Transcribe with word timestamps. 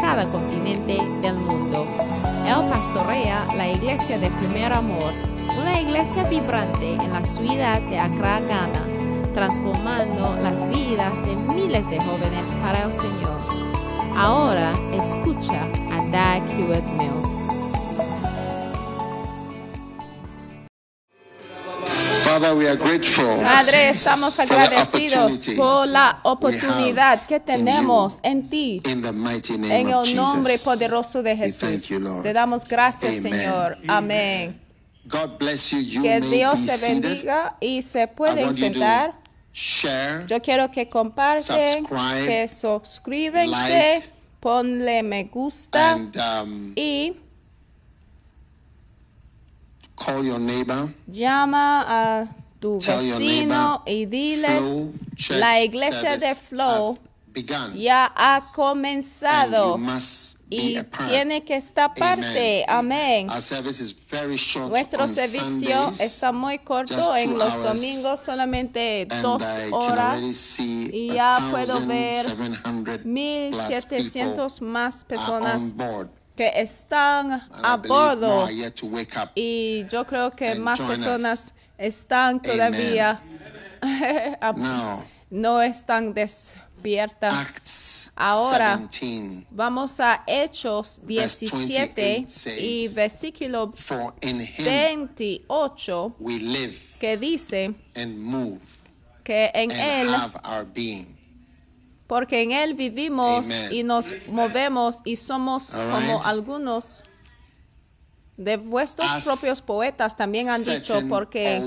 cada 0.00 0.26
continente 0.26 0.98
del 1.20 1.36
mundo. 1.36 1.86
Él 2.46 2.68
pastorea 2.70 3.46
la 3.56 3.68
iglesia 3.68 4.18
de 4.18 4.30
Primer 4.30 4.72
Amor, 4.72 5.12
una 5.58 5.80
iglesia 5.80 6.24
vibrante 6.24 6.94
en 6.94 7.12
la 7.12 7.24
ciudad 7.24 7.80
de 7.82 7.98
Accra, 7.98 8.40
Ghana, 8.40 8.86
transformando 9.34 10.36
las 10.42 10.68
vidas 10.68 11.22
de 11.24 11.36
miles 11.36 11.88
de 11.90 11.98
jóvenes 11.98 12.54
para 12.56 12.84
el 12.84 12.92
Señor. 12.92 13.40
Ahora 14.16 14.72
escucha 14.92 15.68
a 15.92 16.02
Dag 16.10 16.42
Hewitt 16.58 16.84
Mills. 16.98 17.49
Father, 22.30 22.54
we 22.54 22.68
are 22.68 22.76
grateful 22.76 23.24
Padre, 23.42 23.88
estamos 23.88 24.38
agradecidos 24.38 25.48
por 25.56 25.88
la 25.88 26.20
oportunidad 26.22 27.26
que 27.26 27.40
tenemos 27.40 28.20
en 28.22 28.48
ti. 28.48 28.80
In 28.84 29.02
the 29.02 29.10
mighty 29.10 29.58
name 29.58 29.80
En 29.80 29.88
el 29.88 30.14
nombre 30.14 30.52
Jesus. 30.52 30.64
poderoso 30.64 31.24
de 31.24 31.36
Jesús. 31.36 31.88
you, 31.88 31.98
Lord. 31.98 32.22
Te 32.22 32.32
damos 32.32 32.64
gracias, 32.64 33.18
Amen. 33.18 33.22
Señor. 33.32 33.78
Amén. 33.88 34.60
God 35.06 35.38
bless 35.40 35.72
you. 35.72 35.80
You 35.80 36.02
Que 36.02 36.20
Dios 36.20 36.66
te 36.66 36.76
bendiga 36.76 37.56
y 37.58 37.82
se 37.82 38.06
pueden 38.06 38.54
sentar. 38.54 39.18
Share. 39.52 40.24
Yo 40.28 40.40
quiero 40.40 40.70
que 40.70 40.88
comparten, 40.88 41.84
subscribe, 41.84 42.26
que 42.26 42.46
suscríbense, 42.46 43.94
like, 43.94 44.12
ponle 44.38 45.02
me 45.02 45.24
gusta 45.24 45.94
and 45.94 46.16
um, 46.16 46.72
y 46.76 47.16
call 50.04 50.24
your 50.24 50.40
neighbor. 50.40 50.88
llama 51.06 51.84
a 51.86 52.26
tu 52.58 52.78
vecino 52.78 53.82
y 53.86 54.06
diles, 54.06 54.60
Flow 54.60 54.92
la 55.38 55.60
iglesia 55.62 56.16
de 56.16 56.34
Flow 56.34 56.98
ya 57.76 58.12
ha 58.16 58.42
comenzado 58.54 59.78
y 60.48 60.78
tiene 61.08 61.44
que 61.44 61.56
estar 61.56 61.94
parte. 61.94 62.64
Amén. 62.66 63.28
Nuestro 64.68 65.08
servicio 65.08 65.90
está 66.00 66.32
muy 66.32 66.58
corto 66.58 67.16
en 67.16 67.38
los 67.38 67.62
domingos, 67.62 68.20
solamente 68.20 69.06
dos 69.22 69.42
horas. 69.70 70.20
y 70.58 71.12
ya 71.12 71.38
puedo 71.50 71.80
1,700 71.80 71.86
ver 71.86 73.02
plus 73.02 73.04
1700 73.04 74.62
más 74.62 75.04
personas. 75.04 75.74
Que 76.40 76.58
están 76.58 77.32
a 77.62 77.76
bordo 77.76 78.48
y 79.34 79.84
yo 79.90 80.06
creo 80.06 80.30
que 80.30 80.54
más 80.54 80.80
personas 80.80 81.52
están 81.76 82.40
todavía 82.40 83.20
no 85.30 85.60
están 85.60 86.14
despiertas. 86.14 87.34
Acts 87.34 88.12
Ahora 88.16 88.78
17. 88.78 89.48
vamos 89.50 90.00
a 90.00 90.24
Hechos 90.26 91.02
Verse 91.02 91.44
17 91.44 91.92
28 91.94 92.50
y 92.58 92.86
says, 92.88 92.94
versículo 92.94 93.72
For 93.74 94.14
in 94.22 94.40
him 94.40 94.64
28 94.64 96.14
we 96.18 96.38
live 96.38 96.74
que 96.98 97.18
dice 97.18 97.74
and 97.94 98.16
move 98.18 98.60
que 99.22 99.50
en 99.52 99.70
and 99.70 100.08
él 100.08 100.14
have 100.14 100.40
our 100.42 100.64
being. 100.64 101.19
Porque 102.10 102.42
en 102.42 102.50
él 102.50 102.74
vivimos 102.74 103.46
Amen. 103.46 103.72
y 103.72 103.82
nos 103.84 104.12
movemos 104.26 104.98
y 105.04 105.14
somos 105.14 105.72
como 105.72 106.24
algunos 106.24 107.04
de 108.36 108.56
vuestros 108.56 109.08
As 109.08 109.24
propios 109.24 109.62
poetas 109.62 110.16
también 110.16 110.48
han 110.48 110.64
dicho 110.64 111.00
porque 111.08 111.62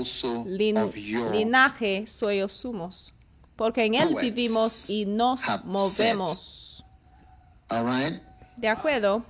lin- 0.46 1.32
linaje 1.32 2.06
soy 2.06 2.42
os 2.42 2.52
sumos. 2.52 3.14
Porque 3.56 3.84
en 3.86 3.94
él 3.94 4.14
vivimos 4.20 4.90
y 4.90 5.06
nos 5.06 5.40
movemos. 5.64 6.84
All 7.70 7.86
right? 7.86 8.20
de 8.58 8.68
acuerdo 8.68 9.24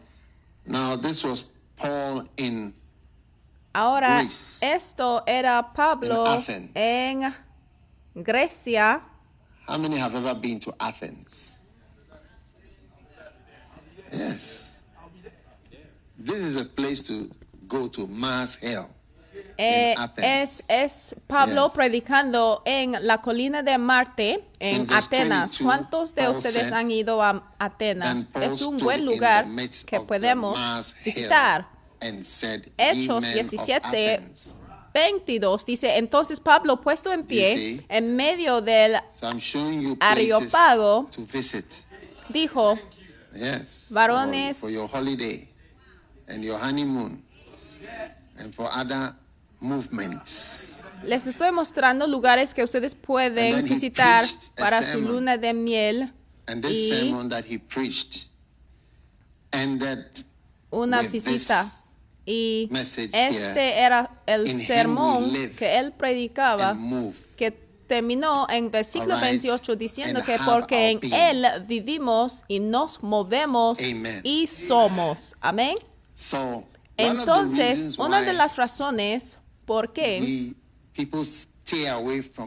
Now, 0.67 0.97
this 0.99 1.23
was 1.25 1.45
Paul 1.77 2.29
in 2.37 2.75
ahora 3.73 4.19
Greece. 4.23 4.59
esto 4.75 5.23
era 5.27 5.73
Pablo 5.73 6.25
en 6.75 7.33
Grecia 8.15 9.03
How 9.67 9.79
many 9.79 9.97
have 9.97 10.15
ever 10.15 10.35
been 10.35 10.61
to 10.61 10.75
Athens? 10.79 11.59
Yes. 14.13 14.83
This 16.19 16.37
is 16.43 16.57
a 16.57 16.65
place 16.65 17.03
to 17.05 17.31
go 17.67 17.89
to 17.89 18.07
Mars 18.07 18.57
Hill. 18.57 18.89
Eh, 19.57 19.95
es, 20.19 20.65
es 20.69 21.15
Pablo 21.27 21.69
Yes. 21.69 21.75
predicando 21.77 22.63
en 22.65 22.97
la 23.01 23.21
colina 23.21 23.63
de 23.63 23.79
Marte, 23.79 24.45
en 24.59 24.83
Atenas. 24.93 25.59
22, 25.59 25.59
¿Cuántos 25.63 26.15
de 26.15 26.29
ustedes 26.29 26.73
han 26.73 26.91
ido 26.91 27.23
a 27.23 27.55
Atenas? 27.59 28.35
Es 28.41 28.63
un 28.63 28.79
buen 28.79 29.05
lugar 29.05 29.47
que 29.87 30.01
podemos 30.01 30.59
visitar. 31.05 31.69
Hechos 32.01 32.37
"Ye 32.77 33.09
men 33.09 33.11
of 33.11 33.25
17, 33.25 34.17
Athens." 34.17 34.61
22 34.94 35.66
dice, 35.66 35.97
entonces 35.99 36.38
Pablo 36.41 36.81
puesto 36.81 37.12
en 37.12 37.25
pie 37.27 37.56
see? 37.56 37.87
en 37.88 38.15
medio 38.16 38.60
del 38.62 38.97
So 39.19 39.28
visit. 41.27 41.66
dijo, 42.28 42.78
Yes. 43.34 43.88
Varones. 43.91 44.59
For, 44.59 44.69
for 44.69 44.71
your 44.71 44.88
holiday 44.88 45.49
and 46.28 46.44
your 46.44 46.56
honeymoon 46.59 47.21
and 48.38 48.54
for 48.54 48.71
other 48.72 49.12
movements. 49.60 50.77
les 51.03 51.27
estoy 51.27 51.50
mostrando 51.50 52.06
lugares 52.06 52.54
que 52.54 52.62
ustedes 52.62 52.94
And 52.94 53.03
pueden 53.03 53.65
visitar 53.65 54.25
para 54.56 54.83
su 54.84 55.00
luna 55.00 55.37
de 55.37 55.53
miel 55.53 56.12
And 56.47 56.62
this 56.65 56.77
y 56.77 56.88
sermon 56.91 57.28
that 57.31 57.44
he 57.44 57.59
preached 57.59 58.28
ended 59.53 60.06
una 60.71 61.03
visita. 61.03 61.66
Y 62.27 62.71
este 63.12 63.79
era 63.79 64.23
el 64.27 64.49
sermón 64.49 65.33
que 65.57 65.79
él 65.79 65.93
predicaba, 65.93 66.77
que 67.37 67.51
terminó 67.87 68.47
en 68.49 68.71
versículo 68.71 69.15
All 69.15 69.21
right. 69.21 69.43
28 69.43 69.77
diciendo 69.77 70.23
que 70.25 70.39
porque 70.45 70.91
en 70.91 71.01
él 71.13 71.47
vivimos 71.67 72.45
y 72.49 72.61
nos 72.61 73.03
movemos 73.03 73.79
y 74.23 74.47
somos. 74.47 75.34
Amén. 75.41 75.77
Entonces, 76.97 77.99
una 77.99 78.23
de 78.23 78.33
las 78.33 78.57
razones 78.57 79.39
por 79.67 79.93
qué 79.93 80.55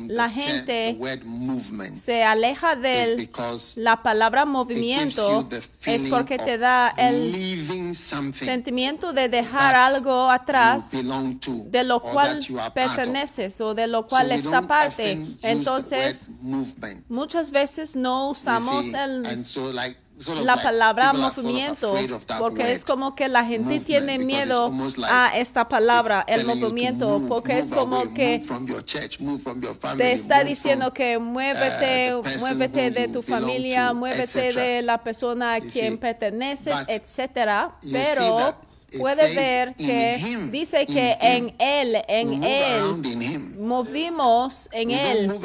La 0.09 0.29
gente 0.29 0.97
se 1.95 2.23
aleja 2.23 2.75
de 2.75 3.29
la 3.75 4.03
palabra 4.03 4.45
movimiento 4.45 5.45
es 5.85 6.07
porque 6.07 6.37
te 6.37 6.57
da 6.57 6.89
el 6.89 7.95
sentimiento 7.95 9.13
de 9.13 9.29
dejar 9.29 9.75
algo 9.75 10.29
atrás 10.29 10.91
de 10.91 11.83
lo 11.83 12.01
cual 12.01 12.39
perteneces 12.73 13.59
o 13.61 13.73
de 13.73 13.87
lo 13.87 14.07
cual 14.07 14.31
está 14.31 14.61
parte. 14.61 15.25
Entonces, 15.41 16.29
muchas 17.09 17.51
veces 17.51 17.95
no 17.95 18.29
usamos 18.29 18.93
el, 18.93 19.25
La 20.43 20.55
palabra 20.55 21.13
movimiento 21.13 21.93
porque 22.39 22.71
es 22.73 22.83
como 22.83 23.13
que 23.13 23.27
la 23.27 23.45
gente 23.45 23.79
tiene 23.79 24.17
miedo 24.17 24.73
a 25.09 25.37
esta 25.37 25.69
palabra, 25.69 26.25
el 26.27 26.45
movimiento, 26.45 27.21
porque 27.27 27.59
es 27.59 27.71
como 27.71 28.13
que 28.15 28.43
te 29.97 30.11
está 30.11 30.43
diciendo 30.43 30.91
que 30.91 31.17
uh, 31.17 31.21
muévete, 31.21 32.19
person 32.23 32.39
muévete 32.39 32.91
de 32.91 33.07
tu 33.09 33.21
familia, 33.21 33.93
muévete 33.93 34.51
de 34.53 34.81
la 34.81 35.03
persona 35.03 35.55
a 35.55 35.61
quien 35.61 35.97
perteneces, 35.99 36.75
etcétera. 36.87 37.75
Pero 37.91 38.55
puede 38.97 39.35
ver 39.35 39.75
que 39.75 40.47
dice 40.51 40.85
que 40.85 41.17
en 41.19 41.55
él, 41.59 41.97
en 42.07 42.43
él, 42.43 43.53
movimos 43.57 44.69
en 44.71 44.91
él. 44.91 45.39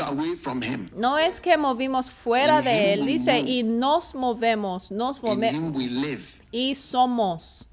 No 0.95 1.19
es 1.19 1.41
que 1.41 1.57
movimos 1.57 2.11
fuera 2.11 2.63
de 2.63 2.95
él, 2.95 3.07
dice, 3.07 3.41
y 3.41 3.63
nos 3.63 4.15
movemos, 4.15 4.91
nos 4.93 5.23
movemos 5.23 5.77
y 6.51 6.75
somos. 6.75 7.69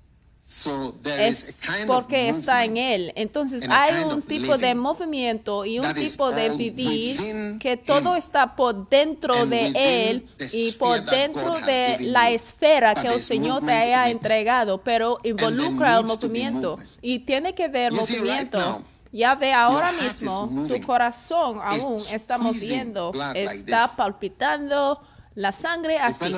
So 0.52 0.96
there 1.04 1.28
is 1.28 1.48
es 1.48 1.86
porque 1.86 2.32
of 2.32 2.38
está 2.40 2.66
en 2.66 2.78
Él. 2.78 3.14
Entonces 3.16 3.70
hay 3.70 4.04
un 4.04 4.24
tipo 4.24 4.58
de 4.58 4.74
movimiento 4.74 5.64
y 5.64 5.78
un 5.78 5.94
tipo 5.94 6.32
de 6.32 6.50
vivir 6.50 7.60
que 7.60 7.78
todo 7.78 8.16
está 8.16 8.56
por 8.56 8.90
dentro 8.90 9.46
de 9.46 9.68
Él 9.76 10.28
the 10.38 10.48
y 10.52 10.72
por 10.72 11.06
dentro 11.06 11.60
de 11.60 11.98
la 12.00 12.32
esfera 12.32 12.96
que 12.96 13.10
el 13.10 13.22
Señor 13.22 13.64
te 13.64 13.74
haya 13.74 14.10
entregado, 14.10 14.82
pero 14.82 15.20
involucra 15.24 16.00
el 16.00 16.06
movimiento 16.06 16.80
y 17.00 17.20
tiene 17.20 17.54
que 17.54 17.68
ver 17.68 17.94
movimiento. 17.94 18.82
ya 19.12 19.36
ve 19.36 19.54
ahora 19.54 19.92
mismo, 19.92 20.66
tu 20.68 20.82
corazón 20.82 21.60
aún 21.62 22.00
It's 22.00 22.12
estamos 22.12 22.56
squeezing 22.56 22.76
viendo, 22.76 23.12
blood 23.12 23.36
like 23.36 23.54
está 23.54 23.88
palpitando 23.96 25.00
la 25.36 25.52
sangre 25.52 26.00
así. 26.00 26.34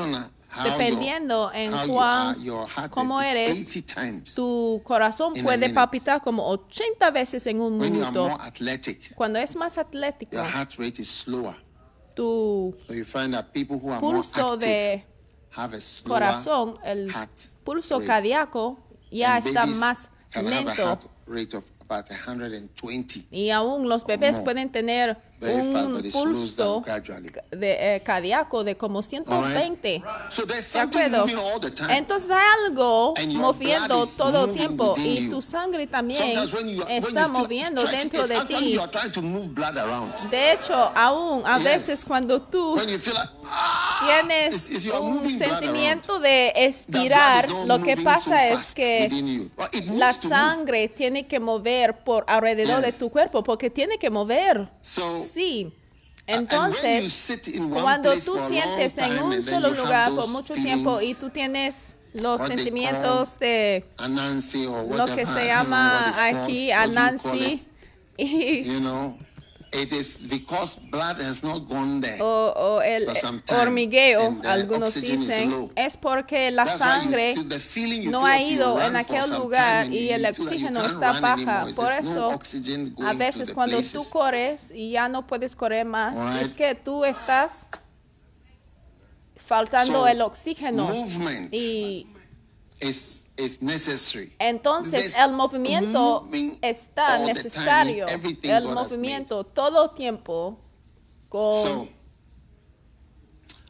Dependiendo 0.63 1.51
en 1.53 1.71
cuán, 1.87 2.35
cómo 2.89 3.21
eres, 3.21 3.69
80 3.69 3.95
times. 3.95 4.35
tu 4.35 4.81
corazón 4.83 5.33
puede 5.41 5.69
palpitar 5.69 6.21
como 6.21 6.47
80 6.49 7.09
veces 7.11 7.47
en 7.47 7.61
un 7.61 7.77
minuto. 7.77 8.37
Cuando 9.15 9.39
es 9.39 9.55
más 9.55 9.77
atlético, 9.77 10.33
your 10.33 10.45
heart 10.45 10.73
rate 10.77 11.01
is 11.01 11.09
slower. 11.09 11.55
tu 12.15 12.75
So 12.87 12.93
you 12.93 13.05
find 13.05 13.33
that 13.33 13.53
people 13.53 13.77
who 13.77 13.91
are 13.91 14.01
more 14.01 14.17
pulso 14.17 14.57
de 14.57 15.05
have 15.51 15.73
a 15.73 15.81
slower 15.81 16.19
corazón, 16.19 16.77
el 16.83 17.09
heart 17.09 17.31
pulso 17.63 17.99
rate. 17.99 18.07
cardíaco, 18.07 18.77
ya 19.09 19.37
está 19.37 19.65
más 19.65 20.09
lento. 20.35 20.73
heart 20.73 21.05
rate 21.27 21.55
of 21.55 21.63
about 21.89 22.07
120. 22.07 23.27
Y 23.31 23.49
aún 23.51 23.87
los 23.87 24.05
bebés 24.05 24.39
pueden 24.39 24.69
tener 24.71 25.17
un 25.41 26.01
pulso 26.11 26.83
de, 27.51 27.95
eh, 27.95 28.03
cardíaco 28.03 28.63
de 28.63 28.77
como 28.77 28.99
All 28.99 29.03
right? 29.03 29.81
120. 29.81 30.03
So 30.29 30.45
there's 30.45 30.71
¿De 30.71 30.79
acuerdo? 30.79 31.25
Entonces 31.89 32.31
hay 32.31 32.45
algo 32.65 33.13
moviendo 33.33 34.05
todo 34.17 34.45
el 34.45 34.51
tiempo 34.51 34.95
y 34.97 35.29
tu 35.29 35.41
sangre 35.41 35.87
también 35.87 36.37
está 36.89 37.27
moviendo 37.27 37.83
dentro 37.83 38.27
de 38.27 38.45
ti. 38.45 38.77
De 40.29 40.53
hecho, 40.53 40.73
aún 40.95 41.43
a 41.45 41.57
veces 41.59 42.05
cuando 42.05 42.41
tú 42.41 42.77
ah, 43.45 43.99
tienes 44.05 44.85
un 44.99 45.27
sentimiento 45.29 46.19
de 46.19 46.53
estirar, 46.55 47.49
lo 47.65 47.81
que 47.81 47.97
pasa 47.97 48.47
es 48.47 48.73
que 48.73 49.49
la 49.93 50.13
sangre 50.13 50.87
tiene 50.89 51.27
que 51.27 51.39
mover 51.39 52.03
por 52.03 52.23
alrededor 52.27 52.81
de 52.81 52.91
tu 52.91 53.09
cuerpo 53.09 53.43
porque 53.43 53.69
tiene 53.69 53.97
que 53.97 54.09
mover. 54.09 54.69
Sí. 55.33 55.73
Entonces, 56.27 57.41
cuando 57.69 58.13
tú 58.19 58.37
sientes 58.37 58.97
en 58.97 59.21
un 59.21 59.43
solo 59.43 59.71
lugar 59.71 60.13
por 60.13 60.27
mucho 60.29 60.53
tiempo 60.53 61.01
y 61.01 61.13
tú 61.13 61.29
tienes 61.29 61.95
los 62.13 62.41
sentimientos 62.41 63.39
de 63.39 63.85
lo 63.97 65.05
que 65.15 65.25
se 65.25 65.45
llama 65.47 66.11
aquí 66.19 66.71
a 66.71 66.87
Nancy 66.87 67.65
y, 68.17 68.63
it 69.73 69.93
is 69.93 70.27
because 70.27 70.77
blood 70.89 71.17
has 71.21 71.43
not 71.43 71.67
gone 71.67 72.01
there. 72.01 72.21
o, 72.21 72.53
o 72.55 72.81
el 72.81 73.07
hormigueo, 73.49 74.37
the 74.41 74.47
algunos 74.47 74.93
dicen, 74.95 75.71
es 75.75 75.95
porque 75.95 76.51
la 76.51 76.65
That's 76.65 76.77
sangre 76.77 77.35
feel 77.59 78.11
no 78.11 78.25
ha 78.25 78.41
ido 78.41 78.81
en 78.81 78.95
aquel 78.95 79.29
lugar 79.31 79.87
y 79.87 80.09
el 80.09 80.25
oxígeno 80.25 80.85
está 80.85 81.19
baja. 81.21 81.67
Por 81.75 81.85
no 81.85 81.91
eso, 81.91 82.27
oxygen 82.29 82.93
a 82.99 83.13
veces 83.13 83.53
cuando 83.53 83.77
tú 83.77 83.81
places. 83.83 84.09
corres 84.09 84.71
y 84.73 84.91
ya 84.91 85.07
no 85.07 85.25
puedes 85.25 85.55
correr 85.55 85.85
más, 85.85 86.19
Alright. 86.19 86.41
es 86.41 86.53
que 86.53 86.75
tú 86.75 87.05
estás 87.05 87.67
faltando 89.37 90.01
So, 90.01 90.07
el 90.07 90.21
oxígeno. 90.21 90.91
Y 91.51 92.07
is, 92.81 93.20
is 93.43 93.61
necessary. 93.61 94.33
entonces 94.39 95.15
el 95.17 95.31
movimiento 95.33 96.27
está 96.61 97.17
time 97.17 97.33
necesario. 97.33 98.05
everything 98.07 98.49
El 98.49 98.65
movimiento 98.69 99.43
todo 99.43 99.91
tiempo 99.91 100.57
con 101.29 101.53
So, 101.53 101.87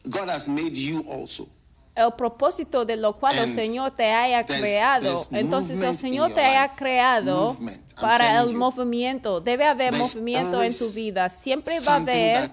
God 0.06 0.30
has 0.30 0.48
made 0.48 0.74
you 0.76 1.04
also. 1.12 1.48
el 1.96 2.14
propósito 2.14 2.86
de 2.86 2.96
lo 2.96 3.16
cual 3.18 3.36
el 3.38 3.44
And 3.46 3.54
Señor 3.56 3.92
te 3.92 4.12
haya 4.12 4.46
there's- 4.46 4.60
creado. 4.62 5.04
there's 5.04 5.28
Entonces 5.34 5.82
el 5.84 5.96
Señor 5.96 6.34
te 6.34 6.42
haya 6.42 6.74
creado 6.76 7.56
para 8.00 8.42
el 8.42 8.52
you. 8.54 8.58
movimiento. 8.58 9.42
Debe 9.42 9.66
haber 9.66 9.94
movimiento 9.96 10.64
en 10.64 10.76
tu 10.78 10.90
vida. 10.94 11.30
Siempre 11.30 11.80
va 11.82 11.94
a 11.94 11.96
haber 11.98 12.50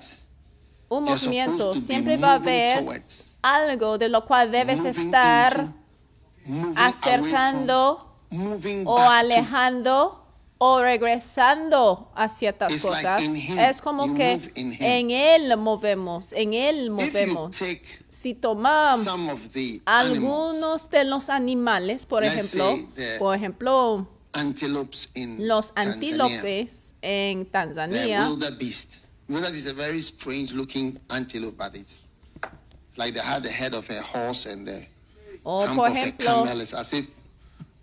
un 0.88 1.04
movimiento. 1.04 1.72
Siempre 1.74 2.16
va 2.16 2.32
a 2.32 2.34
haber 2.34 2.84
algo 3.40 3.96
de 3.96 4.08
lo 4.08 4.24
cual 4.26 4.50
debes 4.50 4.84
estar 4.84 5.68
acercando 6.76 8.06
o 8.84 8.98
alejando 8.98 10.24
o 10.60 10.80
regresando 10.80 12.10
a 12.16 12.28
ciertas 12.28 12.72
It's 12.72 12.84
like 12.84 13.02
cosas. 13.06 13.22
him. 13.22 13.58
Es 13.58 13.80
como 13.80 14.06
You 14.08 14.14
que 14.14 14.40
en 14.56 15.10
Él 15.10 15.56
movemos, 15.56 16.32
en 16.32 16.52
Él 16.52 16.90
movemos. 16.90 17.56
Si 18.08 18.34
tomamos 18.34 19.06
algunos 19.84 20.90
de 20.90 21.04
los 21.04 21.30
animales, 21.30 22.06
por 22.06 22.22
Let's 22.24 22.54
ejemplo, 22.54 22.88
por 23.20 23.36
ejemplo, 23.36 24.08
antelopes 24.32 25.10
in 25.14 25.46
los 25.46 25.72
Tanzania, 25.72 25.94
antílopes 25.94 26.94
en 27.02 27.46
Tanzania, 27.46 28.28
wildebeest. 28.28 29.04
Wildebeest 29.28 29.66
is 29.66 29.70
a 29.70 29.74
very 29.74 30.00
strange 30.00 30.52
looking 30.52 30.98
antelope, 31.08 31.56
but 31.56 31.76
it's 31.76 32.02
like 32.96 33.14
they 33.14 33.22
had 33.22 33.42
the 33.44 33.50
head 33.50 33.74
of 33.74 33.88
a 33.90 34.02
horse 34.02 34.46
and 34.46 34.66
the 34.66 34.86
o 35.50 35.66
por 35.74 35.90
ejemplo, 35.90 36.44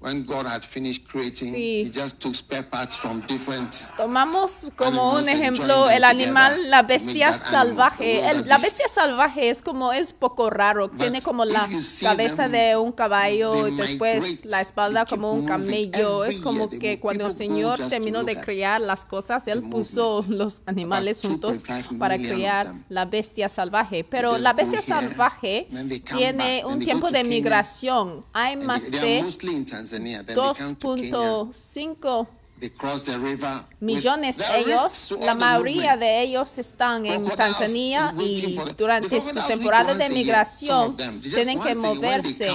when 0.05 0.23
God 0.23 0.45
had 0.45 0.61
finished 0.63 1.07
creating, 1.11 1.51
Sí. 1.53 1.85
He 1.85 1.91
just 1.91 2.19
took 2.19 2.35
spare 2.35 2.63
parts 2.63 2.95
from 2.95 3.21
different. 3.27 3.73
tomamos 3.97 4.67
como 4.75 5.13
un 5.15 5.27
ejemplo 5.27 5.89
el 5.89 6.03
animal, 6.03 6.69
la 6.69 6.83
bestia 6.83 7.33
salvaje. 7.33 8.19
El- 8.29 8.47
la 8.47 8.57
bestia 8.59 8.87
salvaje 8.87 9.49
es 9.49 9.61
como, 9.63 9.91
es 9.91 10.13
poco 10.13 10.49
raro, 10.51 10.89
tiene 10.89 11.21
como 11.21 11.43
la 11.43 11.67
cabeza 12.01 12.43
them, 12.43 12.51
de 12.51 12.77
un 12.77 12.91
caballo 12.91 13.67
y 13.67 13.75
después 13.75 14.45
la 14.45 14.61
espalda 14.61 15.05
como 15.05 15.31
un 15.33 15.45
camello. 15.45 16.23
Es 16.25 16.39
como 16.39 16.69
year 16.69 16.79
que 16.79 16.99
cuando 16.99 17.27
el 17.27 17.35
Señor 17.35 17.79
terminó 17.89 18.23
de 18.23 18.39
criar 18.39 18.81
las 18.81 19.05
cosas, 19.05 19.47
Él 19.47 19.63
puso 19.63 20.23
los 20.29 20.61
animales 20.67 21.21
juntos 21.21 21.63
2.5 21.63 21.97
para 21.97 22.17
them. 22.17 22.83
la 22.89 23.05
bestia 23.05 23.49
salvaje. 23.49 24.03
Pero 24.03 24.37
la 24.37 24.53
bestia 24.53 24.81
salvaje 24.81 25.67
tiene 26.15 26.63
un 26.65 26.79
tiempo 26.79 27.09
de 27.09 27.23
migración. 27.23 28.23
Hay 28.33 28.57
más 28.57 28.91
de 28.91 29.23
mostly 29.99 30.09
in 30.11 30.15
Tanzania. 30.15 30.25
Then 30.25 30.35
they 30.35 30.35
come 30.35 30.75
to 30.75 30.95
Kenya. 30.95 31.11
2.5 31.53 32.27
They 32.57 32.69
cross 32.69 33.03
the 33.03 33.19
river. 33.19 33.51
with- 33.53 33.81
millones 33.81 34.37
de 34.37 34.45
ellos, 34.59 35.11
la 35.19 35.35
mayoría 35.35 35.97
de 35.97 36.21
ellos 36.21 36.57
están 36.57 37.05
en 37.05 37.25
Tanzania 37.25 38.15
y 38.17 38.57
durante 38.77 39.19
su 39.21 39.33
temporada 39.45 39.93
de 39.93 40.09
migración 40.09 40.95
tienen 40.95 41.59
que 41.59 41.75
moverse 41.75 42.47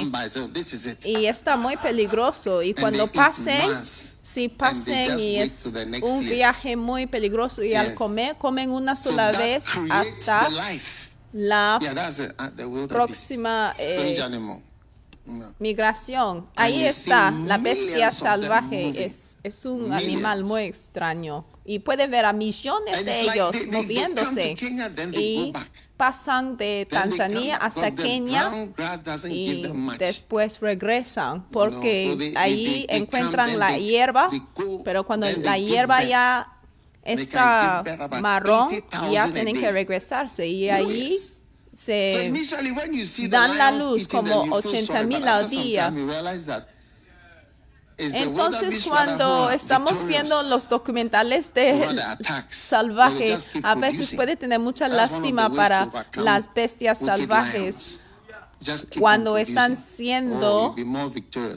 y 1.05 1.27
está 1.27 1.57
muy 1.59 1.77
peligroso 1.77 2.63
y 2.63 2.73
cuando 2.73 3.09
pasen, 3.09 3.61
si 3.85 4.49
pasen 4.49 5.21
y 5.21 5.37
es 5.37 5.67
un 6.03 6.25
viaje 6.25 6.77
muy 6.77 7.07
peligroso 7.07 7.63
y 7.63 7.75
al 7.75 7.93
comer 7.95 8.37
comen 8.39 8.71
una 8.71 8.97
So 8.97 9.11
sola 9.11 9.33
vez 9.33 9.65
hasta 9.91 10.49
la 11.35 11.79
wildebeest. 11.79 12.89
próxima, 12.89 13.73
eh. 13.79 14.17
No. 15.27 15.55
migración. 15.59 16.47
Ahí 16.57 16.81
you 16.81 16.87
está, 16.89 17.31
la 17.31 17.59
bestia 17.59 18.11
salvaje 18.11 19.05
es, 19.05 19.37
es 19.43 19.65
un 19.65 19.93
animal 19.93 20.45
muy 20.45 20.63
extraño. 20.63 21.45
Y 21.65 21.79
puede 21.81 22.07
ver 22.09 22.25
a 22.25 22.33
millones 22.33 22.97
And 22.99 23.07
de 23.07 23.23
like 23.25 23.39
ellos 23.39 23.53
they- 23.53 23.67
they- 23.71 23.71
moviéndose. 23.71 24.55
Kenya, 24.55 24.91
y 25.13 25.53
pasan 25.97 26.57
de 26.57 26.87
Tanzania 26.91 27.57
hasta 27.59 27.95
Kenia 27.95 28.51
y 29.29 29.63
después 29.99 30.61
regresan 30.61 31.45
porque 31.51 32.17
they- 32.19 32.35
ahí 32.37 32.87
encuentran 32.89 33.59
la 33.59 33.77
hierba, 33.77 34.31
pero 34.85 35.05
cuando 35.07 35.29
la 35.45 35.59
hierba 35.59 36.03
ya 36.03 36.49
está 37.05 37.85
marrón, 38.21 38.69
80,000 38.69 39.13
ya 39.13 39.29
tienen 39.33 39.55
que 39.61 39.71
regresarse. 39.71 40.47
Y 40.47 40.69
ahí 40.71 41.17
se 41.73 42.33
dan 43.29 43.57
la 43.57 43.71
luz 43.71 44.09
como 44.09 44.43
them, 44.43 44.51
you 44.51 44.61
feel 44.63 44.75
80 44.75 44.87
sorry, 44.87 45.07
mil 45.07 45.29
al 45.29 45.49
día. 45.49 45.93
Entonces 47.99 48.87
cuando 48.87 49.51
estamos 49.51 50.07
viendo 50.07 50.43
los 50.45 50.69
documentales 50.69 51.53
de 51.53 51.87
salvaje, 52.49 53.37
a 53.63 53.75
veces 53.75 54.15
puede 54.15 54.37
tener 54.37 54.59
mucha 54.59 54.89
lástima 54.89 55.51
para 55.51 55.91
las 56.15 56.53
bestias 56.53 56.99
salvajes 56.99 58.01
cuando 58.99 59.37
están 59.37 59.77
siendo 59.77 60.75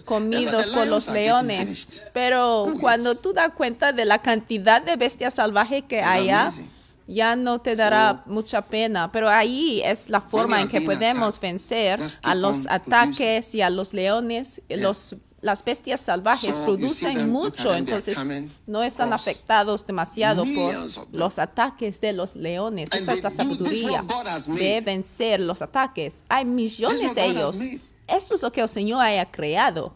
comidos 0.06 0.70
por 0.70 0.88
los 0.88 1.08
leones. 1.08 2.06
Pero 2.14 2.74
cuando 2.80 3.16
tú 3.16 3.34
das 3.34 3.52
cuenta 3.52 3.94
de 3.94 4.06
la 4.06 4.22
cantidad 4.22 4.82
de 4.82 4.96
bestias 4.96 5.36
salvajes 5.36 5.84
que 5.84 6.02
amazing. 6.02 6.73
Ya 7.08 7.36
no 7.36 7.60
te 7.62 7.76
dará 7.76 8.24
mucha 8.26 8.62
pena. 8.62 9.12
Pero 9.12 9.30
ahí 9.30 9.82
es 9.84 10.10
la 10.10 10.22
forma 10.22 10.62
en 10.62 10.70
que 10.70 10.82
podemos 10.82 11.40
vencer 11.40 12.00
a 12.24 12.36
los 12.36 12.68
ataques 12.68 13.54
y 13.56 13.62
a 13.62 13.70
los 13.70 13.94
leones, 13.94 14.62
los 14.70 15.16
las 15.44 15.64
bestias 15.66 16.00
salvajes 16.00 16.56
So, 16.56 16.64
producen 16.64 17.30
mucho, 17.30 17.76
entonces 17.76 18.18
no 18.66 18.82
están 18.82 19.10
across 19.12 19.22
afectados 19.22 19.86
demasiado 19.86 20.44
por 20.44 20.54
millions 20.54 20.96
them. 20.96 21.06
los 21.12 21.38
ataques 21.38 22.00
de 22.00 22.14
los 22.14 22.34
leones. 22.36 22.90
And 22.94 23.02
Esta 23.02 23.14
es 23.14 23.24
la 23.24 23.30
sabiduría 23.30 24.06
de 24.48 24.82
vencer 24.82 25.42
los 25.42 25.62
ataques. 25.62 26.24
Hay 26.30 26.46
millones 26.46 27.14
de 27.14 27.26
ellos. 27.26 27.60
Esto 28.08 28.36
es 28.36 28.42
lo 28.42 28.52
que 28.52 28.62
el 28.62 28.70
Señor 28.70 29.02
haya 29.02 29.30
creado. 29.30 29.94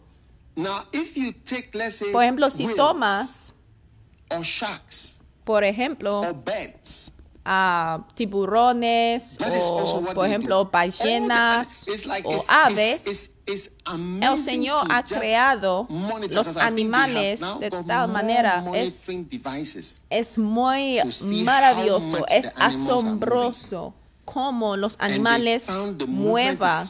Now, 0.54 0.84
if 0.92 1.16
you 1.16 1.32
take, 1.32 1.70
let's 1.72 1.96
say, 1.96 2.12
Por 2.12 2.22
ejemplo, 2.22 2.50
si 2.50 2.66
tomas, 2.74 3.54
or 4.30 4.42
sharks 4.42 5.17
por 5.48 5.64
ejemplo, 5.64 6.20
a 7.42 8.06
tiburones 8.14 9.38
o, 9.70 10.04
por 10.14 10.26
ejemplo, 10.26 10.66
ballenas 10.66 11.86
o 12.22 12.44
aves. 12.48 13.30
El 13.46 14.38
Señor 14.38 14.86
ha 14.90 15.02
creado 15.02 15.88
los 16.30 16.54
animales 16.58 17.40
de 17.60 17.70
tal 17.70 18.10
manera. 18.10 18.62
Es, 18.74 19.08
es 20.10 20.36
muy 20.36 21.00
maravilloso, 21.44 22.26
es 22.28 22.52
asombroso 22.54 23.94
cómo 24.32 24.76
los 24.76 24.96
animales 24.98 25.66
muevan. 26.06 26.86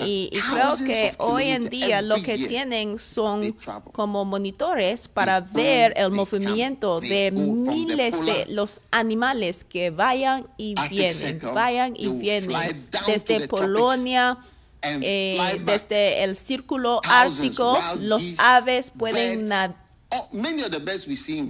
Y, 0.00 0.30
y 0.32 0.38
creo 0.40 0.76
que 0.76 1.12
hoy 1.18 1.44
en 1.48 1.68
día 1.68 2.02
lo 2.02 2.16
que 2.22 2.38
tienen 2.38 2.98
son 2.98 3.54
como 3.92 4.24
monitores 4.24 5.08
para 5.08 5.40
ver 5.40 5.94
el 5.96 6.10
movimiento 6.10 7.00
de 7.00 7.30
miles 7.32 8.24
de 8.24 8.46
los 8.48 8.80
animales 8.90 9.64
que 9.64 9.90
vayan 9.90 10.46
y 10.56 10.74
vienen, 10.88 11.40
vayan 11.54 11.94
y 11.96 12.08
vienen 12.08 12.86
desde 13.06 13.48
Polonia. 13.48 14.38
eh, 14.84 15.62
desde 15.64 16.24
el 16.24 16.36
círculo 16.36 17.00
ártico, 17.04 17.78
los 18.00 18.38
aves 18.38 18.90
pueden 18.90 19.44
nadar 19.44 19.82
Oh, 20.14 20.28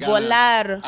Volar. 0.07 0.81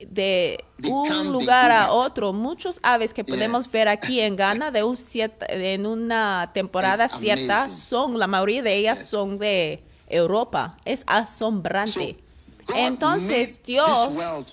De 0.00 0.64
un 0.88 1.32
lugar 1.32 1.70
a 1.72 1.92
otro. 1.92 2.32
Muchos 2.32 2.78
aves 2.82 3.14
que 3.14 3.24
podemos 3.24 3.70
ver 3.70 3.88
aquí 3.88 4.20
en 4.20 4.36
Ghana 4.36 4.70
de 4.70 4.82
un 4.84 4.96
cierta- 4.96 5.46
en 5.48 5.86
una 5.86 6.50
temporada 6.52 7.08
cierta 7.08 7.70
son, 7.70 8.18
la 8.18 8.26
mayoría 8.26 8.62
de 8.62 8.74
ellas 8.76 9.06
son 9.06 9.38
de 9.38 9.82
Europa. 10.08 10.76
Es 10.84 11.04
asombrante. 11.06 12.18
Entonces 12.74 13.62
Dios 13.62 13.86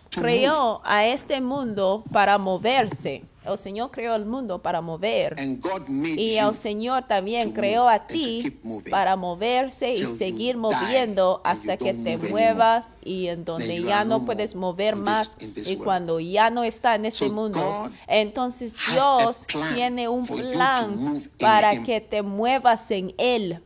creó 0.09 0.81
a 0.83 1.05
este 1.05 1.39
mundo 1.41 2.03
para 2.11 2.37
moverse. 2.37 3.23
El 3.43 3.57
Señor 3.57 3.89
creó 3.89 4.15
el 4.15 4.25
mundo 4.25 4.61
para 4.61 4.81
mover. 4.81 5.35
Y 5.87 6.35
el 6.35 6.53
Señor 6.53 7.07
también 7.07 7.51
creó 7.51 7.89
a 7.89 8.05
ti 8.05 8.59
para 8.91 9.15
moverse 9.15 9.93
y 9.93 9.97
seguir 9.97 10.57
moviendo 10.57 11.41
hasta 11.43 11.75
que 11.77 11.93
te 11.93 12.17
muevas 12.17 12.97
y 13.03 13.27
en 13.27 13.43
donde 13.43 13.81
ya 13.81 14.05
no 14.05 14.25
puedes 14.25 14.53
mover 14.53 14.95
más 14.95 15.37
y 15.65 15.77
cuando 15.77 16.19
ya 16.19 16.51
no 16.51 16.63
está 16.63 16.93
en 16.93 17.05
este 17.05 17.29
mundo. 17.29 17.89
Entonces 18.07 18.75
Dios 18.91 19.47
tiene 19.73 20.07
un 20.07 20.27
plan 20.27 21.19
para 21.39 21.81
que 21.83 21.99
te 21.99 22.21
muevas 22.21 22.91
en 22.91 23.13
Él. 23.17 23.63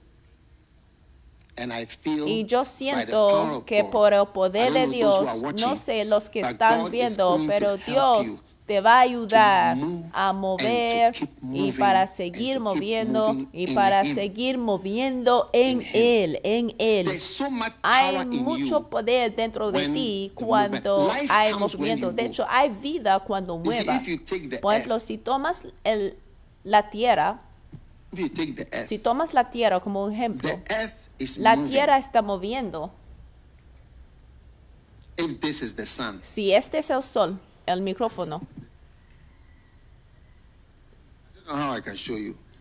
Y 2.25 2.45
yo 2.45 2.63
siento 2.63 3.63
que 3.65 3.83
por 3.83 4.13
el 4.13 4.27
poder 4.27 4.71
de 4.71 4.87
Dios, 4.87 5.41
no 5.59 5.75
sé 5.75 6.05
los 6.05 6.29
que 6.29 6.41
están 6.41 6.89
viendo, 6.89 7.39
pero 7.47 7.75
Dios 7.77 8.41
te 8.65 8.81
va 8.81 8.97
a 8.97 8.99
ayudar 9.01 9.77
a 10.11 10.33
mover 10.33 11.15
y 11.53 11.71
para 11.73 12.07
seguir 12.07 12.59
moviendo 12.59 13.35
y 13.53 13.73
para 13.75 14.03
seguir 14.03 14.57
moviendo 14.57 15.49
en. 15.53 15.81
Él, 15.93 16.39
en 16.43 16.73
Él. 16.79 17.09
Hay 17.83 18.25
mucho 18.25 18.89
poder 18.89 19.35
dentro 19.35 19.71
de 19.71 19.87
ti 19.89 20.31
cuando 20.33 21.11
hay 21.29 21.53
movimiento. 21.53 22.11
De 22.11 22.25
hecho, 22.25 22.45
hay 22.49 22.69
vida 22.69 23.19
cuando 23.19 23.57
muevas. 23.57 24.01
Por 24.61 24.73
ejemplo, 24.73 24.99
si 24.99 25.17
tomas 25.17 25.63
el, 25.83 26.17
la 26.63 26.89
tierra, 26.89 27.41
si 28.87 28.97
tomas 28.97 29.33
la 29.33 29.51
tierra 29.51 29.79
como 29.79 30.05
un 30.05 30.13
ejemplo, 30.13 30.49
la 31.37 31.57
tierra 31.65 31.99
está 31.99 32.23
moviendo. 32.23 32.91
Si 36.21 36.51
este 36.51 36.79
es 36.79 36.89
el 36.89 37.03
sol, 37.03 37.39
el 37.65 37.81
micrófono, 37.81 38.41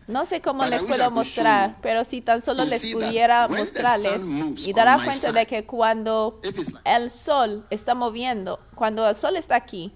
no 0.07 0.25
sé 0.25 0.41
cómo 0.41 0.65
les 0.65 0.83
puedo 0.83 1.09
mostrar, 1.09 1.77
pero 1.81 2.03
si 2.03 2.21
tan 2.21 2.43
solo 2.43 2.65
les 2.65 2.85
pudiera 2.93 3.47
mostrarles 3.47 4.23
y 4.65 4.73
dará 4.73 4.97
cuenta 5.03 5.31
de 5.31 5.47
que 5.47 5.65
cuando 5.65 6.39
el 6.83 7.09
sol 7.09 7.65
está 7.69 7.95
moviendo, 7.95 8.59
cuando 8.75 9.07
el 9.07 9.15
sol 9.15 9.35
está 9.35 9.55
aquí, 9.55 9.91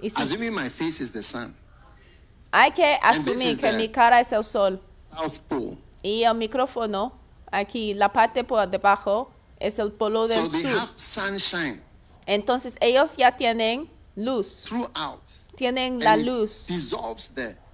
y 0.00 0.10
si 0.10 0.22
assuming 0.22 0.54
my 0.54 0.68
face 0.68 1.02
is 1.02 1.12
the 1.12 1.22
sun, 1.22 1.54
hay 2.50 2.72
que 2.72 2.98
asumir 3.02 3.58
que 3.58 3.72
mi 3.72 3.88
cara 3.88 4.20
es 4.20 4.32
el 4.32 4.44
sol. 4.44 4.80
Y 6.02 6.24
el 6.24 6.34
micrófono, 6.34 7.12
aquí 7.50 7.94
la 7.94 8.12
parte 8.12 8.44
por 8.44 8.68
debajo, 8.68 9.30
es 9.58 9.78
el 9.78 9.92
polo 9.92 10.26
del 10.26 10.48
sur. 10.48 10.88
Entonces 12.26 12.76
ellos 12.80 13.16
ya 13.16 13.36
tienen 13.36 13.90
luz, 14.16 14.64
throughout. 14.66 15.20
tienen 15.56 15.98
la 16.00 16.16
luz 16.16 16.66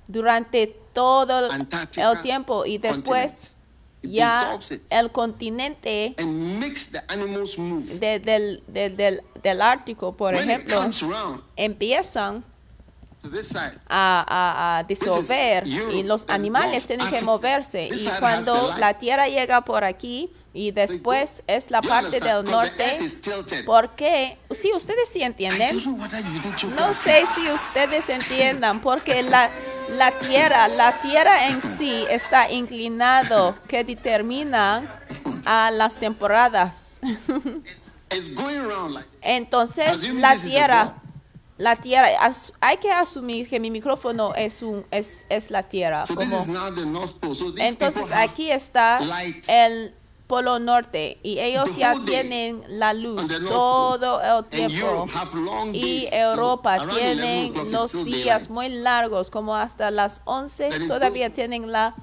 durante 0.09 0.67
todo 0.93 1.47
el- 1.47 1.51
Antarctica 1.51 2.11
el 2.13 2.23
tiempo 2.23 2.67
y 2.67 2.79
después 2.79 3.55
ya 4.03 4.59
el 4.91 5.13
continente 5.13 6.15
and 6.19 6.59
makes 6.59 6.87
the 6.91 7.01
animals 7.09 7.59
move. 7.59 7.99
de- 7.99 8.19
del, 8.19 8.63
de- 8.67 8.91
del, 8.91 9.23
del 9.43 9.63
Ártico, 9.63 10.17
por 10.17 10.35
when 10.35 10.49
ejemplo, 10.49 10.91
empiezan 11.57 12.45
side, 13.43 13.79
a, 13.89 14.25
a- 14.27 14.79
a 14.79 14.85
disolver 14.85 15.69
Europe, 15.69 15.95
y 15.95 16.03
los 16.03 16.25
animales 16.29 16.87
tienen 16.87 17.09
que 17.11 17.21
moverse. 17.23 17.89
Y 17.93 18.09
cuando 18.19 18.75
la 18.79 18.99
Tierra 18.99 19.29
llega 19.29 19.63
por 19.63 19.85
aquí 19.85 20.31
y 20.53 20.73
después 20.73 21.43
es 21.47 21.71
la 21.71 21.81
parte 21.83 22.19
del 22.21 22.45
norte, 22.45 22.99
porque, 23.65 24.37
sí, 24.51 24.71
ustedes 24.75 25.09
sí 25.09 25.23
entienden. 25.23 25.77
No 26.77 26.93
sé 26.95 27.25
si 27.35 27.49
ustedes 27.51 28.09
entiendan, 28.09 28.81
porque 28.81 29.23
la, 29.23 29.49
la 29.97 30.11
tierra, 30.11 30.67
la 30.69 31.01
tierra 31.01 31.47
en 31.49 31.63
sí 31.63 32.05
está 32.11 32.51
inclinado, 32.51 33.55
que 33.69 33.85
determina 33.85 35.01
a 35.45 35.71
las 35.71 35.97
temporadas. 35.97 36.99
Entonces, 39.23 40.03
la 40.15 40.35
tierra, 40.51 40.95
la 41.59 41.77
tierra, 41.77 42.09
hay 42.61 42.77
que 42.79 42.91
asumir 42.91 43.49
que 43.49 43.61
mi 43.61 43.71
micrófono 43.71 44.35
es 44.35 44.63
un, 44.63 44.85
es, 44.91 45.25
es 45.29 45.51
la 45.51 45.63
tierra. 45.63 46.05
como- 46.17 46.45
entonces 47.69 48.03
aquí 48.25 48.51
está 48.51 48.99
el 49.47 49.95
polo 50.31 50.61
norte 50.61 51.19
y 51.25 51.41
ellos 51.41 51.77
ya 51.77 51.97
tienen 52.07 52.63
la 52.69 52.95
luz 52.95 53.27
todo 53.49 54.21
el 54.23 54.45
tiempo. 54.45 55.09
Y 55.73 56.07
Europa 56.13 56.75
around 56.75 56.93
11 56.93 57.01
tienen 57.01 57.73
los 57.73 58.05
días 58.05 58.49
muy 58.49 58.69
largos, 58.69 59.29
como 59.29 59.57
hasta 59.57 59.91
las 59.91 60.23
11 60.27 60.69
Then 60.69 60.83
it 60.83 60.89
todavía 60.89 61.35
tienen 61.35 61.73
la, 61.73 61.97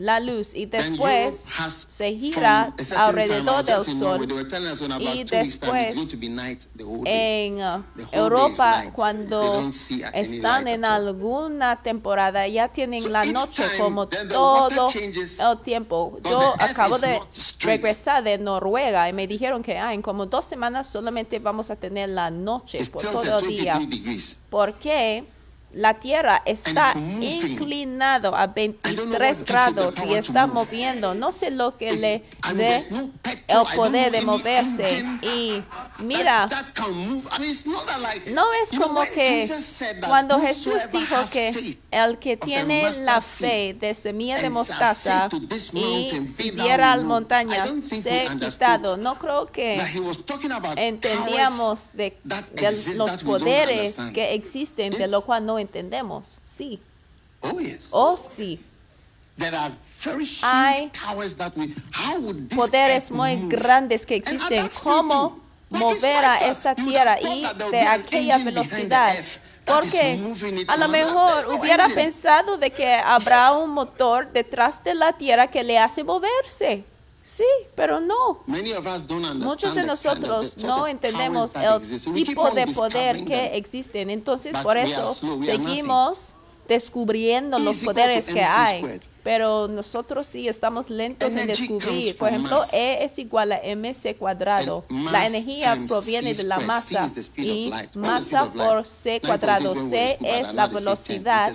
la 0.00 0.18
luz 0.18 0.54
y 0.54 0.64
después 0.64 1.44
se 1.88 2.12
gira 2.14 2.74
alrededor 2.96 3.62
del 3.62 3.84
sol. 3.84 4.26
Y 4.98 5.24
después. 5.24 5.94
En 7.04 7.62
uh, 7.62 7.84
Europa, 8.10 8.84
cuando 8.94 9.68
están 10.14 10.68
en 10.68 10.86
alguna 10.86 11.82
temporada, 11.82 12.48
ya 12.48 12.68
tienen 12.68 13.12
la 13.12 13.24
noche 13.24 13.64
como 13.78 14.08
todo 14.08 14.88
el 14.88 15.58
tiempo. 15.62 16.18
Yo 16.24 16.54
acabo 16.58 16.98
de 16.98 17.20
regresar 17.60 18.24
de 18.24 18.38
Noruega 18.38 19.06
y 19.08 19.12
me 19.12 19.26
dijeron 19.26 19.62
que 19.62 19.76
ah, 19.76 19.92
en 19.92 20.00
como 20.00 20.24
dos 20.24 20.46
semanas 20.46 20.88
solamente 20.88 21.38
vamos 21.40 21.70
a 21.70 21.76
tener 21.76 22.08
la 22.08 22.30
noche 22.30 22.78
por 22.86 23.02
todo 23.02 23.38
el 23.40 23.48
día. 23.48 23.76
23 23.76 23.90
degrees. 23.90 24.38
La 25.72 25.94
Tierra 25.94 26.42
está 26.44 26.94
inclinado 26.96 28.34
a 28.34 28.44
I 28.44 28.94
don't 28.94 29.10
know 29.10 29.18
23 29.18 29.20
what 29.20 29.20
gives 29.20 29.40
it 29.42 29.46
the 29.46 29.52
grados 29.52 29.94
y 30.04 30.14
está 30.14 30.46
moviendo. 30.46 31.14
No 31.14 31.30
sé 31.30 31.50
lo 31.50 31.76
que 31.76 31.92
le 31.92 32.24
dé 32.54 32.76
el 33.46 33.76
poder 33.76 34.10
de 34.10 34.22
moverse. 34.22 35.04
Y 35.22 35.62
mira, 35.98 36.48
no 38.32 38.52
es 38.54 38.70
como 38.76 39.00
when 39.00 39.14
que 39.14 39.48
cuando 40.06 40.40
Jesús 40.40 40.90
dijo 40.90 41.16
que 41.32 41.78
el 41.90 42.18
que 42.18 42.36
tiene 42.36 42.90
la 43.00 43.20
fe 43.20 43.76
de 43.78 43.94
semilla 43.94 44.40
de 44.40 44.50
mostaza 44.50 45.28
y 45.52 46.08
si 46.26 46.50
"Be 46.50 46.56
thou 46.56 46.64
diera 46.64 46.92
al 46.92 47.00
removed", 47.00 47.08
montaña 47.08 47.64
se 47.66 48.28
quitado, 48.38 48.96
no 48.96 49.18
creo 49.18 49.46
que 49.46 49.76
he 49.94 50.00
was 50.00 50.24
talking 50.24 50.52
about 50.52 50.76
entendíamos 50.78 51.92
de, 51.92 52.18
that 52.28 52.44
de 52.50 52.66
exist 52.66 52.96
los 52.96 53.22
poderes 53.22 53.96
que 54.12 54.34
existen 54.34 54.90
de 54.90 55.06
lo 55.06 55.22
cual 55.22 55.46
no 55.46 55.59
entendemos. 55.60 56.40
Sí, 56.44 56.80
Oh, 57.42 57.58
yes. 57.58 57.88
oh 57.92 58.16
sí. 58.16 58.60
There 59.38 59.56
are 59.56 59.74
very 60.04 60.26
Hay 60.42 60.90
powers 60.90 61.34
that 61.36 61.56
we, 61.56 61.74
how 61.94 62.18
would 62.20 62.48
this 62.50 62.58
poderes 62.58 63.10
muy 63.10 63.36
move? 63.38 63.56
grandes 63.56 64.04
que 64.04 64.16
And 64.16 64.22
existen. 64.28 64.68
¿Cómo 64.82 65.40
mover 65.70 66.24
a 66.24 66.36
esta 66.50 66.74
tierra 66.74 67.18
y 67.20 67.46
de 67.70 67.80
aquella 67.80 68.36
velocidad? 68.38 69.14
Porque 69.64 70.20
a 70.68 70.76
lo 70.76 70.88
mejor 70.88 71.48
hubiera 71.54 71.88
pensado 71.88 72.58
de 72.58 72.70
que 72.70 72.92
habrá 72.92 73.52
un 73.52 73.70
motor 73.70 74.30
detrás 74.32 74.82
de 74.84 74.94
la 74.94 75.12
tierra 75.14 75.46
que 75.46 75.62
le 75.62 75.78
hace 75.78 76.04
moverse. 76.04 76.84
Sí, 77.22 77.44
pero 77.74 78.00
no. 78.00 78.42
Many 78.46 78.72
of 78.72 78.86
us 78.86 79.06
don't 79.06 79.24
understand 79.24 79.44
Muchos 79.44 79.74
de 79.74 79.84
nosotros 79.84 80.64
no 80.64 80.86
entendemos 80.86 81.52
el 81.54 82.14
tipo 82.14 82.50
de 82.50 82.66
poder 82.68 83.24
que 83.24 83.56
existen. 83.56 84.10
Entonces, 84.10 84.56
por 84.58 84.76
eso 84.76 85.14
seguimos 85.44 86.34
descubriendo 86.66 87.58
los 87.58 87.80
poderes 87.80 88.26
que 88.26 88.42
hay. 88.42 89.00
Pero 89.22 89.68
nosotros 89.68 90.26
sí 90.26 90.48
estamos 90.48 90.88
lentos 90.88 91.28
en 91.28 91.46
descubrir. 91.46 92.16
Por 92.16 92.28
ejemplo. 92.28 92.58
E 92.72 93.04
es 93.04 93.18
igual 93.18 93.52
a 93.52 93.60
mc 93.62 94.16
cuadrado. 94.16 94.84
La 94.88 95.26
energía 95.26 95.78
proviene 95.86 96.32
de 96.32 96.44
la 96.44 96.58
masa 96.60 97.10
y 97.36 97.70
masa 97.94 98.50
por 98.50 98.86
c 98.86 99.20
9.8 99.20 99.26
cuadrado. 99.26 99.74
C 99.74 100.18
es 100.22 100.54
la 100.54 100.68
now 100.68 100.80
they 100.80 100.96
say 100.96 101.18
10 101.18 101.24
velocidad 101.24 101.52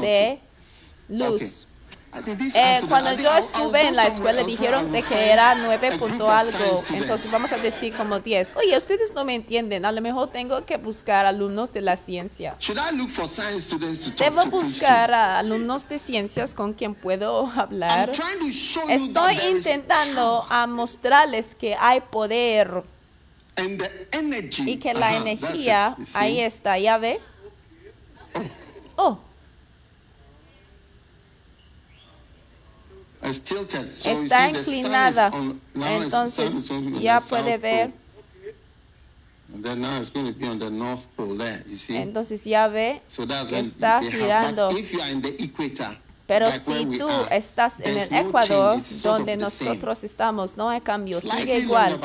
de 0.00 0.40
luz. 1.08 1.67
Eh, 2.14 2.80
cuando 2.88 3.12
yo 3.12 3.34
estuve 3.36 3.86
en 3.86 3.94
la 3.94 4.06
escuela 4.06 4.42
dijeron 4.42 4.90
de 4.90 5.02
que 5.02 5.30
era 5.30 5.52
a 5.52 5.54
9 5.54 5.88
group 5.90 5.98
punto 5.98 6.30
algo, 6.30 6.82
entonces 6.94 7.30
vamos 7.30 7.52
a 7.52 7.58
decir 7.58 7.94
como 7.94 8.18
10. 8.18 8.56
Oye, 8.56 8.76
ustedes 8.76 9.12
no 9.14 9.24
me 9.24 9.34
entienden, 9.34 9.84
a 9.84 9.92
lo 9.92 10.00
mejor 10.00 10.30
tengo 10.30 10.64
que 10.64 10.78
buscar 10.78 11.26
alumnos 11.26 11.72
de 11.72 11.82
la 11.82 11.96
ciencia. 11.96 12.56
Should 12.60 12.78
I 12.78 12.96
look 12.96 13.10
for 13.10 13.28
science 13.28 13.66
students 13.66 14.00
to 14.00 14.10
talk 14.10 14.18
Debo 14.20 14.46
buscar 14.46 15.12
a 15.12 15.38
alumnos 15.38 15.88
de 15.88 15.98
ciencias 15.98 16.54
con 16.54 16.72
quien 16.72 16.94
puedo 16.94 17.46
hablar. 17.46 18.10
Estoy 18.88 19.36
intentando 19.50 20.46
a 20.48 20.66
mostrarles 20.66 21.54
que 21.54 21.76
hay 21.78 22.00
poder. 22.00 22.82
And 23.56 23.78
the 23.78 24.08
energy. 24.12 24.70
y 24.70 24.76
que 24.78 24.94
la 24.94 25.10
uh-huh, 25.10 25.26
energía, 25.26 25.96
ahí 26.14 26.40
está, 26.40 26.78
¿ya 26.78 26.96
ve? 26.96 27.20
Oh, 28.96 29.18
the 40.58 40.70
north 40.70 41.06
pole 41.16 41.36
there, 41.36 41.62
you 41.66 41.76
see? 41.76 41.96
entonces 41.96 42.44
ya 42.44 42.68
ve 42.68 43.00
que 43.48 43.58
está 43.58 44.00
girando. 44.02 44.68
Pero 46.26 46.52
si 46.52 46.98
tú 46.98 47.08
estás 47.30 47.80
en 47.80 47.96
el 47.96 48.26
Ecuador, 48.26 48.78
donde 49.02 49.36
nosotros 49.38 50.04
estamos, 50.04 50.56
no 50.58 50.68
hay 50.68 50.82
cambio, 50.82 51.20
sigue 51.20 51.58
igual. 51.58 51.98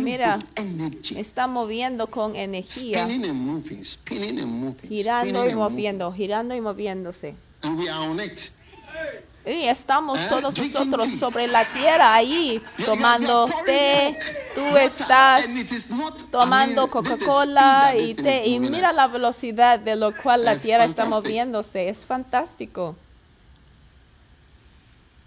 Mira. 0.00 0.38
Está 1.16 1.46
moviendo 1.46 2.08
con 2.08 2.36
energía, 2.36 3.04
Spinning 3.04 3.30
and 3.30 3.40
moving, 3.40 3.84
spinning 3.84 4.38
and 4.40 4.48
moving, 4.48 4.88
girando 4.88 5.48
y 5.48 5.54
moviendo, 5.54 6.12
girando 6.12 6.54
y 6.54 6.60
moviéndose. 6.60 7.34
And 7.62 7.78
we 7.78 7.88
are 7.88 8.08
on 8.08 8.20
it. 8.20 8.50
Y 9.44 9.64
estamos 9.64 10.20
Eh, 10.20 10.26
todos 10.28 10.56
nosotros 10.56 11.10
sobre 11.18 11.48
la 11.48 11.64
tierra 11.72 12.14
ahí, 12.14 12.62
tomando 12.84 13.46
té, 13.66 14.16
tú 14.54 14.76
estás 14.76 15.42
tomando 16.30 16.86
Coca-Cola 16.86 17.94
y 17.98 18.14
té, 18.14 18.46
y 18.46 18.60
mira 18.60 18.92
la 18.92 19.08
velocidad 19.08 19.80
de 19.80 19.96
lo 19.96 20.14
cual 20.14 20.44
la 20.44 20.54
tierra 20.56 20.84
está 20.84 21.06
moviéndose, 21.06 21.88
es 21.88 22.06
fantástico. 22.06 22.94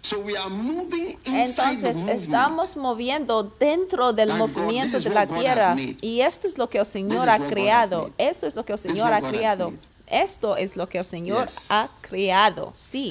So 0.06 0.20
we 0.20 0.36
are 0.36 0.48
moving 0.48 1.18
inside 1.24 1.84
Entonces 1.84 2.22
estamos 2.22 2.76
moviendo 2.76 3.42
dentro 3.58 4.12
del 4.12 4.32
movimiento 4.34 5.00
de 5.00 5.10
la 5.10 5.26
tierra. 5.26 5.74
y 6.00 6.20
esto 6.20 6.46
es 6.46 6.58
lo 6.58 6.70
que 6.70 6.78
el 6.78 6.86
Señor 6.86 7.28
ha 7.28 7.40
creado. 7.40 8.12
Esto 8.16 8.46
es 8.46 8.54
lo 8.54 8.64
que 8.64 8.74
el 8.74 8.78
Señor 8.78 9.12
ha 9.12 9.20
creado. 9.20 9.72
Esto 10.06 10.56
es 10.56 10.76
lo 10.76 10.88
que 10.88 10.98
el 10.98 11.04
Señor 11.04 11.46
Yes. 11.46 11.66
ha 11.70 11.88
creado. 12.00 12.70
Sí. 12.74 13.10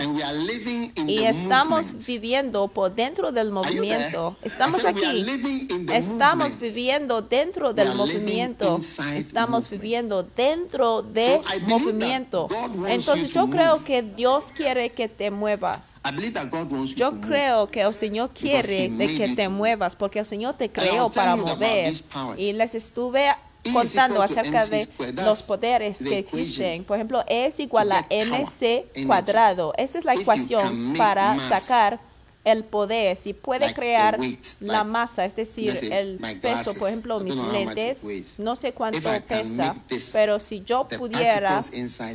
Y 1.08 1.18
the 1.18 1.27
estamos 1.27 1.88
movement. 1.88 2.05
viviendo 2.08 2.68
por 2.70 2.96
dentro 2.96 3.31
del 3.31 3.51
movimiento. 3.51 4.38
Estamos 4.42 4.86
aquí. 4.86 5.25
Estamos 5.92 6.51
movement. 6.51 6.62
viviendo 6.62 7.22
dentro 7.22 7.74
del 7.74 7.96
movimiento. 7.96 8.79
Estamos 9.14 9.64
movement. 9.66 9.70
viviendo 9.81 10.24
dentro 10.24 11.01
So 11.01 11.08
del 11.12 11.42
believe 11.42 11.68
movimiento. 11.68 12.48
Entonces 12.88 13.34
yo 13.34 13.50
creo 13.50 13.84
que 13.84 14.01
Dios 14.01 14.46
quiere 14.55 14.92
que 14.92 15.10
te 15.10 15.31
muevas. 15.31 16.00
Yo 16.96 17.20
creo 17.20 17.68
que 17.68 17.81
el 17.81 17.94
Señor 17.94 18.29
quiere 18.29 18.90
de 18.90 19.16
que 19.18 19.36
te 19.36 19.50
muevas 19.50 19.96
porque 19.96 20.20
el 20.20 20.25
Señor 20.25 20.55
te 20.55 20.72
creó 20.72 21.10
para 21.10 21.36
mover. 21.36 21.94
Y 22.38 22.53
les 22.53 22.75
estuve 22.75 23.29
contando 23.72 24.22
acerca 24.22 24.66
de 24.66 24.88
los 25.16 25.44
poderes 25.44 26.00
que 26.00 26.18
existen. 26.18 26.84
Por 26.84 26.98
ejemplo, 26.98 27.24
E 27.28 27.48
es 27.48 27.60
igual 27.60 27.92
a 27.92 28.06
mc 28.10 29.06
cuadrado. 29.06 29.74
Esa 29.78 30.00
es 30.00 30.06
la 30.06 30.14
ecuación 30.14 30.94
para 30.98 31.38
sacar 31.50 32.00
el 32.46 32.64
poder. 32.64 33.18
Si 33.18 33.34
puede 33.34 33.74
crear 33.74 34.20
la 34.60 34.84
masa, 34.84 35.25
es 35.25 35.36
decir, 35.36 35.74
el 35.92 36.20
peso, 36.40 36.75
por 36.75 36.90
ejemplo, 36.90 37.20
mis 37.20 37.36
lentes, 37.36 38.38
no 38.40 38.56
sé 38.56 38.72
cuánto 38.72 39.10
pesa, 39.28 39.75
pero 40.14 40.40
si 40.40 40.64
yo 40.64 40.88
pudiera 40.88 41.62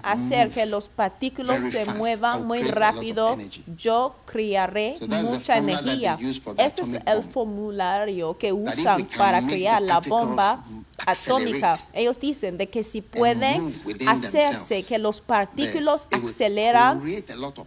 hacer 0.02 0.48
que 0.50 0.66
los 0.66 0.88
partículos 0.88 1.60
very 1.60 1.72
se 1.72 1.84
muevan 1.94 2.46
muy 2.46 2.62
rápido, 2.62 3.36
yo 3.76 4.14
crearé 4.24 4.96
mucha 5.08 5.58
energía. 5.58 6.16
Ese 6.56 6.82
es 6.82 6.88
el 7.04 7.22
formulario 7.24 8.38
que 8.38 8.52
usan 8.52 9.06
para 9.18 9.42
crear 9.42 9.82
la 9.82 9.98
bomba 9.98 10.64
atómica. 11.06 11.74
Ellos 11.92 12.18
dicen 12.20 12.58
de 12.58 12.68
que 12.68 12.84
si 12.84 13.00
pueden 13.00 13.70
hacerse 14.08 14.84
que 14.86 14.98
los 14.98 15.22
will 15.28 15.88
aceleran 16.28 17.02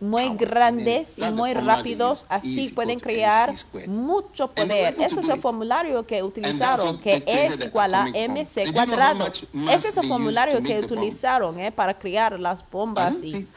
muy 0.02 0.36
grandes 0.36 1.18
y 1.18 1.22
muy 1.32 1.54
rápidos, 1.54 2.26
así 2.30 2.70
pueden 2.74 3.00
crear 3.00 3.50
mucho 3.88 4.50
poder. 4.52 4.96
Ese 5.00 5.20
es 5.20 5.30
el 5.30 5.40
formulario 5.40 6.04
que 6.04 6.22
utilizaron, 6.24 7.00
que 7.00 7.24
es 7.26 7.66
igual 7.66 7.94
a 7.96 8.06
mc 8.08 8.72
cuadrado. 8.74 9.28
Ese 9.72 9.88
es 9.90 9.98
el 9.98 10.08
formulario 10.08 10.62
que 10.62 10.80
utilizaron 10.80 11.60
eh, 11.60 11.72
para 11.72 11.98
crear 11.98 12.40
las 12.40 12.64
bombas. 12.70 13.16
y- 13.24 13.48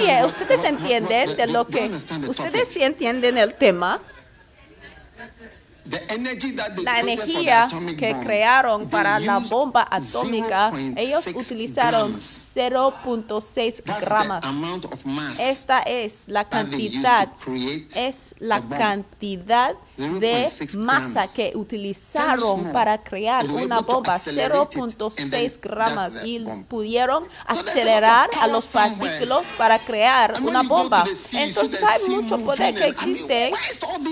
Oye, 0.00 0.24
ustedes 0.26 0.64
entienden 0.64 1.36
de 1.36 1.46
lo 1.46 1.66
que 1.66 1.90
ustedes 2.28 2.68
sí 2.68 2.82
entienden 2.82 3.38
el 3.38 3.54
tema. 3.54 4.00
The 4.00 4.78
energy 4.78 5.18
that 5.18 5.30
they 5.38 5.48
La 6.84 7.00
energía 7.00 7.68
que 7.98 8.16
crearon 8.20 8.88
para 8.88 9.18
la 9.18 9.38
bomba 9.38 9.86
atómica, 9.90 10.70
0.6 10.70 10.94
ellos 10.96 11.26
utilizaron 11.34 12.12
grams. 12.12 12.56
0.6 12.56 13.82
That's 13.82 14.04
gramas. 14.04 14.44
Esta 15.40 15.80
es 15.80 16.28
la 16.28 16.48
cantidad, 16.48 17.28
es 17.96 18.34
la 18.38 18.60
cantidad 18.60 19.74
de 19.96 20.44
0.6 20.44 20.78
masa 20.78 21.32
que 21.32 21.52
utilizaron 21.54 22.72
para 22.72 23.02
crear 23.02 23.44
una 23.46 23.80
bomba 23.80 24.14
accelerate 24.14 24.78
it, 24.78 24.82
and 24.82 24.94
0.6 24.94 25.30
then 25.30 25.60
gramas 25.60 26.12
y 26.24 26.38
pudieron 26.68 27.24
acelerar 27.46 28.30
a 28.40 28.46
los 28.46 28.66
partículos 28.66 29.46
para 29.58 29.78
crear 29.78 30.34
una 30.42 30.62
bomba. 30.62 31.04
Entonces 31.32 31.82
hay 31.82 32.08
mucho 32.08 32.38
poder 32.38 32.74
que 32.74 32.86
existe 32.86 33.52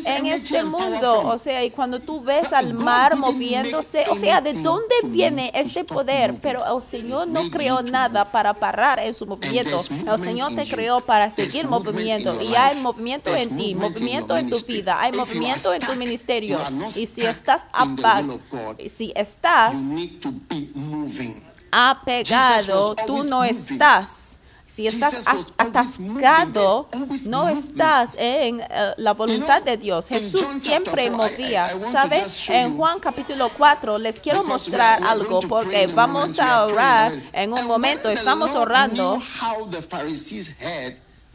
en 0.05 0.27
este 0.27 0.63
mundo. 0.65 1.23
O 1.27 1.39
sea, 1.39 1.61
y 1.71 1.73
cuando 1.73 2.01
tú 2.01 2.21
ves 2.21 2.53
al 2.53 2.75
mar 2.75 3.17
moviéndose, 3.17 4.05
o 4.11 4.17
sea, 4.17 4.41
¿de 4.41 4.55
dónde 4.55 4.95
viene 5.05 5.53
ese 5.55 5.85
poder? 5.85 6.35
Pero 6.43 6.65
el 6.77 6.83
Señor 6.83 7.29
no 7.29 7.49
creó 7.49 7.81
nada 7.83 8.25
para 8.25 8.53
parar 8.55 8.99
en 8.99 9.15
su 9.15 9.25
movimiento. 9.25 9.81
El 9.91 10.19
Señor 10.19 10.53
te 10.55 10.67
creó 10.67 11.01
para 11.01 11.31
seguir 11.31 11.69
your 11.69 12.43
y 12.43 12.55
hay 12.57 12.77
movimiento 12.81 13.35
en 13.35 13.57
ti, 13.57 13.75
movimiento 13.75 14.37
en 14.37 14.51
tu 14.51 14.61
vida, 14.67 15.01
hay 15.01 15.13
movimiento 15.13 15.73
en 15.73 15.81
tu 15.81 15.95
ministerio. 15.95 16.59
Y 16.97 17.07
si 17.07 17.23
estás 17.23 17.67
in 17.85 17.95
the 17.97 18.03
apa- 18.03 18.21
will 18.21 18.31
of 18.31 18.41
God. 18.51 18.77
si 18.89 19.13
estás 19.15 19.75
apegado, 21.71 22.97
tú 23.07 23.23
no 23.25 23.45
estás. 23.45 24.30
Si 24.71 24.87
estás 24.87 25.25
atascado, 25.59 26.89
no 27.25 27.49
estás 27.49 28.15
en 28.19 28.61
eh, 28.61 28.95
la 28.99 29.15
voluntad 29.15 29.63
de 29.63 29.77
Dios. 29.77 30.09
Jesús 30.09 30.49
siempre 30.63 31.11
movía. 31.11 31.67
I- 31.67 31.71
I 31.71 31.75
want 31.75 31.85
to 31.87 31.91
¿Sabe? 31.93 32.23
just 32.23 32.37
show 32.39 32.55
En 32.57 32.77
Juan 32.77 33.01
capítulo 33.01 33.49
4 33.59 33.99
les 33.99 34.21
quiero 34.21 34.45
mostrar 34.45 35.03
algo 35.03 35.41
porque 35.41 35.89
vamos 35.89 36.39
a 36.39 36.65
orar 36.67 37.13
en 37.33 37.53
un 37.53 37.67
momento. 37.67 38.11
Estamos 38.11 38.55
orando. 38.55 39.21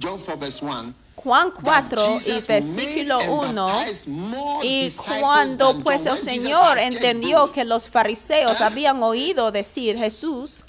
John 0.02 0.17
4 0.17 0.38
verse 0.38 0.63
1, 0.65 0.93
Juan 1.15 1.51
that 1.63 1.89
4 1.89 2.17
y 2.28 2.39
versículo 2.41 3.17
made 3.17 3.30
and 3.30 3.60
1. 3.60 3.65
baptized 3.65 4.08
more 4.08 4.60
Y 4.63 4.91
cuando 5.19 5.78
pues 5.80 6.06
el 6.06 6.17
Señor 6.17 6.78
entendió 6.78 7.51
que 7.51 7.63
los 7.63 7.89
fariseos 7.89 8.62
habían 8.62 9.01
oído 9.01 9.51
decir 9.51 9.97
Jesús 9.97 10.63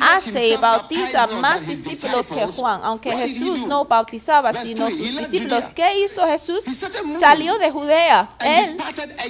hace 0.00 0.46
y 0.46 0.52
himself 0.52 0.60
bautiza 0.60 1.26
más 1.26 1.66
discípulos 1.66 2.28
que 2.28 2.46
Juan, 2.46 2.80
aunque 2.84 3.12
Jesús 3.16 3.66
no 3.66 3.84
bautizaba 3.84 4.52
sino 4.52 4.88
sus 4.90 5.18
discípulos. 5.18 5.66
¿Qué 5.74 6.00
hizo 6.00 6.26
Jesús? 6.26 6.64
Salió 7.18 7.58
de 7.58 7.70
Judea. 7.70 8.30
Él 8.40 8.76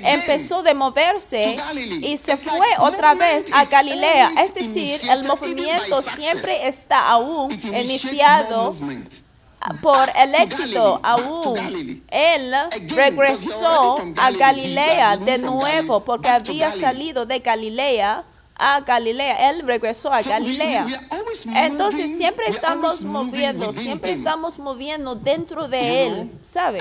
empezó 0.03 0.63
de 0.63 0.75
moverse 0.75 1.57
y 2.01 2.17
se 2.17 2.37
fue 2.37 2.69
otra 2.79 3.15
vez 3.15 3.47
a 3.53 3.65
Galilea. 3.65 4.31
Es 4.43 4.55
decir, 4.55 5.01
el 5.11 5.27
movimiento 5.27 6.03
siempre 6.03 6.69
está 6.69 7.09
aún 7.09 7.53
iniciado. 7.53 8.75
Por 9.83 10.11
el 10.17 10.33
to 10.33 10.43
éxito 10.43 11.01
aún. 11.03 12.03
Él 12.09 12.55
regresó 12.95 13.99
a 14.17 14.31
Galilea 14.31 15.17
de 15.17 15.39
nuevo 15.39 16.05
porque 16.05 16.29
había 16.29 16.73
salido 16.73 17.27
de 17.27 17.41
Galilea 17.41 18.25
a 18.59 18.81
Galilea. 18.81 19.51
Él 19.51 19.63
regresó 19.65 20.13
a 20.13 20.21
Galilea. 20.21 20.87
Entonces 21.55 22.19
siempre 22.19 22.47
estamos 22.49 23.03
moviendo, 23.03 23.73
siempre 23.73 24.13
estamos 24.13 24.59
moviendo 24.59 25.15
dentro 25.15 25.69
de 25.69 26.07
Él? 26.07 26.33
¿sabe? 26.43 26.81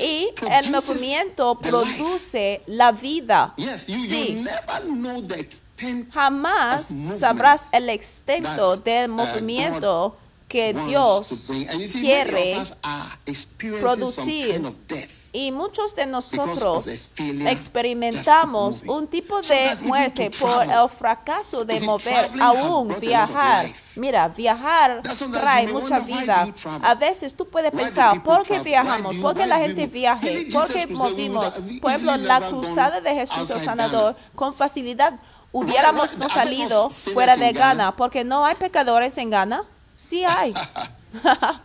Y 0.00 0.30
el 0.50 0.70
movimiento 0.70 1.54
produce 1.54 2.62
la 2.66 2.90
vida. 2.92 3.54
Yes, 3.56 3.86
you, 3.86 3.96
you 3.96 4.08
Sí. 4.08 4.34
never 4.42 4.82
know 4.82 5.22
the 5.22 5.38
extent 5.38 5.68
Jamás 6.12 6.92
sabrás 7.08 7.68
el 7.70 7.88
extento 7.88 8.76
del 8.78 9.10
uh, 9.10 9.14
movimiento 9.14 10.16
que 10.48 10.72
Dios 10.72 11.48
quiere 11.92 12.56
producir. 13.80 14.62
Y 15.30 15.52
muchos 15.52 15.94
de 15.94 16.06
nosotros 16.06 16.88
experimentamos 17.18 18.82
un 18.86 19.06
tipo 19.06 19.42
de 19.42 19.76
muerte 19.82 20.30
por 20.40 20.64
el 20.64 20.88
fracaso 20.88 21.66
de 21.66 21.80
mover, 21.80 22.30
aún 22.40 22.96
viajar. 22.98 23.66
Mira, 23.96 24.28
viajar 24.28 25.02
trae 25.30 25.68
mucha 25.68 26.00
vida. 26.00 26.48
A 26.82 26.94
veces 26.94 27.34
tú 27.34 27.46
puedes 27.46 27.70
pensar, 27.70 28.22
¿por 28.22 28.42
qué 28.42 28.60
viajamos? 28.60 29.18
¿Por 29.18 29.36
qué 29.36 29.46
la 29.46 29.58
gente? 29.58 29.86
Really, 29.86 30.50
¿Por 30.50 30.72
qué 30.72 30.86
movimos? 30.86 31.60
Pueblo, 31.82 32.16
la 32.16 32.40
cruzada 32.40 33.00
de 33.02 33.14
Jesús 33.14 33.50
el 33.50 33.60
Sanador, 33.60 34.16
con 34.34 34.54
facilidad 34.54 35.20
hubiéramos 35.52 36.16
no 36.16 36.28
salido 36.28 36.90
fuera 36.90 37.36
de? 37.36 37.52
Ghana, 37.52 37.96
porque 37.96 38.24
no 38.24 38.44
hay 38.44 38.54
pecadores 38.54 39.16
en 39.18 39.30
Ghana. 39.30 39.64
Sí 39.98 40.24
hay. 40.24 40.54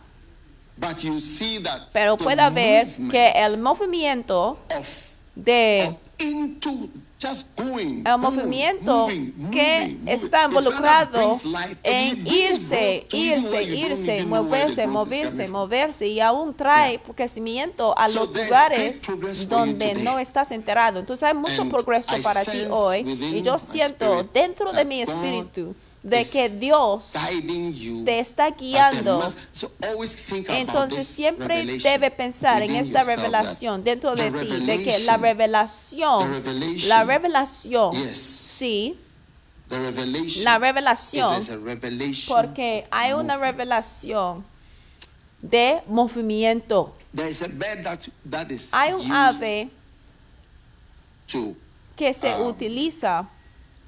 But 0.76 1.04
you 1.04 1.20
see 1.20 1.58
that 1.58 1.92
Pero 1.92 2.16
puede 2.16 2.50
ver 2.50 2.86
que 3.08 3.30
el 3.36 3.58
movimiento 3.58 4.58
of, 4.76 5.16
de 5.36 5.88
of 5.88 5.96
into 6.18 6.90
just 7.20 7.46
going, 7.56 8.02
el 8.04 8.18
movimiento 8.18 9.06
moving, 9.06 9.32
moving, 9.36 9.50
que 9.52 9.80
moving. 9.80 10.08
está 10.08 10.44
involucrado 10.46 11.36
en 11.84 12.26
irse, 12.26 13.06
irse, 13.12 13.62
irse, 13.62 14.24
moverse, 14.26 14.86
moverse, 14.88 15.48
moverse 15.48 16.06
y 16.08 16.20
aún 16.20 16.54
trae 16.54 17.00
crecimiento 17.14 17.96
a 17.96 18.08
So 18.08 18.20
los 18.20 18.34
lugares 18.34 19.00
donde 19.48 19.94
no 19.94 20.18
estás 20.18 20.50
enterado. 20.50 20.98
Entonces 20.98 21.22
hay 21.22 21.34
mucho 21.34 21.62
And 21.62 21.70
progreso 21.70 22.20
para 22.20 22.44
ti 22.44 22.64
hoy 22.68 23.00
y 23.00 23.42
yo 23.42 23.60
siento 23.60 24.24
dentro 24.24 24.72
de 24.72 24.84
mi 24.84 25.04
God 25.04 25.08
espíritu 25.08 25.76
de 26.04 26.24
que 26.26 26.50
Dios 26.50 27.14
te 28.04 28.18
está 28.20 28.50
guiando. 28.50 29.32
Entonces 30.48 31.06
siempre 31.06 31.64
debe 31.64 32.10
pensar 32.10 32.62
en 32.62 32.76
esta 32.76 33.02
revelación 33.02 33.82
dentro 33.82 34.14
de 34.14 34.30
ti, 34.30 34.66
de 34.66 34.84
que 34.84 34.98
la 35.00 35.16
revelación, 35.16 36.42
la 36.86 37.04
revelación, 37.04 37.90
sí, 38.14 38.98
la 39.70 40.58
revelación, 40.58 41.42
porque 42.28 42.86
hay 42.90 43.12
una 43.14 43.34
movement. 43.34 43.40
revelación 43.40 44.44
de 45.40 45.80
movimiento. 45.88 46.94
There 47.14 47.30
is 47.30 47.42
a 47.42 47.48
bird 47.48 47.82
that, 47.84 48.00
that 48.28 48.50
is 48.50 48.70
Hay 48.74 48.92
un 48.92 49.10
ave 49.10 49.70
que 51.96 52.12
se 52.12 52.34
um, 52.34 52.48
utiliza 52.48 53.26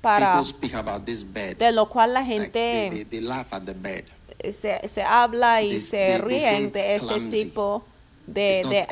para, 0.06 0.32
people 0.34 0.44
speak 0.44 0.74
about 0.74 1.04
this 1.04 1.24
bird. 1.24 1.58
de 1.58 1.72
lo 1.72 1.88
cual 1.88 2.12
la 2.14 2.20
Like, 2.20 2.52
they, 2.52 2.90
they, 2.90 2.90
gente 2.90 3.04
they 3.10 3.20
laugh 3.20 3.52
at 3.52 3.64
the 3.64 3.74
bird. 3.74 4.04
se, 4.52 4.88
se 4.88 5.02
habla 5.02 5.62
y 5.62 5.80
se 5.80 6.18
ríen 6.18 6.70
de 6.72 6.94
it's 6.94 7.02
este 7.02 7.14
clumsy. 7.14 7.44
tipo 7.44 7.84
de, 8.26 8.86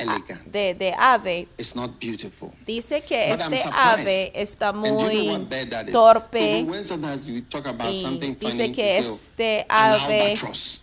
de, 0.45 0.73
de, 0.75 0.93
ave. 0.97 1.47
It's 1.57 1.75
not 1.75 1.99
beautiful. 1.99 2.51
Dice 2.65 3.01
que 3.01 3.29
But 3.31 3.53
este 3.53 3.69
ave 3.73 4.31
está 4.33 4.73
you 4.73 4.81
know 4.81 4.93
muy 5.01 5.47
torpe 5.91 6.59
Even 6.59 6.69
when 6.69 6.85
sometimes 6.85 7.27
you 7.27 7.41
talk 7.41 7.65
about 7.67 7.93
y 7.93 8.35
dice 8.39 8.69
you 8.69 8.73
que 8.73 9.01
say, 9.01 9.09
"Oh, 9.09 9.15
este 9.15 9.65
ave 9.69 10.33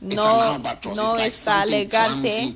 no, 0.00 0.58
no 0.94 1.16
like 1.16 1.28
está 1.28 1.62
elegante. 1.64 2.54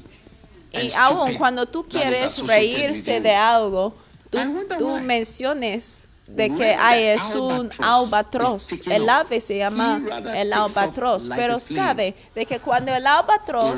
Y 0.73 0.93
aún 0.97 1.29
stupid 1.29 1.39
cuando 1.39 1.67
tú 1.67 1.87
quieres 1.89 2.47
reírse 2.47 3.21
de 3.21 3.35
algo, 3.35 3.95
tú, 4.31 4.39
tú 4.79 4.99
menciones 5.01 6.06
de 6.27 6.55
que 6.55 6.75
hay 6.75 7.05
es 7.05 7.35
un 7.35 7.71
albatros. 7.79 8.73
El 8.87 9.09
ave 9.09 9.41
se 9.41 9.59
llama 9.59 10.01
el 10.35 10.53
albatros. 10.53 11.29
Pero 11.35 11.61
sabe 11.61 12.15
de 12.35 12.47
que 12.47 12.61
cuando 12.61 12.95
el 12.95 13.07
albatros, 13.07 13.77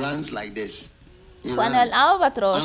cuando 1.55 1.83
el 1.83 1.93
albatros 1.93 2.59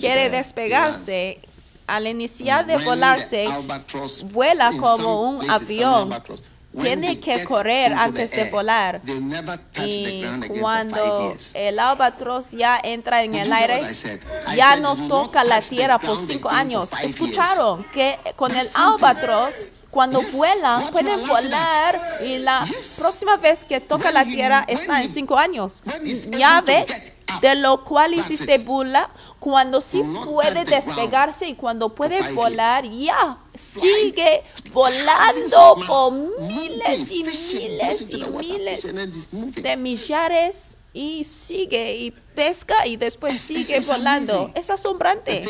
quiere 0.00 0.30
despegarse, 0.30 1.40
al 1.86 2.06
iniciar 2.06 2.66
de 2.66 2.78
volarse, 2.78 3.44
vuela 4.26 4.70
como 4.78 5.30
un 5.30 5.50
avión. 5.50 6.10
Tiene 6.78 7.20
que 7.20 7.44
correr 7.44 7.92
antes 7.92 8.30
de 8.30 8.50
volar. 8.50 9.00
Y 9.84 10.24
cuando 10.60 11.34
el 11.54 11.78
albatros 11.78 12.52
ya 12.52 12.80
entra 12.82 13.22
en 13.22 13.34
el 13.34 13.52
aire, 13.52 13.80
ya 14.56 14.76
no 14.76 14.96
toca 15.08 15.44
la 15.44 15.60
tierra 15.60 15.98
por 15.98 16.16
cinco 16.18 16.48
años. 16.48 16.90
Escucharon 17.02 17.84
que 17.92 18.18
con 18.36 18.54
el 18.54 18.66
albatros, 18.74 19.66
cuando 19.90 20.22
vuelan, 20.32 20.88
pueden 20.88 21.26
volar 21.26 22.20
y 22.24 22.38
la 22.38 22.66
próxima 22.98 23.36
vez 23.36 23.64
que 23.66 23.80
toca 23.80 24.10
la 24.10 24.24
tierra 24.24 24.64
está 24.66 25.02
en 25.02 25.12
cinco 25.12 25.36
años. 25.36 25.82
Ya 26.30 26.62
ve 26.62 26.86
de 27.40 27.54
lo 27.54 27.84
cual 27.84 28.14
hiciste 28.14 28.58
burla, 28.58 29.10
cuando 29.38 29.80
sí 29.80 30.02
puede 30.24 30.64
despegarse 30.64 31.48
y 31.48 31.54
cuando 31.54 31.94
puede 31.94 32.32
volar, 32.32 32.84
ya 32.84 33.38
sigue 33.54 34.42
volando 34.72 35.76
por 35.86 36.12
miles, 36.12 37.10
y 37.10 37.24
miles 37.24 38.10
y 38.10 38.24
miles 38.24 38.86
de 39.54 39.76
millares 39.76 40.76
y 40.94 41.24
sigue 41.24 41.96
y 41.96 42.10
pesca 42.10 42.86
y 42.86 42.96
después 42.96 43.40
sigue 43.40 43.80
volando. 43.80 44.50
Es 44.54 44.70
asombrante. 44.70 45.44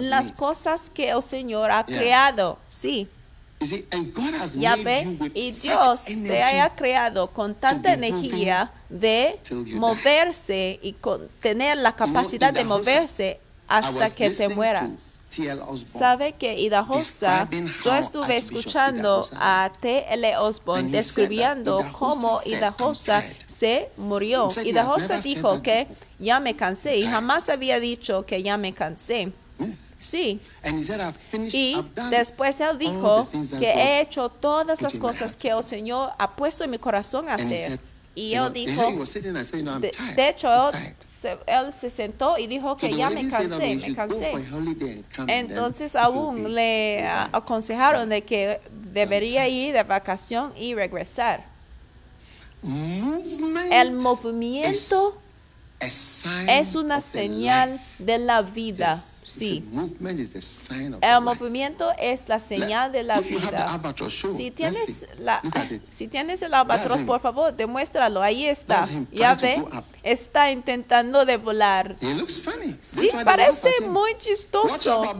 Las 0.00 0.32
cosas 0.32 0.90
que 0.90 1.10
el 1.10 1.22
Señor 1.22 1.70
ha 1.70 1.84
creado, 1.84 2.58
sí, 2.68 3.08
Ya 4.56 4.76
made 4.76 4.84
ve, 4.84 5.04
you 5.04 5.16
with 5.18 5.32
y 5.34 5.50
Dios 5.50 6.04
te 6.04 6.42
haya 6.42 6.70
creado 6.76 7.28
con 7.28 7.54
tanta 7.54 7.92
energía 7.92 8.70
de 8.88 9.40
moverse 9.74 10.78
y 10.82 10.92
con 10.92 11.28
tener 11.40 11.78
la 11.78 11.96
capacidad 11.96 12.52
de 12.52 12.64
moverse 12.64 13.40
hasta 13.68 14.10
que 14.10 14.30
te 14.30 14.48
mueras. 14.48 15.20
Sabe 15.84 16.32
que 16.32 16.58
Idahosa, 16.58 17.44
describing 17.44 17.72
yo 17.84 17.94
estuve 17.94 18.36
escuchando 18.36 19.24
a 19.38 19.70
T.L. 19.80 20.36
Osborne 20.38 20.90
describiendo 20.90 21.84
cómo 21.92 22.38
said, 22.38 22.52
"I'm 22.52 22.58
Idahosa 22.58 23.20
tired." 23.20 23.36
se 23.46 23.90
murió. 23.96 24.48
He 24.48 24.50
said, 24.50 24.64
"Yeah, 24.64 24.70
I've 24.70 24.78
Idahosa 24.78 25.08
never 25.08 25.22
said 25.22 25.36
dijo 25.36 25.62
que 25.62 25.86
ya 26.18 26.40
me 26.40 26.56
cansé 26.56 26.96
y 26.96 27.02
jamás 27.06 27.48
había 27.50 27.78
dicho 27.78 28.24
que 28.24 28.42
ya 28.42 28.56
me 28.56 28.72
cansé. 28.72 29.32
Sí. 29.98 30.40
Y 31.52 31.76
después 32.10 32.60
él 32.60 32.78
dijo 32.78 33.28
que 33.58 33.66
he 33.68 34.00
hecho 34.00 34.28
todas 34.28 34.80
las 34.80 34.98
cosas 34.98 35.36
que 35.36 35.48
el 35.48 35.62
Señor 35.62 36.12
ha 36.18 36.34
puesto 36.36 36.64
en 36.64 36.70
mi 36.70 36.78
corazón 36.78 37.28
a 37.28 37.34
hacer. 37.34 37.80
Y 38.14 38.34
él 38.34 38.52
dijo, 38.52 38.82
de, 39.80 39.92
de 40.16 40.28
hecho, 40.28 40.48
él 40.50 40.94
se, 41.20 41.38
él 41.46 41.72
se 41.78 41.88
sentó 41.88 42.36
y 42.36 42.48
dijo 42.48 42.76
que 42.76 42.92
ya 42.92 43.10
me 43.10 43.28
cansé, 43.28 43.76
me 43.76 43.94
cansé. 43.94 44.32
Entonces 45.28 45.94
aún 45.94 46.52
le 46.52 47.06
aconsejaron 47.06 48.08
de 48.08 48.22
que 48.22 48.60
debería 48.92 49.46
ir 49.48 49.72
de 49.72 49.82
vacación 49.84 50.52
y 50.56 50.74
regresar. 50.74 51.44
El 53.70 53.92
movimiento 53.92 55.20
es 55.80 56.74
una 56.74 57.00
señal 57.00 57.80
de 58.00 58.18
la 58.18 58.42
vida. 58.42 59.00
Sí. 59.28 59.62
El 61.02 61.20
movimiento 61.20 61.90
es 61.98 62.28
la 62.28 62.38
señal 62.38 62.90
de 62.92 63.02
la 63.02 63.20
vida. 63.20 63.80
Si 64.34 64.50
tienes, 64.50 65.06
la, 65.18 65.42
si 65.90 66.08
tienes 66.08 66.40
el 66.42 66.54
albatros, 66.54 67.02
por 67.02 67.20
favor, 67.20 67.54
demuéstralo. 67.54 68.22
Ahí 68.22 68.46
está. 68.46 68.88
Ya 69.12 69.34
ve, 69.34 69.62
está 70.02 70.50
intentando 70.50 71.26
de 71.26 71.36
volar. 71.36 71.94
Sí, 72.80 73.10
parece 73.24 73.68
muy 73.88 74.16
chistoso. 74.18 75.14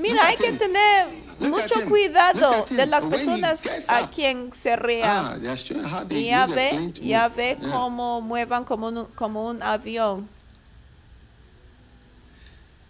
Mira, 0.00 0.26
hay 0.26 0.36
que 0.36 0.52
tener 0.52 1.08
mucho 1.38 1.84
cuidado 1.88 2.64
de 2.70 2.86
las 2.86 3.06
personas 3.06 3.64
a 3.88 4.10
quien 4.10 4.52
se 4.52 4.74
ría. 4.76 5.20
Ah, 5.20 5.36
ya 6.10 6.46
ve, 6.46 6.92
ya 7.00 7.28
ve 7.28 7.56
cómo 7.70 8.20
muevan 8.20 8.64
como 8.64 8.88
un, 8.88 9.04
como 9.14 9.46
un 9.46 9.62
avión. 9.62 10.28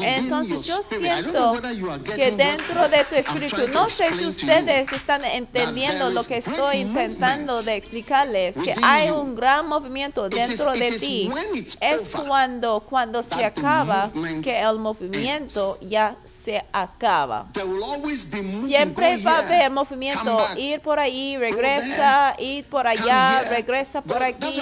Entonces 0.00 0.62
yo 0.62 0.82
siento 0.82 1.60
que 2.04 2.30
dentro 2.32 2.80
what 2.80 2.90
de 2.90 3.04
tu 3.04 3.14
espíritu, 3.14 3.68
no 3.72 3.88
sé 3.88 4.12
si 4.12 4.26
ustedes 4.26 4.92
están 4.92 5.24
entendiendo 5.24 6.10
lo 6.10 6.24
que 6.24 6.38
estoy 6.38 6.78
intentando 6.78 7.62
de 7.62 7.76
explicarles, 7.76 8.56
que 8.56 8.74
hay 8.82 9.10
un 9.10 9.34
gran 9.34 9.66
movimiento 9.66 10.28
dentro 10.28 10.72
de 10.72 10.92
ti. 10.92 11.30
Es 11.80 12.10
cuando, 12.10 12.80
cuando 12.80 13.22
se 13.22 13.44
acaba 13.44 14.10
que 14.42 14.60
el 14.60 14.78
movimiento 14.78 15.78
ya 15.80 16.16
se 16.24 16.64
acaba. 16.72 17.46
There 17.52 17.66
will 17.66 17.82
always 17.82 18.30
be 18.30 18.42
movement, 18.42 18.66
Siempre 18.66 19.16
va 19.18 19.36
a 19.36 19.38
haber 19.38 19.70
movimiento, 19.70 20.38
ir 20.56 20.80
por 20.80 20.98
ahí, 20.98 21.36
regresa, 21.36 22.34
ir 22.38 22.64
por 22.66 22.86
allá, 22.86 23.42
regresa 23.50 24.02
por 24.02 24.22
aquí. 24.22 24.60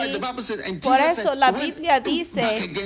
Por 0.83 0.99
eso 0.99 1.35
la 1.35 1.51
"Went 1.51 1.65
Biblia 1.65 2.01
dice 2.01 2.41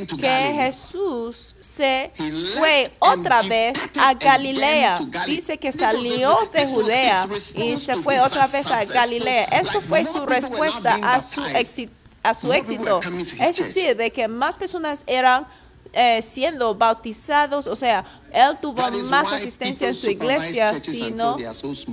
que 0.09 0.16
Galilee." 0.16 0.55
Jesús 0.59 1.47
se 1.61 2.11
fue 2.56 2.90
otra 2.98 3.42
vez 3.42 3.78
a 3.98 4.14
Galilea. 4.14 4.98
Dice 5.26 5.58
que 5.58 5.72
salió 5.72 6.38
de 6.52 6.66
Judea 6.66 7.26
y 7.54 7.76
se 7.76 7.96
fue 7.96 8.20
otra 8.20 8.46
vez 8.46 8.66
a 8.66 8.84
Galilea. 8.84 9.44
Esto 9.44 9.80
fue 9.80 10.04
su 10.04 10.26
respuesta 10.26 10.98
a 11.02 11.20
su 11.20 11.44
éxito. 11.44 11.92
A 12.22 12.34
su 12.34 12.52
Es 12.52 13.56
decir, 13.56 13.96
de 13.96 14.11
que 14.11 14.26
más 14.28 14.58
personas 14.58 15.04
eran 15.06 15.46
eh, 15.92 16.20
siendo 16.20 16.74
bautizados, 16.74 17.66
o 17.66 17.74
sea, 17.74 18.04
él 18.32 18.58
tuvo 18.61 18.90
más 19.08 19.32
asistencia 19.32 19.88
en 19.88 19.94
su 19.94 20.11
iglesia, 20.11 20.78
sino 20.78 21.37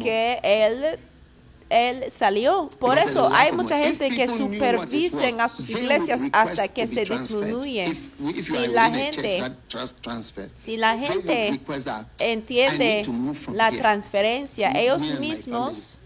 que 0.01 0.39
él 0.43 0.99
él 1.69 2.05
salió. 2.11 2.69
Por 2.79 2.97
eso 2.97 3.29
hay 3.33 3.51
mucha 3.51 3.77
gente 3.79 4.09
que 4.09 4.27
supervisen 4.27 5.41
a 5.41 5.49
sus 5.49 5.69
iglesias 5.69 6.21
hasta 6.31 6.67
que 6.67 6.87
se 6.87 7.05
disminuyen. 7.05 7.93
Si 8.33 8.67
la 8.67 8.93
gente 8.93 9.41
si 10.57 10.77
la 10.77 10.97
gente 10.97 11.59
entiende 12.19 13.01
la 13.53 13.71
transferencia, 13.71 14.71
ellos 14.71 15.01
mismos 15.19 15.99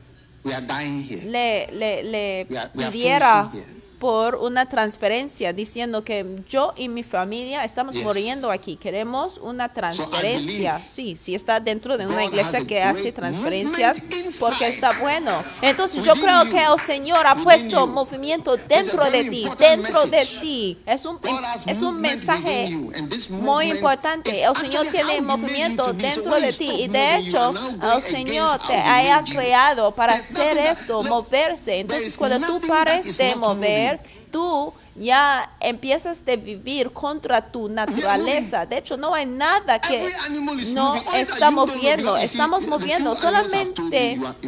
le, 0.43 1.67
le, 1.71 2.03
le 2.03 2.47
pidiera. 2.73 3.51
Por 3.99 4.35
una 4.35 4.67
transferencia 4.67 5.51
diciendo 5.53 6.03
que 6.03 6.25
yo 6.49 6.73
y 6.77 6.87
mi 6.87 7.03
familia 7.03 7.63
estamos 7.63 7.95
Yes. 7.95 8.03
muriendo 8.03 8.49
aquí, 8.51 8.77
queremos 8.77 9.37
una 9.39 9.69
transferencia. 9.73 10.73
believe 10.77 10.83
Sí, 10.91 11.15
sí 11.15 11.35
está 11.35 11.59
dentro 11.59 11.97
de 11.97 12.07
una 12.07 12.23
God 12.23 12.29
iglesia 12.33 12.65
que 12.65 12.81
hace 12.81 13.11
transferencias 13.11 14.05
porque 14.39 14.67
está 14.67 14.91
bueno. 14.99 15.43
Entonces 15.61 16.03
yo 16.03 16.13
creo 16.15 16.45
you. 16.45 16.51
que 16.51 16.63
el 16.63 16.79
Señor 16.79 17.27
ha 17.27 17.35
puesto 17.35 17.85
you. 17.85 17.87
movimiento 17.87 18.55
dentro 18.57 19.09
de 19.11 19.25
ti, 19.25 19.45
dentro 19.57 20.05
de 20.05 20.25
ti. 20.25 20.77
Es 20.85 21.05
un, 21.05 21.19
es 21.65 21.81
un 21.81 21.99
mensaje 21.99 22.69
muy 23.29 23.71
importante. 23.71 24.43
El 24.43 24.55
Señor 24.55 24.87
tiene 24.87 25.21
movimiento. 25.21 25.83
So 25.83 25.93
dentro 25.93 26.39
de 26.39 26.53
ti 26.53 26.69
y 26.83 26.87
de 26.87 27.17
hecho 27.17 27.53
el 27.95 28.01
Señor 28.01 28.59
te 28.65 28.73
haya 28.75 29.23
creado 29.23 29.91
para 29.93 30.13
There's 30.13 30.31
hacer 30.31 30.57
esto, 30.57 31.03
moverse. 31.03 31.79
Entonces 31.79 32.15
cuando 32.17 32.45
tú 32.47 32.61
pares 32.67 33.17
de 33.17 33.35
mover, 33.35 33.88
tú 34.31 34.73
ya 34.95 35.49
empiezas 35.61 36.25
de 36.25 36.35
vivir 36.35 36.91
contra 36.91 37.41
tu 37.41 37.69
naturaleza. 37.69 38.65
De 38.65 38.77
hecho, 38.77 38.97
no 38.97 39.13
hay 39.13 39.25
nada 39.25 39.79
que 39.79 40.09
no 40.73 40.95
está 41.15 41.51
moviendo. 41.51 42.17
Estamos 42.17 42.65
moviendo 42.67 43.15
solamente 43.15 43.81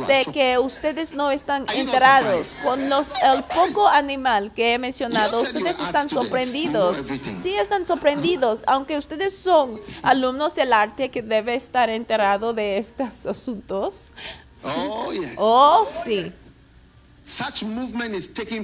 de 0.08 0.26
que 0.34 0.58
ustedes 0.58 1.14
no 1.14 1.32
están 1.32 1.66
enterados. 1.74 2.58
Con 2.64 2.90
los, 2.90 3.10
el 3.24 3.44
poco 3.44 3.88
animal 3.88 4.52
que 4.54 4.74
he 4.74 4.78
mencionado, 4.78 5.42
ustedes 5.42 5.80
están 5.80 6.10
sorprendidos. 6.10 6.98
Sí, 7.42 7.56
están 7.56 7.86
sorprendidos. 7.86 8.64
Aunque 8.68 8.98
ustedes 8.98 9.36
son 9.38 9.80
alumnos 10.04 10.54
del 10.54 10.74
arte 10.74 11.10
que 11.10 11.22
debe 11.22 11.56
estar 11.56 11.90
enterado 11.90 12.54
de 12.54 12.78
estos 12.78 13.26
asuntos. 13.26 14.12
Oh. 14.64 15.12
Oh, 15.38 15.88
sí. 15.90 16.32
Such 17.21 17.21
movement 17.21 17.21
is 17.21 17.21
taking 17.21 17.21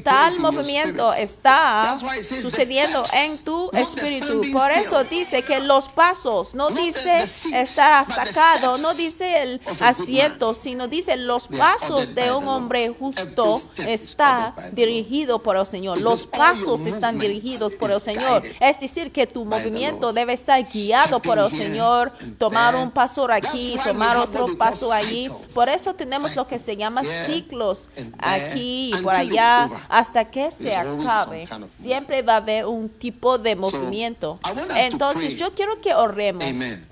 Tal 0.04 0.40
movimiento 0.40 1.14
está 1.14 1.98
sucediendo 2.42 3.04
en 3.14 3.44
tu 3.44 3.70
espíritu. 3.74 4.42
Por 4.52 4.72
eso 4.72 5.04
dice 5.04 5.44
que 5.44 5.60
los 5.60 5.90
pasos, 5.90 6.54
no 6.54 6.70
dice 6.70 7.24
estar 7.24 8.06
steps 8.06 8.78
no 8.80 8.94
dice 8.94 9.42
el 9.42 9.62
asiento, 9.80 10.54
sino 10.54 10.88
dice 10.88 11.16
los 11.16 11.48
pasos 11.48 12.14
de 12.14 12.32
un 12.32 12.48
hombre 12.48 12.94
justo 12.98 13.60
está 13.78 14.56
dirigido 14.72 15.42
por 15.42 15.56
el 15.58 15.66
Señor. 15.66 16.00
Los 16.02 16.28
pasos 16.28 16.82
están 16.82 17.16
movement 17.16 17.22
dirigidos 17.22 17.76
por 17.76 17.92
el 17.92 18.02
Señor. 18.02 18.44
Es 18.60 18.80
decir, 18.80 19.12
que 19.12 19.28
tu 19.28 19.46
movimiento 19.46 20.14
debe 20.14 20.34
estar 20.34 20.64
guiado 20.64 21.22
por 21.22 21.40
el 21.40 21.52
Señor. 21.52 22.12
Tomar 22.38 22.76
un 22.76 22.92
paso 22.92 23.28
aquí, 23.32 23.78
tomar 23.84 24.18
otro 24.18 24.58
paso 24.58 24.92
allí. 24.92 25.30
Por 25.54 25.70
eso 25.70 25.94
tenemos 25.94 26.36
lo 26.36 26.48
que 26.48 26.60
se 26.60 26.76
llama 26.76 27.02
ciclos 27.26 27.90
there 28.38 28.57
aquí 28.58 28.91
y 28.93 29.02
por 29.02 29.13
allá 29.13 29.70
hasta 29.89 30.26
que 30.26 30.52
se 30.52 30.76
acabe. 30.76 31.48
Siempre 31.82 32.22
va 32.22 32.34
a 32.34 32.38
haber 32.38 32.65
un 32.65 32.89
tipo 32.89 33.38
de 33.38 33.56
movimiento. 33.56 34.39
Entonces 34.76 35.38
yo 35.38 35.54
quiero 35.54 35.80
que 35.82 35.93
oremos. 35.93 36.43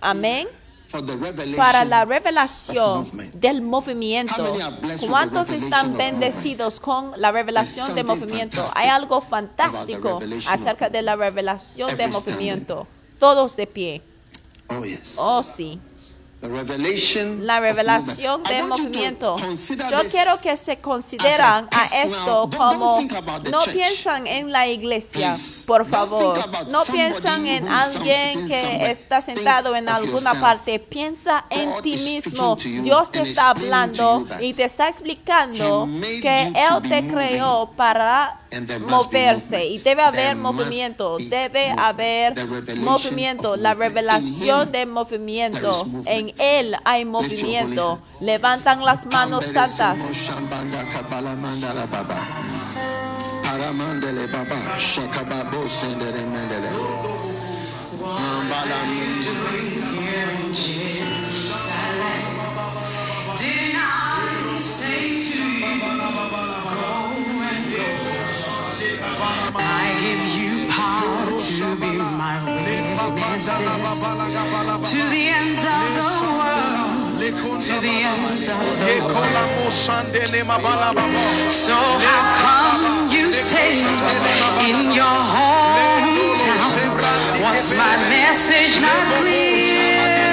Amén. 0.01 0.47
Para 1.57 1.83
la 1.83 2.05
revelación 2.05 3.05
del 3.33 3.61
movimiento. 3.61 4.53
¿Cuántos 5.07 5.49
están 5.49 5.97
bendecidos 5.97 6.79
con 6.79 7.11
la 7.17 7.31
revelación 7.31 7.87
de 7.89 7.95
There's 7.95 8.07
something 8.07 8.25
movimiento? 8.27 8.65
Hay 8.75 8.89
algo 8.89 9.19
fantástico 9.19 10.19
acerca 10.47 10.89
de 10.89 11.01
la 11.01 11.15
revelación 11.15 11.95
de 11.97 12.03
Every 12.03 12.13
movimiento. 12.13 12.87
Todos 13.19 13.55
de 13.55 13.67
pie. 13.67 14.01
Oh, 14.67 14.83
yes. 14.83 15.15
Oh, 15.17 15.43
sí. 15.43 15.79
La 16.41 17.59
revelación 17.59 18.41
movement. 18.41 18.47
I 18.47 18.53
de 18.53 18.61
want 18.61 18.79
you 18.81 18.83
to 18.83 18.83
movimiento. 18.83 19.35
Yo 19.89 20.09
quiero 20.11 20.39
que 20.41 20.55
se 20.57 20.77
consideran 20.77 21.67
a 21.71 21.85
esto 22.03 22.49
como 22.55 23.01
no 23.49 23.59
piensan 23.71 24.27
en 24.27 24.51
la 24.51 24.67
iglesia, 24.67 25.35
por 25.65 25.85
favor. 25.85 26.37
No 26.69 26.83
piensan 26.83 27.47
en 27.47 27.67
alguien 27.67 28.47
que 28.47 28.91
está 28.91 29.21
sentado 29.21 29.75
en 29.75 29.89
alguna 29.89 30.39
parte. 30.39 30.79
Piensa 30.79 31.45
en 31.49 31.81
ti 31.81 31.93
is 31.93 32.03
mismo. 32.03 32.55
Dios 32.57 33.11
te 33.11 33.23
está 33.23 33.49
hablando 33.49 34.27
y 34.39 34.53
te 34.53 34.65
está 34.65 34.89
explicando 34.89 35.87
que 36.21 36.53
Él 36.53 36.89
te 36.89 37.07
creó 37.07 37.71
para 37.75 38.44
And 38.55 38.67
there 38.67 38.79
must 38.79 39.11
be 39.11 39.17
moverse 39.17 39.65
y 39.65 39.73
movement. 39.75 39.83
debe 39.83 40.01
haber 40.01 40.15
There 40.15 40.35
must 40.35 40.57
movimiento, 40.57 41.17
be 41.17 41.29
debe 41.29 41.67
movement. 41.67 41.79
haber 41.79 42.33
The 42.35 42.45
revelation 42.45 42.83
movimiento, 42.85 43.53
of 43.53 43.59
la 43.59 43.69
movement. 43.73 43.91
In 43.91 43.95
revelación 43.95 44.61
him 44.61 44.65
de 44.65 44.71
there 44.71 44.85
movimiento. 44.85 45.71
is 45.71 45.87
movement. 45.87 46.07
En 46.07 46.33
Él 46.39 46.75
hay 46.85 47.05
movimiento. 47.05 47.99
Levantan 48.21 48.83
las 48.85 49.05
manos 49.07 49.45
santas. 49.45 49.99
I 64.47 64.61
say 64.61 65.19
to 65.19 65.37
you, 65.37 65.61
go? 67.29 67.34
I 69.55 69.95
give 70.01 70.23
you 70.39 70.67
power 70.71 71.25
to 71.37 71.65
be 71.81 71.93
my 71.97 72.35
witnesses 72.45 73.69
to 74.91 75.01
the 75.13 75.23
ends 75.29 75.63
of 75.63 75.81
the 75.95 76.31
world, 76.39 77.61
to 77.61 77.75
the 77.81 77.95
ends 78.11 78.47
of 78.47 78.59
the 78.59 78.97
world. 79.05 79.71
So 81.51 81.77
how 82.07 82.23
come 82.41 83.07
you 83.09 83.33
stayed 83.33 83.85
in 84.69 84.77
your 84.93 85.17
hometown? 85.33 86.75
Was 87.43 87.65
my 87.77 87.95
message 88.09 88.79
not 88.81 89.03
clear? 89.19 90.24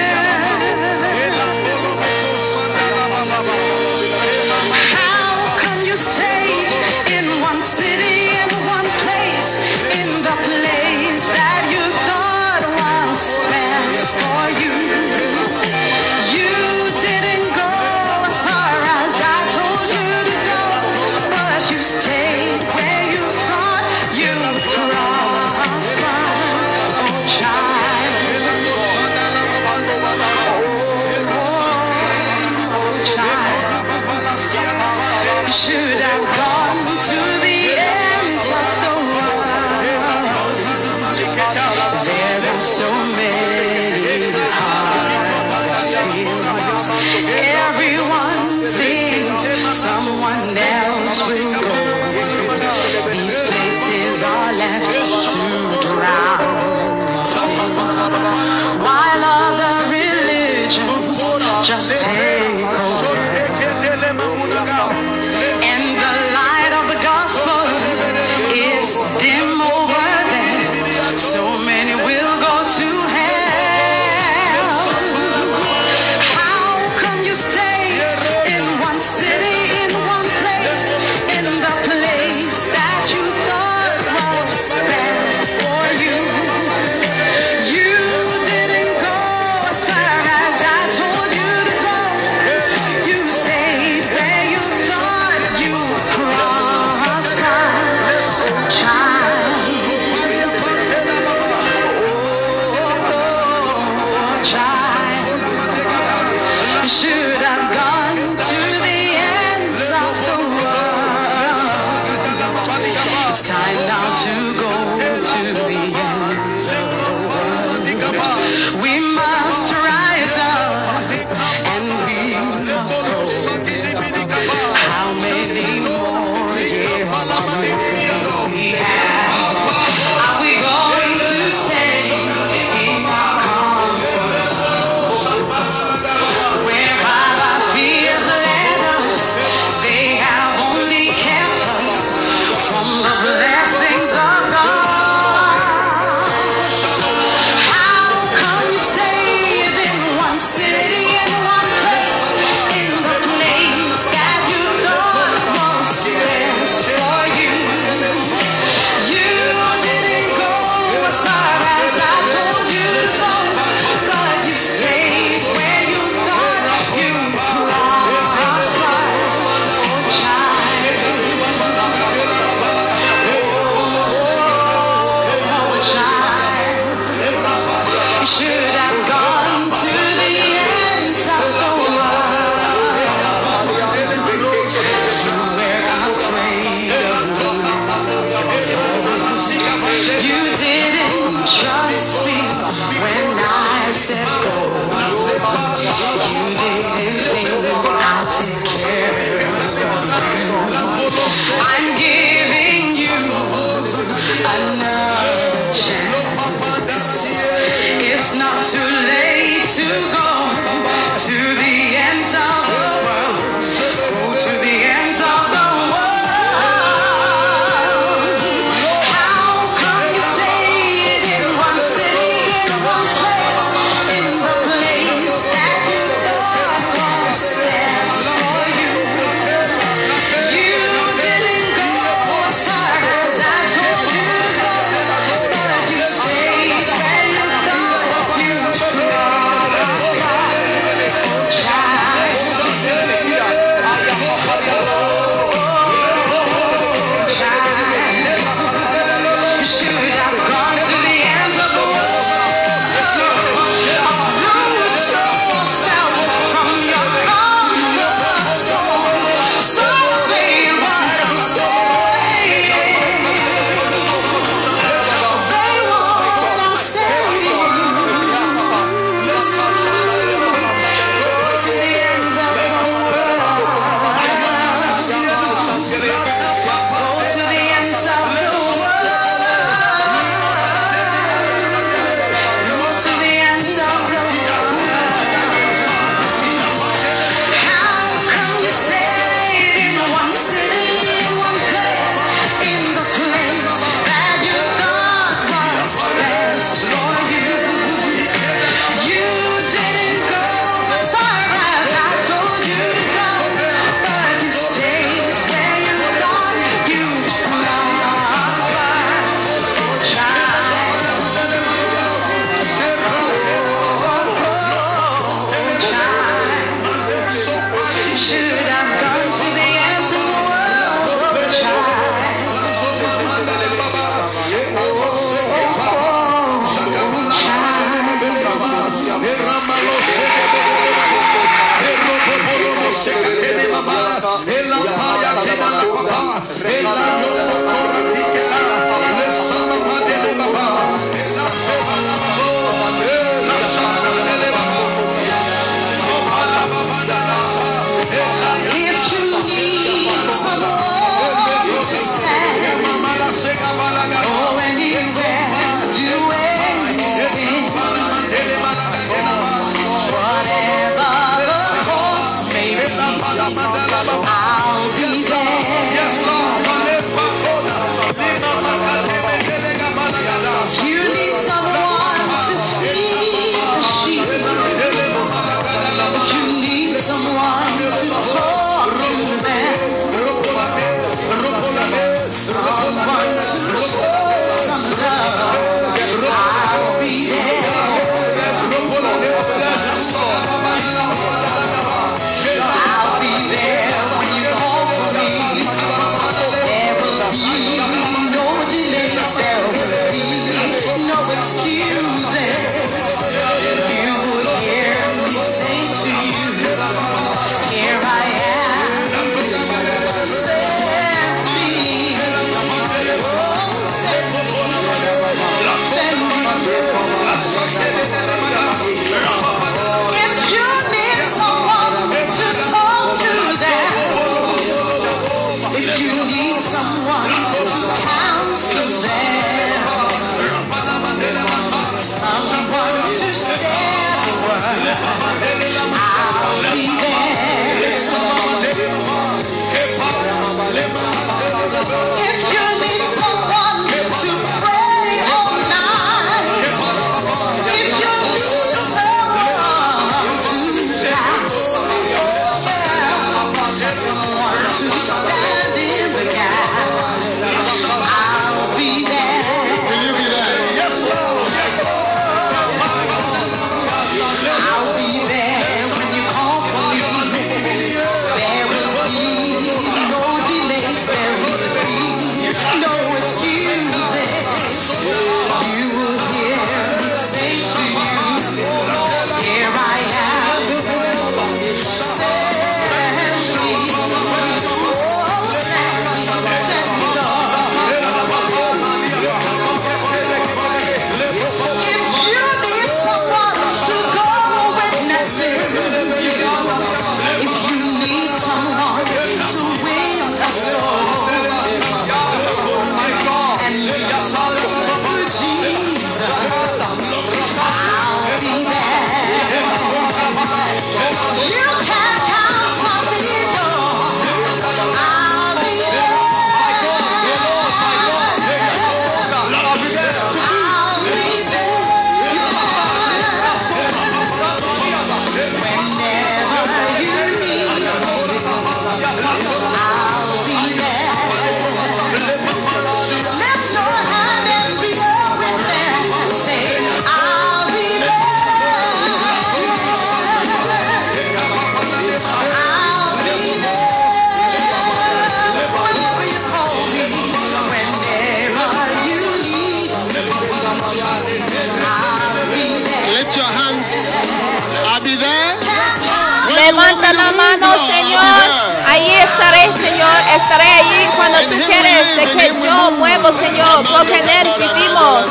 estaré 560.53 560.69
ahí 560.69 561.09
cuando 561.17 561.39
tú 561.49 561.57
quieres 561.67 562.17
de 562.17 562.27
que 562.27 562.49
yo 562.65 562.91
muevo, 562.93 563.33
Señor, 563.33 563.85
porque 563.91 564.19
en 564.19 564.29
Él 564.29 564.49
vivimos 564.59 565.29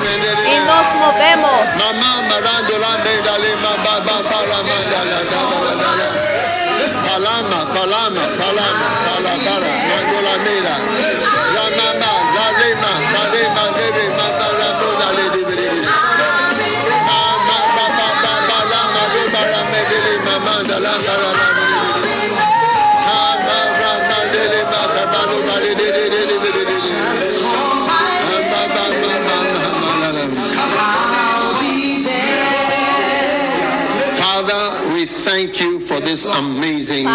y 0.50 0.60
nos 0.66 0.86
movemos. 0.96 1.62
Palama, 7.12 7.66
palama, 7.74 8.22
palama, 8.40 8.88
palama, 9.06 9.38
palama, 9.46 9.82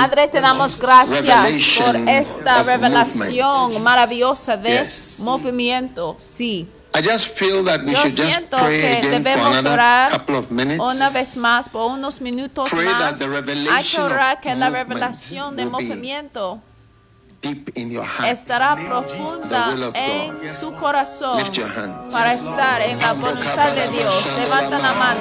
Padre, 0.09 0.29
te 0.29 0.41
damos 0.41 0.79
gracias 0.79 1.81
por 1.83 1.97
esta 2.09 2.63
revelación 2.63 3.83
maravillosa 3.83 4.57
de 4.57 4.89
movimiento. 5.19 6.15
Sí. 6.21 6.69
I 6.95 7.03
just 7.03 7.37
feel 7.37 7.65
that 7.65 7.83
we 7.83 7.93
Yo 7.93 7.99
should 7.99 8.17
just 8.17 8.49
pray 8.51 8.99
again 8.99 10.81
una 10.81 11.11
vez 11.11 11.37
más 11.37 11.69
por 11.69 11.91
unos 11.91 12.21
minutos 12.21 12.71
pray 12.71 12.87
más. 12.87 13.19
That 13.19 13.19
the 13.19 14.39
que 14.41 14.55
la 14.55 14.71
revelación 14.71 15.57
de 15.57 15.67
movimiento 15.67 16.63
estará 18.25 18.77
profunda 18.77 19.77
en 19.93 20.53
tu 20.61 20.73
corazón 20.77 21.43
para 22.13 22.33
estar 22.33 22.81
en 22.81 22.99
la 23.01 23.13
voluntad 23.13 23.73
de 23.73 23.89
Dios. 23.89 24.27
Levanta 24.39 24.79
la 24.79 24.93
mano. 24.95 25.21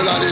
Babylon 0.00 0.29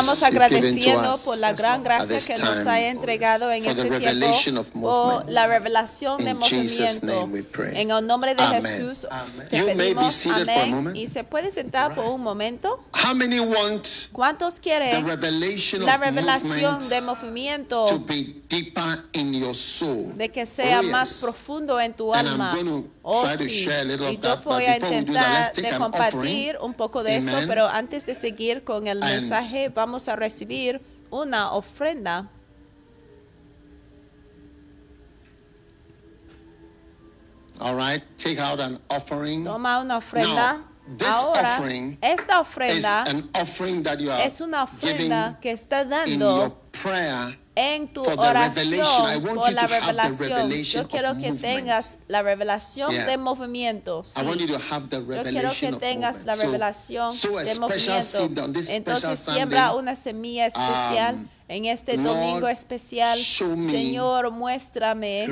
Estamos 0.00 0.22
agradeciendo 0.22 1.18
por 1.24 1.38
la 1.38 1.52
gran 1.52 1.82
gracia 1.82 2.34
que 2.34 2.42
nos 2.42 2.66
ha 2.66 2.80
entregado 2.80 3.50
en 3.52 3.64
este 3.64 3.90
tiempo 3.90 4.64
por 4.80 5.30
la 5.30 5.46
revelación 5.46 6.18
de 6.24 6.34
movimiento. 6.34 7.30
En 7.72 7.90
el 7.90 8.06
nombre 8.06 8.34
de 8.34 8.42
Jesús, 8.42 9.06
te 9.50 9.62
pedimos 9.62 10.26
amén. 10.26 10.96
¿Y 10.96 11.06
se 11.06 11.24
puede 11.24 11.50
sentar 11.50 11.94
por 11.94 12.06
un 12.06 12.22
momento? 12.22 12.82
How 13.04 13.14
many 13.14 13.38
want 13.38 13.86
¿Cuántos 14.12 14.60
quieren 14.60 15.06
la 15.84 15.96
revelación 15.98 16.88
de 16.88 17.02
movimiento 17.02 17.84
to 17.84 17.98
be 17.98 18.40
deeper 18.48 19.04
in 19.12 19.34
your 19.34 19.54
soul? 19.54 20.16
de 20.16 20.30
que 20.30 20.46
sea 20.46 20.78
oh, 20.78 20.82
yes. 20.82 20.90
más 20.90 21.20
profundo 21.20 21.78
en 21.78 21.92
tu 21.92 22.14
alma? 22.14 22.56
Oh, 23.02 23.26
sí. 23.36 23.66
Y 24.10 24.18
yo 24.18 24.36
voy 24.42 24.64
a 24.64 24.76
intentar 24.76 25.52
that, 25.52 25.54
de 25.54 25.76
compartir 25.76 26.56
un 26.62 26.72
poco 26.72 27.02
de 27.02 27.16
Amen. 27.16 27.28
esto, 27.28 27.46
pero 27.46 27.66
antes 27.66 28.06
de 28.06 28.14
seguir 28.14 28.64
con 28.64 28.86
el 28.86 29.02
And 29.02 29.20
mensaje, 29.20 29.68
vamos 29.68 30.08
a 30.08 30.16
recibir 30.16 30.80
una 31.10 31.52
ofrenda. 31.52 32.30
All 37.60 37.76
right, 37.76 38.02
take 38.16 38.40
out 38.40 38.60
an 38.60 38.80
offering. 38.88 39.44
Toma 39.44 39.80
una 39.80 39.98
ofrenda. 39.98 40.54
Now, 40.54 40.73
Ahora, 41.06 41.62
esta 42.02 42.40
ofrenda 42.40 43.04
es 44.24 44.40
una 44.40 44.64
ofrenda 44.64 45.38
que 45.40 45.50
está 45.50 45.84
dando 45.84 46.60
en 47.56 47.88
tu 47.88 48.02
oración 48.02 49.22
por 49.22 49.52
la 49.52 49.66
revelación. 49.66 50.50
Yo 50.50 50.88
quiero 50.88 51.16
que 51.16 51.32
tengas 51.32 51.98
la 52.08 52.22
revelación 52.22 52.90
de 52.90 53.16
movimiento. 53.16 54.04
Sí. 54.04 54.12
Yo 54.14 55.22
quiero 55.22 55.50
que 55.58 55.72
tengas 55.78 56.24
la 56.24 56.34
revelación 56.34 57.12
de 57.12 57.58
movimiento. 57.60 58.50
Entonces 58.68 59.20
siembra 59.20 59.74
una 59.74 59.96
semilla 59.96 60.46
especial 60.46 61.30
en 61.48 61.64
este 61.64 61.96
domingo 61.96 62.48
especial. 62.48 63.18
Señor, 63.18 64.30
muéstrame. 64.32 65.26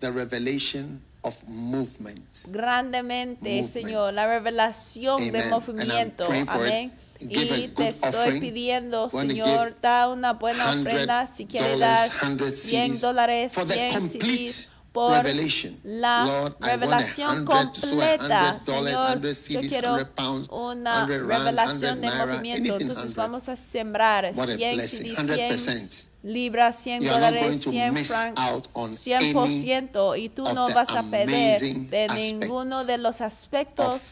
La 0.00 0.10
revelación 0.10 1.05
of 1.26 1.42
movement. 1.48 2.20
grandemente, 2.48 3.48
Movement. 3.48 3.66
Señor, 3.68 4.12
la 4.12 4.26
revelación 4.26 5.32
de 5.32 5.40
Amen. 5.40 5.50
Movimiento. 5.50 6.24
Amén. 6.46 6.92
Y 7.18 7.68
te 7.68 7.88
estoy 7.88 8.40
pidiendo, 8.40 9.10
Señor, 9.10 9.76
da 9.80 10.08
una 10.08 10.34
buena 10.34 10.70
100 10.72 10.86
ofrenda. 10.86 11.30
Si 11.34 11.46
quiere 11.46 11.72
dollars, 11.72 12.10
dar 12.10 12.38
100 12.38 12.52
100 12.52 12.88
CDs 12.92 13.00
dólares, 13.00 13.52
for 13.52 13.66
the 13.66 13.74
100 13.74 13.98
complete 13.98 14.48
CDs 14.52 14.70
por 14.92 15.12
revelation. 15.12 15.78
la 15.82 16.24
Lord, 16.24 16.56
revelación 16.60 17.46
100 17.46 17.72
to 17.72 17.80
sow 17.80 17.88
a 18.02 18.16
completa. 18.16 18.60
100 18.64 18.66
dollars, 18.66 19.38
Señor, 19.38 19.62
100 19.62 19.62
yo 19.62 19.68
quiero 19.68 19.94
100 19.96 20.08
pounds, 20.14 20.48
una 20.50 21.06
100 21.06 21.28
rand, 21.28 21.38
revelación 21.44 21.98
100 21.98 22.00
de 22.00 22.26
movimiento. 22.26 22.76
Entonces 22.78 23.12
100. 23.12 23.16
vamos 23.16 23.48
a 23.48 23.56
sembrar 23.56 24.32
What 24.34 24.50
a 24.50 24.56
100 24.56 24.76
blessing. 24.76 25.16
CDs, 25.16 25.16
100 25.16 25.50
100%. 25.50 26.05
Libras, 26.22 26.76
100 26.76 27.02
You 27.02 27.10
are 27.10 27.20
not 27.20 27.30
going 27.30 27.42
dólares, 27.42 27.60
to 27.62 27.70
100 27.70 27.92
miss 27.92 28.08
francs, 28.08 28.40
out 28.40 28.68
on 28.72 28.92
100%. 28.92 30.16
Y 30.18 30.28
tú 30.28 30.44
no 30.52 30.68
vas 30.70 30.90
a 30.90 31.02
perder 31.02 31.60
de 31.60 32.08
ninguno 32.08 32.84
de 32.84 32.98
los 32.98 33.20
aspectos 33.20 34.10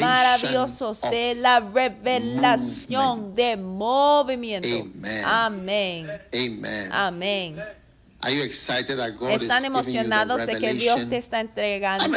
maravillosos 0.00 1.00
de 1.02 1.34
la 1.36 1.60
revelación 1.60 3.20
movement. 3.20 3.34
de 3.36 3.56
movimiento. 3.56 4.68
Amén. 5.24 6.10
Amen. 6.32 6.92
Amén. 6.92 7.83
Are 8.24 8.32
you 8.32 8.42
excited 8.42 8.96
that 8.96 9.16
God 9.16 9.32
is 9.32 9.42
¿Están 9.42 9.62
giving 9.62 9.76
you 9.76 9.82
the 9.82 9.88
emocionados 9.90 10.46
de 10.46 10.58
que 10.58 10.72
Dios 10.72 11.08
te 11.10 11.18
está 11.18 11.40
entregando 11.40 12.08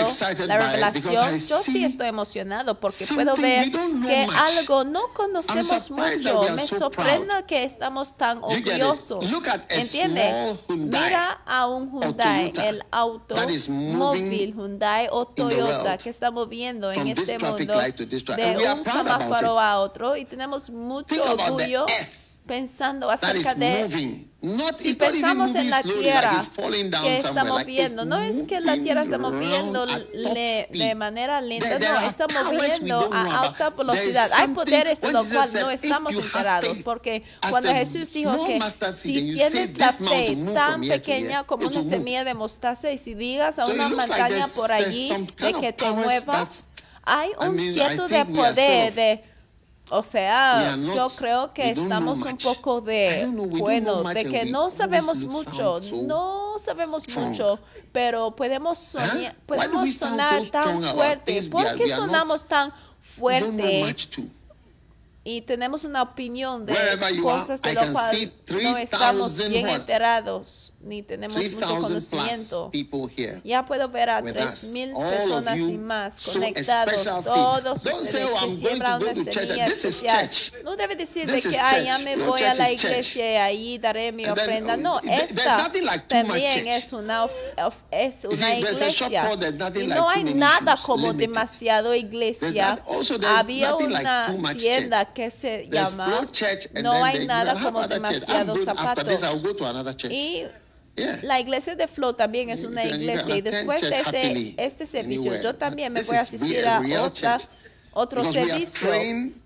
la 0.48 0.58
revelación? 0.58 1.38
Yo 1.38 1.58
sí 1.62 1.84
estoy 1.84 2.08
emocionado 2.08 2.80
porque 2.80 3.06
puedo 3.14 3.36
ver 3.36 3.70
que 3.72 4.26
much. 4.26 4.36
algo 4.36 4.86
no 4.86 5.10
conocemos 5.14 5.92
mucho. 5.92 6.56
Me 6.56 6.66
so 6.66 6.78
sorprende 6.78 7.34
que 7.46 7.66
estamos 7.66 8.16
tan 8.16 8.40
orgullosos. 8.42 9.30
Look 9.30 9.50
at 9.50 9.70
a 9.70 9.76
¿Entiende? 9.76 10.58
Mira 10.70 11.42
a 11.46 11.68
un 11.68 11.92
Hyundai, 11.92 12.54
Toyota 12.54 12.70
el 12.70 12.84
auto 12.90 13.36
móvil 13.70 14.54
Hyundai 14.54 15.08
o 15.12 15.28
Toyota 15.28 15.98
que 15.98 16.10
está 16.10 16.32
moviendo 16.32 16.90
en 16.92 17.08
este 17.08 17.38
mundo 17.38 17.80
de 17.80 18.74
un 18.74 18.84
semáforo 18.84 19.60
a 19.60 19.80
otro 19.80 20.16
y 20.16 20.24
tenemos 20.26 20.70
mucho 20.70 21.22
orgullo 21.22 21.86
pensando 22.48 23.10
acerca 23.12 23.54
de 23.56 23.84
si 24.78 24.90
pensamos 25.12 25.56
en 25.56 25.70
la 25.70 25.82
tierra 26.02 26.30
que 27.02 27.14
está 27.18 27.44
moviendo, 27.44 28.06
no 28.06 28.20
es 28.20 28.44
que 28.44 28.60
la 28.62 28.78
tierra 28.78 29.02
está 29.02 29.18
moviendo 29.18 29.86
le- 30.14 30.68
de 30.72 30.96
manera 30.96 31.42
lenta, 31.42 31.68
no, 31.80 32.00
está 32.08 32.26
moviendo 32.44 33.10
a 33.14 33.42
alta 33.42 33.70
velocidad. 33.72 34.30
Hay 34.38 34.48
poderes 34.50 35.02
de 35.02 35.12
los 35.12 35.28
cuales 35.34 35.54
no 35.64 35.72
"If 35.72 35.84
estamos 35.84 36.14
enterados, 36.26 36.78
porque 36.84 37.24
cuando 37.50 37.70
Jesús 37.80 38.12
dijo 38.14 38.32
que 38.46 38.60
si 38.94 39.14
tienes 39.34 39.78
la 39.78 39.88
fe 40.08 40.26
tan 40.54 40.82
pequeña 40.90 41.44
como 41.46 41.68
una 41.68 41.82
semilla 41.90 42.24
de 42.24 42.34
mostaza 42.34 42.92
y 42.92 42.98
si 43.00 43.14
digas 43.16 43.58
a 43.60 43.66
una 43.74 43.90
montaña 43.90 44.46
por 44.56 44.72
allí 44.72 45.08
de 45.38 45.54
que 45.62 45.74
te 45.74 45.86
mueva, 46.06 46.48
hay 47.04 47.30
un 47.50 47.56
cierto 47.74 48.08
de 48.08 48.26
poder 48.56 48.94
de 48.94 49.24
o 49.90 50.04
sea, 50.04 50.76
yo 50.78 51.08
creo 51.18 51.54
que 51.54 51.72
estamos 51.72 52.20
un 52.20 52.38
poco 52.38 52.82
de, 52.82 53.26
bueno, 53.28 54.04
de 54.04 54.26
que 54.26 54.46
no 54.46 54.70
sabemos 54.70 55.20
mucho, 55.20 55.80
no 56.04 56.56
sabemos 56.64 57.08
mucho, 57.16 57.60
pero 57.92 58.32
podemos 58.32 58.78
soñar? 58.78 59.18
Why 59.18 59.28
do 59.28 59.36
podemos 59.46 59.96
sonar 59.96 60.46
so 60.46 60.52
tan 60.52 60.84
fuerte. 60.84 61.44
¿Por 61.44 61.76
qué 61.76 61.90
sonamos 61.90 62.46
tan 62.46 62.74
fuerte 63.00 63.96
y 65.28 65.42
tenemos 65.42 65.84
una 65.84 66.04
opinión 66.04 66.66
de 66.66 66.74
cosas 67.22 67.62
de 67.62 67.74
lo 67.74 67.92
cual 67.92 68.32
no 68.62 68.78
estamos 68.78 69.36
3,000 69.36 69.50
bien 69.50 69.68
enterados 69.68 70.72
ni 70.88 71.04
tenemos 71.04 71.36
mucho 71.38 71.58
3,000 71.58 71.82
conocimiento? 71.82 72.72
Ya 73.44 73.66
puedo 73.66 73.90
ver 73.90 74.10
a 74.10 74.20
with 74.22 74.34
tres 74.34 74.64
us. 74.64 74.72
mil 74.72 74.94
All 74.96 75.04
of 75.04 75.10
personas 75.12 75.58
you 75.58 75.70
y 75.70 75.78
más 75.78 76.22
conectados. 76.34 77.04
Todos 77.26 77.86
ustedes 77.86 78.30
"Oh, 78.34 78.48
que 78.48 78.58
siembran 78.58 79.02
una 79.02 79.14
to 79.14 79.24
church." 79.26 79.48
semilla 79.48 79.66
especial. 79.66 80.30
No 80.64 80.76
debe 80.76 80.96
decir 80.96 81.30
de 81.30 81.42
que 81.42 81.58
"Ay, 81.60 81.86
ya 81.86 82.00
me 82.00 82.16
voy 82.18 82.42
a 82.42 82.54
la 82.54 82.72
iglesia 82.72 83.32
y 83.32 83.36
ahí 83.36 83.78
daré 83.78 84.12
mi 84.12 84.26
ofrenda. 84.26 84.78
No, 84.78 85.00
esta 85.02 85.70
también 86.08 86.68
es 86.68 86.94
una, 86.94 87.28
es 87.92 88.26
una 88.26 88.56
iglesia. 88.56 89.30
Y 89.76 89.88
no 89.88 90.10
hay 90.10 90.24
nada 90.24 90.78
como 90.82 91.14
demasiado 91.14 91.94
iglesia. 91.94 92.78
Había 93.36 93.76
una 93.76 94.56
tienda 94.56 95.06
que 95.14 95.30
se 95.30 95.68
llama 95.70 96.28
No 96.82 97.04
hay 97.04 97.26
nada 97.28 97.54
como 97.62 97.88
I'll 97.88 98.56
zapatos. 98.64 99.22
Y 100.10 100.46
yeah. 100.98 101.20
la 101.24 101.40
iglesia 101.40 101.76
de 101.76 101.88
Flow 101.88 102.14
también 102.14 102.50
es 102.50 102.64
una 102.64 102.84
iglesia 102.84 103.38
y 103.38 103.42
después 103.42 103.82
de 103.82 104.00
este, 104.00 104.56
este 104.58 104.86
servicio. 104.86 105.32
anywhere. 105.32 105.44
yo 105.44 105.56
también 105.56 105.94
me 105.94 106.02
voy 106.02 106.16
a 106.16 106.22
is 106.22 106.28
asistir 106.28 106.62
real- 106.62 106.92
a 106.94 107.04
otra, 107.04 107.38
otro 107.94 108.32
servicio. 108.32 108.90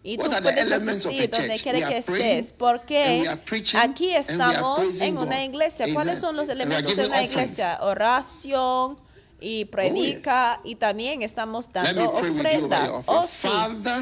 y 0.04 0.18
tú 0.18 0.30
puedes 0.30 0.72
asistir 0.72 1.30
donde 1.30 1.60
quiera 1.60 1.88
que 1.88 1.98
estés. 1.98 2.54
porque 2.54 3.30
aquí 3.76 4.16
estamos 4.16 5.02
en 5.02 5.18
una 5.18 5.44
iglesia. 5.44 5.86
¿cuáles 5.94 6.20
son 6.20 6.36
los 6.36 6.50
elementos 6.50 6.96
de 6.96 7.06
una 7.06 7.24
iglesia? 7.24 7.80
oración 7.82 8.98
y 9.40 9.66
predica 9.66 10.60
y 10.64 10.76
también 10.76 11.22
estamos 11.24 11.72
dando 11.74 12.12
ofrenda. 12.12 13.02
oh 13.06 13.26
sí. 13.28 13.50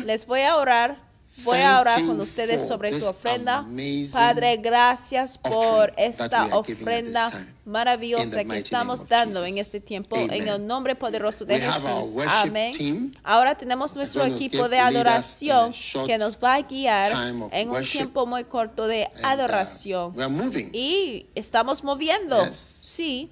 Les 0.05 0.25
voy 0.25 0.41
a 0.41 0.57
orar 0.57 1.08
Voy 1.43 1.59
a 1.59 1.79
orar 1.79 2.05
con 2.05 2.19
ustedes 2.19 2.67
sobre 2.67 2.99
tu 2.99 3.05
ofrenda. 3.07 3.65
Padre, 4.11 4.57
gracias 4.57 5.37
por 5.37 5.93
esta 5.97 6.45
ofrenda 6.55 7.29
maravillosa 7.65 8.43
que 8.43 8.57
estamos 8.57 9.07
dando 9.07 9.45
en 9.45 9.57
este 9.57 9.79
tiempo, 9.79 10.15
en 10.17 10.47
el 10.47 10.65
nombre 10.65 10.95
poderoso 10.95 11.45
de 11.45 11.59
Jesús. 11.59 12.15
Amén. 12.27 13.13
Ahora 13.23 13.55
tenemos 13.55 13.95
nuestro 13.95 14.23
equipo 14.25 14.69
de 14.69 14.79
adoración 14.79 15.73
que 16.05 16.17
nos 16.17 16.37
va 16.37 16.55
a 16.55 16.61
guiar 16.61 17.11
en 17.51 17.69
un 17.69 17.83
tiempo 17.83 18.25
muy 18.25 18.43
corto 18.43 18.87
de 18.87 19.09
uh, 19.21 19.25
adoración. 19.25 20.13
we 20.15 20.23
are 20.23 20.31
moving. 20.31 20.69
Y 20.73 21.27
estamos 21.35 21.83
moviendo. 21.83 22.47
Sí, 22.51 23.29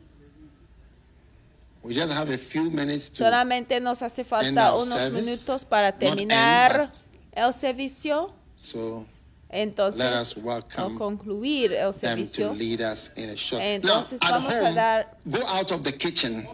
We 1.84 1.94
just 1.94 2.12
have 2.12 2.30
a 2.30 2.38
few 2.38 2.70
minutes 2.70 3.10
to 3.12 3.24
solamente 3.24 3.80
nos 3.80 4.02
hace 4.02 4.26
falta 4.26 4.74
unos 4.74 4.90
service. 4.90 5.24
minutos 5.24 5.64
para 5.64 5.90
end, 5.90 6.00
terminar 6.00 6.92
el 7.38 7.54
servicio. 7.54 8.34
so 8.56 9.06
Entonces, 9.50 9.98
Let 10.00 10.14
us 10.22 10.36
welcome 10.36 10.98
concluir 10.98 11.72
el 11.72 11.94
them 11.94 12.20
to 12.20 12.26
servicio. 12.26 12.54
lead 12.54 12.82
us 12.82 13.12
in 13.16 13.30
a 13.30 13.36
short. 13.38 13.62
Entonces, 13.64 14.20
now, 14.22 14.32
vamos 14.32 14.54
a 14.54 14.60
home, 14.62 14.76
dar- 14.76 15.08
go 15.26 15.40
out 15.48 15.72
of 15.72 15.84
the 15.84 15.94
kitchen. 15.94 16.46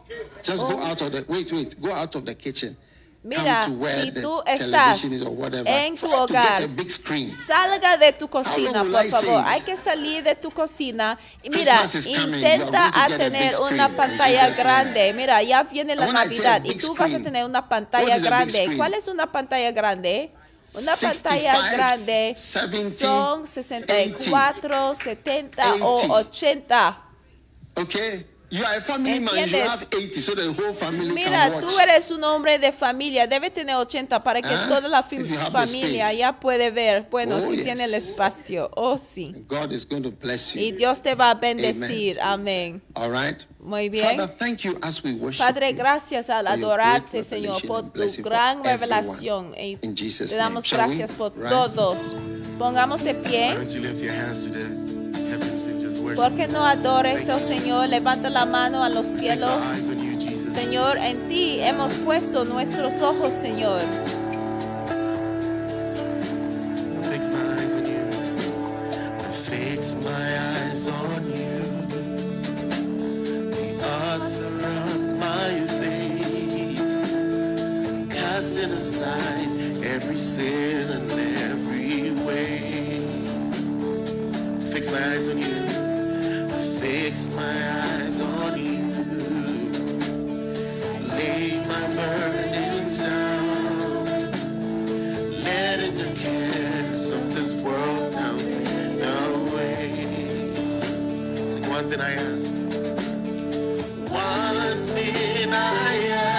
Just 0.43 0.61
go 0.63 0.75
Oh. 0.77 0.85
out 0.85 1.01
of 1.01 1.11
the 1.11 1.25
wait, 1.27 1.51
wait. 1.51 1.79
Go 1.81 1.91
out 1.91 2.13
of 2.15 2.23
the 2.25 2.35
kitchen. 2.35 2.77
Mira, 3.23 3.63
si 3.63 4.11
tú 4.21 4.43
estás 4.45 5.01
en 5.05 5.17
tu 5.17 5.27
hogar, 5.31 5.55
a. 5.65 6.67
Salga 7.47 7.97
de 7.97 8.11
tu 8.11 8.27
cocina, 8.27 8.83
por 8.83 9.03
favor. 9.05 9.43
Hay 9.47 9.61
que 9.61 9.77
salir 9.77 10.23
de 10.25 10.35
tu 10.35 10.51
cocina 10.51 11.17
y 11.41 11.49
mira, 11.49 11.83
intenta 12.05 12.89
a 12.89 13.05
a 13.05 13.07
tener 13.07 13.53
una 13.61 13.87
pantalla 13.95 14.49
grande. 14.51 15.13
Mira, 15.13 15.41
ya 15.41 15.63
viene 15.63 15.95
la 15.95 16.05
a 16.09 16.11
Navidad 16.13 16.61
y 16.65 16.75
tú 16.75 16.93
vas 16.95 17.13
a 17.13 17.19
tener 17.19 17.45
una 17.45 17.67
pantalla 17.69 18.15
a 18.15 18.19
grande. 18.19 18.73
¿Cuál 18.75 18.93
es 18.93 19.07
una 19.07 19.31
pantalla 19.31 19.71
grande? 19.71 20.31
Una 20.73 20.95
65, 20.95 21.51
pantalla 21.51 21.75
grande 21.75 22.33
70, 22.35 22.89
son 22.95 23.45
64, 23.45 24.95
70 24.95 25.75
o 25.81 25.93
80. 25.93 26.13
80. 26.13 27.03
Okay? 27.75 28.32
You 28.53 28.63
are 28.65 28.77
a 28.77 28.81
family 28.81 29.19
man. 29.19 29.33
You 29.35 29.47
should 29.47 29.61
¿Entiendes? 29.61 29.67
have 29.67 29.87
80 29.91 30.19
so 30.21 30.35
the 30.35 30.53
whole 30.53 30.75
family 30.75 31.11
Mira, 31.11 31.31
can 31.49 31.53
watch. 31.53 31.63
tú 31.65 31.79
eres 31.79 32.11
un 32.11 32.23
hombre 32.23 32.59
de 32.59 32.71
familia, 32.71 33.25
debe 33.25 33.49
tener 33.49 33.75
80 33.77 34.23
para 34.23 34.43
que 34.43 34.47
Ah, 34.53 34.67
toda 34.69 34.87
la 34.87 35.01
familia 35.01 36.13
ya 36.13 36.39
puede 36.39 36.69
ver. 36.69 37.07
Bueno, 37.09 37.37
Oh, 37.37 37.41
si 37.41 37.55
yes. 37.55 37.63
tiene 37.63 37.85
el 37.85 37.95
espacio. 37.95 38.69
Oh, 38.75 38.99
sí. 38.99 39.33
God 39.47 39.71
is 39.71 39.83
going 39.87 40.03
to 40.03 40.11
bless 40.11 40.55
Y 40.55 40.69
you. 40.69 40.77
Dios 40.77 41.01
te 41.01 41.15
va 41.15 41.31
a 41.31 41.33
bendecir. 41.33 42.19
Amén. 42.21 42.79
All 42.93 43.09
right? 43.11 43.41
Muy 43.59 43.89
bien. 43.89 44.17
Father, 44.17 44.27
thank 44.37 44.59
you 44.59 44.77
as 44.83 45.03
we 45.03 45.13
worship 45.13 45.43
Padre, 45.43 45.71
you 45.71 45.77
gracias 45.77 46.29
al 46.29 46.45
adorarte, 46.45 47.23
Señor, 47.23 47.59
por 47.65 47.91
tu 47.91 48.03
gran 48.21 48.63
revelación. 48.63 49.55
Y 49.57 49.79
In 49.81 49.95
Jesus' 49.97 50.29
te 50.29 50.35
damos 50.35 50.63
name. 50.63 50.67
Shall 50.67 50.89
we 50.89 50.95
gracias 50.97 51.11
por 51.17 51.33
rise? 51.35 51.49
todos. 51.49 51.97
Pongamos 52.59 53.03
de 53.03 53.15
pie. 53.15 53.55
Porque 56.15 56.47
no 56.47 56.65
adores, 56.65 57.27
oh 57.29 57.39
Señor, 57.39 57.89
levanta 57.89 58.29
la 58.29 58.45
mano 58.45 58.83
a 58.83 58.89
los 58.89 59.07
cielos. 59.07 59.61
Señor, 60.53 60.97
en 60.97 61.27
ti 61.27 61.59
hemos 61.61 61.93
puesto 61.93 62.45
nuestros 62.45 63.01
ojos, 63.01 63.33
Señor. 63.33 63.81
sin 80.23 80.89
and 80.89 81.11
every 81.11 82.11
way. 82.25 82.99
Fix 84.71 84.89
my 84.89 84.97
eyes 85.11 85.27
on 85.27 85.37
you. 85.41 85.82
Fix 86.83 87.29
my 87.33 87.41
eyes 87.43 88.19
on 88.19 88.57
you. 88.59 88.91
Lay 91.07 91.63
my 91.65 91.87
burdens 91.95 92.97
down. 92.97 94.05
Letting 95.45 95.95
the 95.95 96.13
cares 96.19 97.09
of 97.09 97.33
this 97.33 97.61
world 97.61 98.11
now 98.11 98.37
fade 98.37 99.01
away. 99.31 100.05
Sing 101.51 101.69
one 101.69 101.89
thing 101.89 102.01
I 102.01 102.15
ask. 102.15 102.53
One 104.11 104.83
thing 104.87 105.53
I 105.53 106.07
ask. 106.11 106.32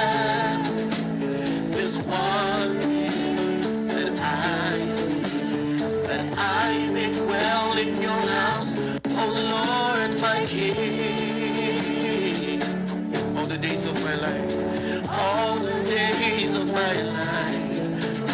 My 16.75 17.03
life, 17.03 17.79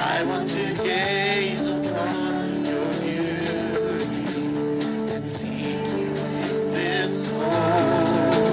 I 0.01 0.24
want 0.24 0.49
to 0.49 0.64
gaze 0.82 1.66
upon 1.66 2.64
your 2.64 2.88
beauty 3.05 4.24
and 5.12 5.26
seek 5.26 5.84
you 5.93 6.09
in 6.41 6.70
this 6.72 7.28
holy 7.36 8.49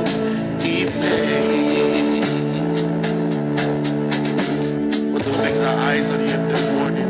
place. 0.91 1.47
Want 5.09 5.23
to 5.23 5.31
fix 5.41 5.61
our 5.61 5.79
eyes 5.87 6.11
on 6.11 6.19
him 6.19 6.47
this 6.49 6.65
morning. 6.73 7.07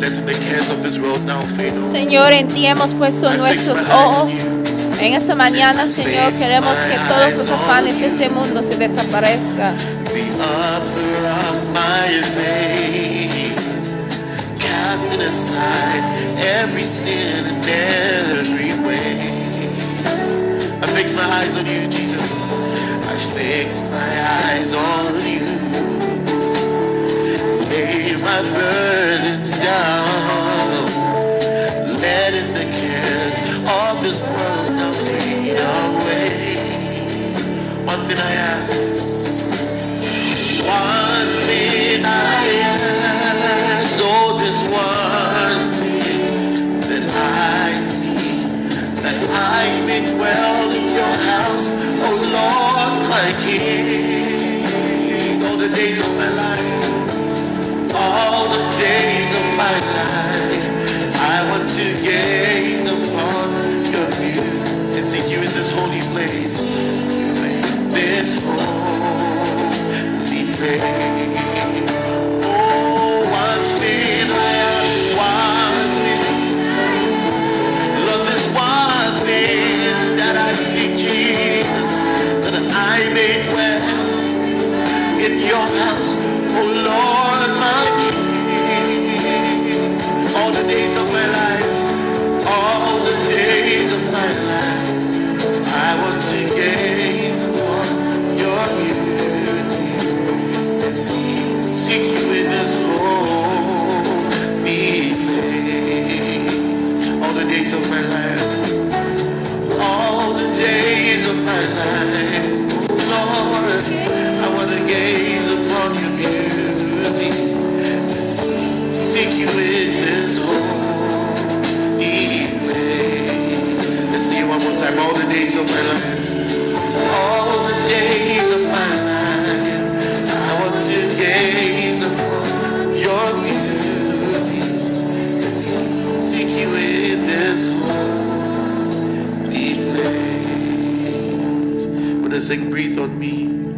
Letting 0.00 0.24
the 0.24 0.32
cares 0.32 0.70
of 0.70 0.82
this 0.82 0.98
world 0.98 1.22
now 1.26 1.42
fade. 1.56 1.78
Señor, 1.78 2.32
en 2.32 2.48
ti 2.48 2.64
hemos 2.64 2.94
puesto 2.94 3.30
nuestros 3.36 3.84
ojos. 3.90 4.58
En 4.98 5.12
esta 5.12 5.34
mañana, 5.34 5.86
Señor, 5.86 6.32
queremos 6.38 6.74
que 6.74 6.96
todos 7.06 7.36
los 7.36 7.50
afanes 7.50 8.00
de 8.00 8.06
este 8.06 8.30
mundo 8.30 8.62
se 8.62 8.78
desaparezcan. 8.78 9.76
The 10.16 10.32
author 10.42 11.14
of 11.44 11.72
my 11.74 12.08
faith, 12.36 13.58
casting 14.58 15.20
aside 15.20 16.02
every 16.38 16.82
sin 16.82 17.44
and 17.44 17.64
every 17.68 18.72
way. 18.86 19.18
I 20.82 20.86
fix 20.96 21.14
my 21.14 21.24
eyes 21.38 21.56
on 21.58 21.66
you, 21.66 21.86
Jesus. 21.88 22.22
I 23.12 23.16
fix 23.36 23.90
my 23.90 24.12
eyes 24.40 24.72
on 24.72 25.14
you. 25.34 25.46
Lay 27.68 28.16
my 28.16 28.40
burdens 28.56 29.52
down, 29.58 30.86
letting 32.00 32.48
the 32.54 32.64
cares 32.80 33.36
of 33.82 34.02
this 34.02 34.18
world 34.22 34.68
now 34.78 34.92
fade 34.92 35.60
away. 35.76 36.56
One 37.84 38.00
thing 38.06 38.18
I 38.18 38.32
ask. 38.32 38.95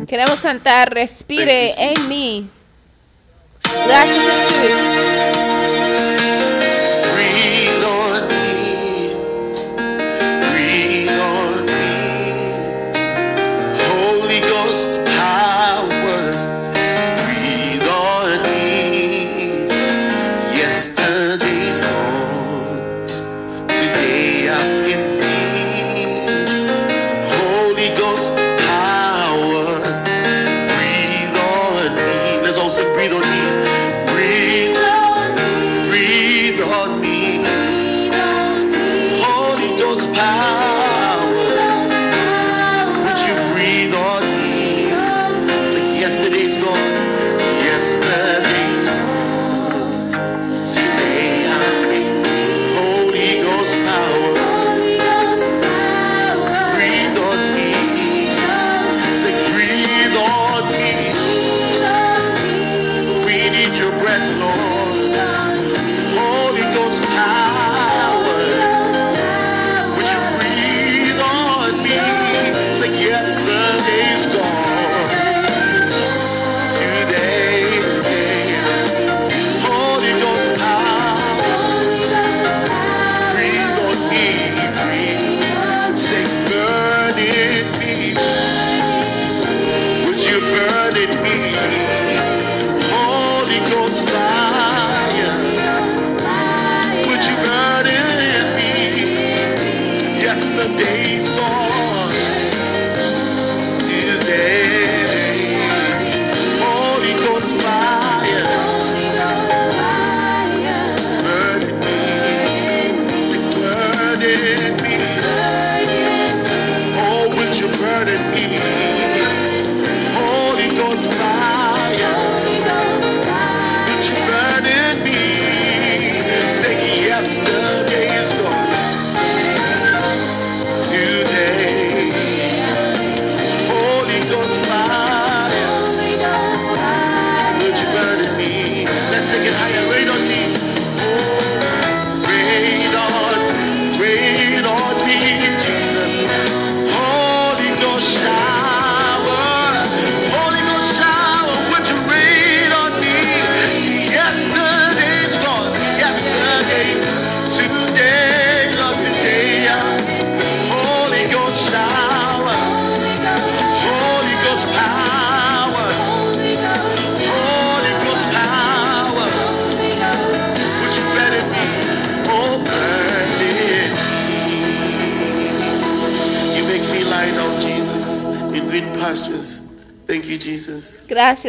Queremos 0.08 0.40
cantar 0.40 0.92
Respire 0.94 1.74
en 1.76 2.08
mí. 2.08 2.48
Gracias, 3.86 4.24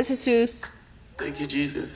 Jesus. 0.03 0.69
Thank 1.17 1.41
you, 1.41 1.47
Jesus. 1.47 1.88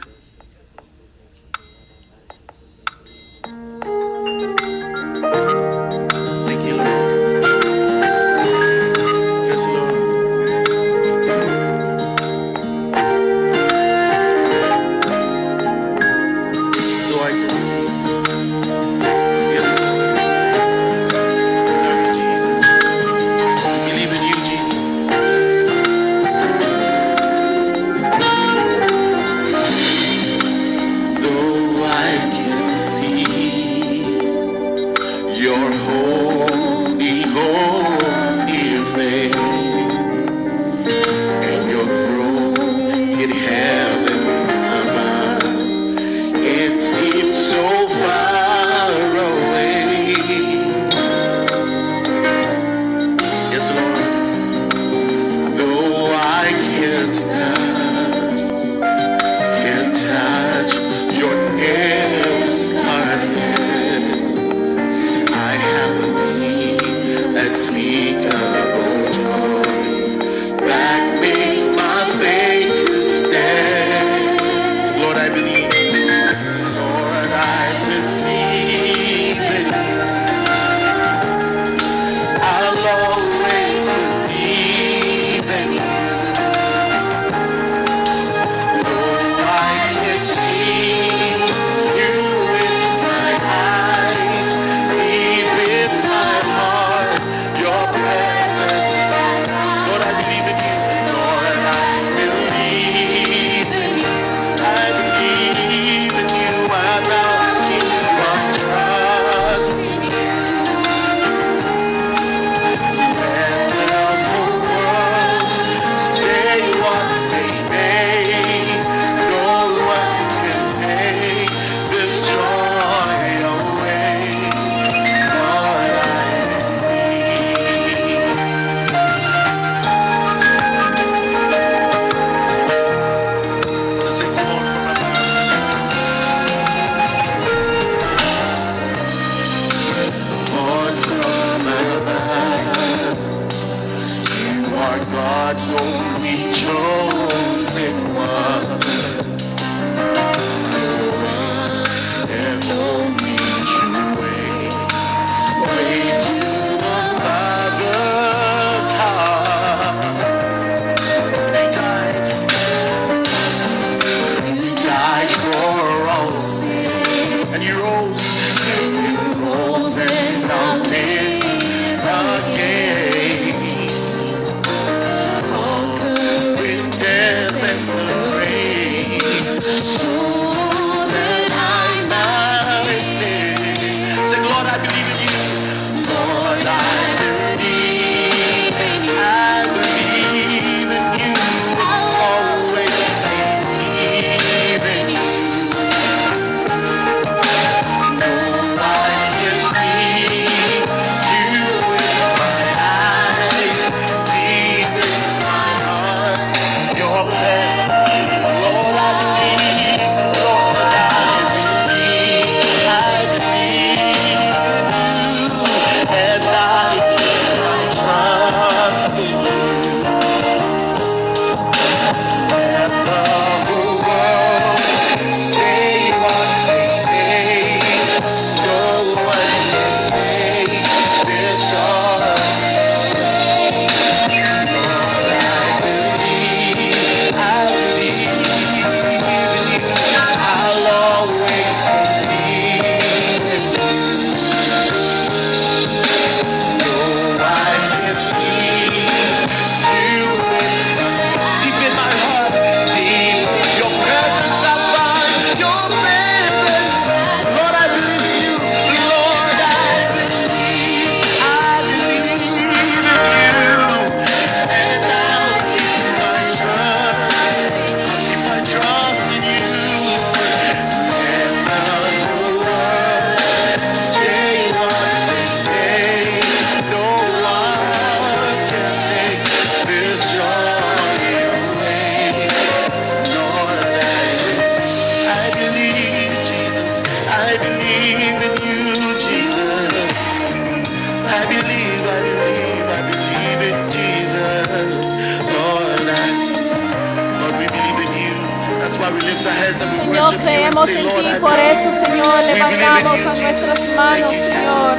Señor, 300.13 300.35
creemos 300.37 300.89
en 300.89 301.07
ti, 301.07 301.39
por 301.41 301.57
eso, 301.57 301.91
Señor, 301.91 302.43
levantamos 302.43 303.25
a 303.25 303.33
nuestras 303.33 303.95
manos, 303.95 304.31
Señor. 304.31 304.97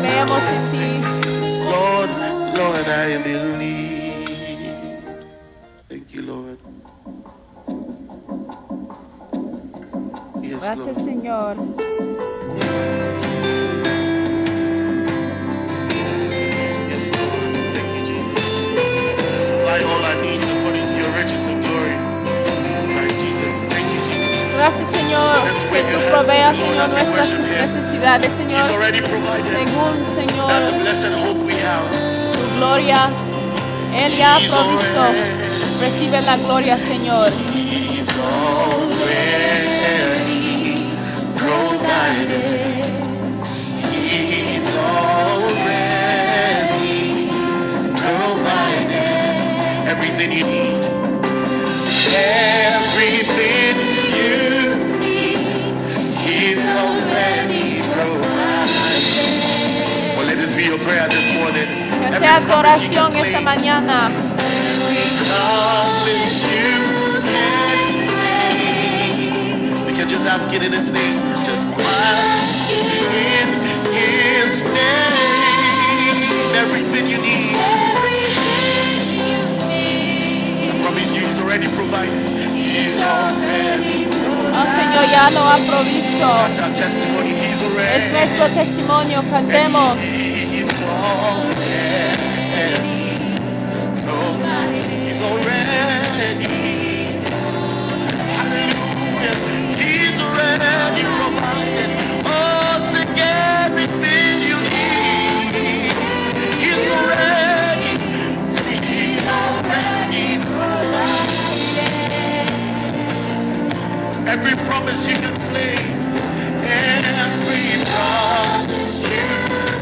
Creemos 0.00 0.42
en 0.50 0.70
ti. 0.70 0.76
Thank 5.88 6.08
you, 6.08 6.22
Lord. 6.22 6.58
Gracias, 10.42 11.04
Señor. 11.04 11.56
Gracias, 24.56 24.88
Señor, 24.88 25.36
que 25.70 25.82
tú 25.82 25.98
proveas, 26.10 26.56
Señor, 26.56 26.88
nuestras 26.88 27.38
necesidades, 27.38 28.32
Señor, 28.32 28.62
según, 28.64 30.06
Señor, 30.06 30.50
tu 32.32 32.56
gloria. 32.56 33.10
Él 33.94 34.16
ya 34.16 34.36
ha 34.36 34.38
provisto. 34.38 35.04
Recibe 35.80 36.22
la 36.22 36.38
gloria, 36.38 36.78
Señor. 36.78 37.30
Everything 49.88 50.32
you 50.32 50.44
need. 50.44 50.76
de 62.20 62.26
adoración 62.26 63.16
esta 63.16 63.40
mañana. 63.40 64.10
Just 70.08 70.26
ask 70.26 70.48
it 70.52 70.62
in 70.62 70.72
name. 70.92 71.20
Just 71.44 71.72
name. 74.66 75.06
Everything 76.54 77.06
you 77.08 77.18
need. 77.18 77.56
I 80.70 80.80
promise 80.82 81.14
already 81.40 81.66
provided. 81.68 82.36
Oh 84.58 84.66
Señor, 84.74 85.04
ya 85.10 85.30
lo 85.30 85.40
ha 85.40 85.56
provisto. 85.58 86.28
Es 87.94 88.12
nuestro 88.12 88.48
testimonio, 88.50 89.22
cantemos. 89.30 89.98
Every 114.46 114.64
promise 114.66 115.08
you 115.08 115.14
can 115.16 115.34
claim. 115.50 115.78
Every 116.62 117.82
promise 117.90 119.02
you 119.02 119.26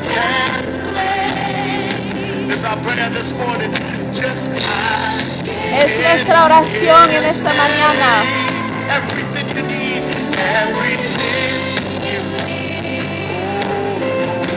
can 0.09 0.65
claim. 0.89 2.49
This 2.49 2.59
is 2.61 2.65
our 2.65 2.79
prayer 2.79 3.11
this 3.11 3.33
morning. 3.37 3.73
Just 4.11 4.49
ask. 4.49 5.45
Es 5.71 5.95
nuestra 6.01 6.45
oración 6.47 7.11
en 7.11 7.25
esta 7.25 7.53
mañana. 7.53 8.25
Everything 8.89 9.47
you 9.55 9.63
need, 9.69 10.03
everything 10.57 11.61
you 12.09 12.21
need. 12.47 13.05
Oh, 13.69 14.49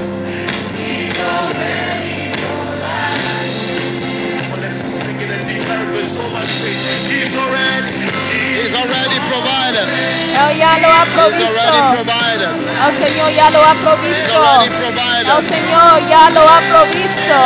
He's 0.78 1.20
already 1.20 2.32
provided. 2.32 3.52
Well, 4.52 4.62
let's 4.62 4.76
sing 4.78 5.20
it 5.20 5.30
and 5.32 5.46
declare 5.46 5.84
it 5.84 5.92
with 5.92 6.08
so 6.10 6.24
much 6.30 6.48
faith. 6.64 7.12
He's 7.12 7.36
already, 7.36 8.07
Ao 10.38 10.52
Yahweh 10.52 10.86
há 11.02 11.06
provisto. 11.14 11.58
o 12.88 12.92
Senhor 13.02 13.30
Yahweh 13.32 13.66
há 13.66 13.76
provisto. 13.84 14.38
o 15.38 15.42
Senhor 15.42 15.94
Yahweh 16.12 16.50
há 16.56 16.62
provisto. 16.72 17.38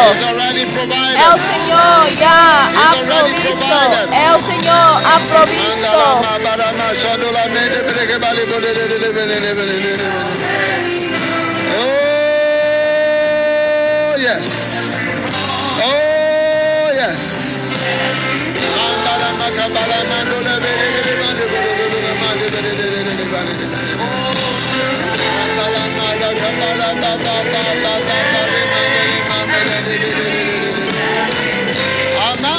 É 1.16 1.28
o 1.30 1.40
Senhor 1.50 2.00
já 2.20 2.70
há 2.76 2.90
provisto. 3.08 3.48
É 4.12 4.36
o 4.36 4.40
Senhor 4.50 4.92
há 5.08 5.16
provisto. 5.32 5.88
Ama, 32.32 32.56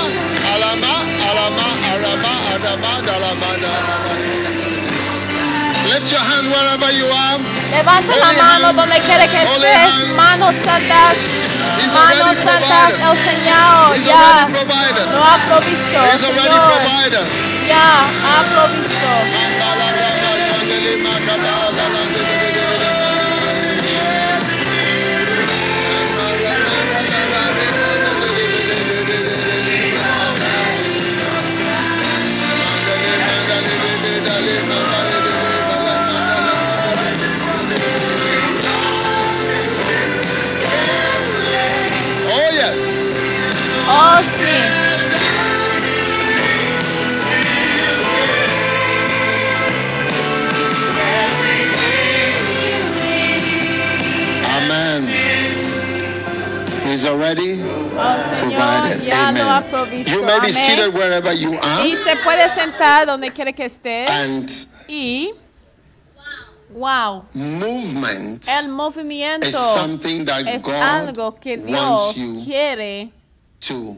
alama, 0.53 0.95
alama, 1.29 1.67
arama, 1.93 2.33
adama, 2.55 2.93
dalama, 3.07 3.51
dalama. 3.63 4.13
Lift 5.91 6.13
your 6.13 6.21
hand 6.21 6.47
wherever 6.53 6.91
you 6.93 7.07
are. 7.07 7.39
Levanta 7.73 8.17
la 8.17 8.33
mano 8.33 8.73
donde 8.73 8.99
quiere 9.07 9.29
que 9.29 9.43
estés. 9.43 10.09
Manos 10.17 10.55
santas. 10.65 11.17
manos 11.95 12.37
santas 12.37 13.01
al 13.01 13.17
Señor. 13.17 14.05
Ya 14.05 14.49
lo 15.13 15.25
ha 15.25 15.37
provisto. 15.49 15.99
Señor. 16.19 17.27
Ya 17.69 18.05
ha 18.25 18.43
provisto. 18.45 18.93
Oh, 44.15 44.23
sí. 44.37 44.73
He's 56.85 57.07
already 57.07 57.57
provided. 57.57 59.09
Amen. 59.11 60.05
You 60.05 60.23
may 60.27 60.41
be 60.41 60.53
seated 60.53 60.93
wherever 60.93 61.33
you 61.33 61.59
are. 61.59 61.87
Y 61.87 61.97
se 61.97 62.17
puede 62.17 62.51
sentar 62.51 63.07
donde 63.07 63.33
quiere 63.33 63.55
que 63.55 63.65
estés. 63.65 64.11
And 64.11 64.51
Y, 64.89 65.33
wow, 66.75 67.25
movement 67.33 68.47
el 68.47 68.69
movimiento 68.69 69.47
is 69.47 69.57
something 69.57 70.27
that 70.27 70.47
es 70.47 70.63
God 70.63 70.75
algo 70.75 71.41
que 71.41 71.57
Dios 71.57 72.15
quiere 72.45 73.11
to 73.67 73.97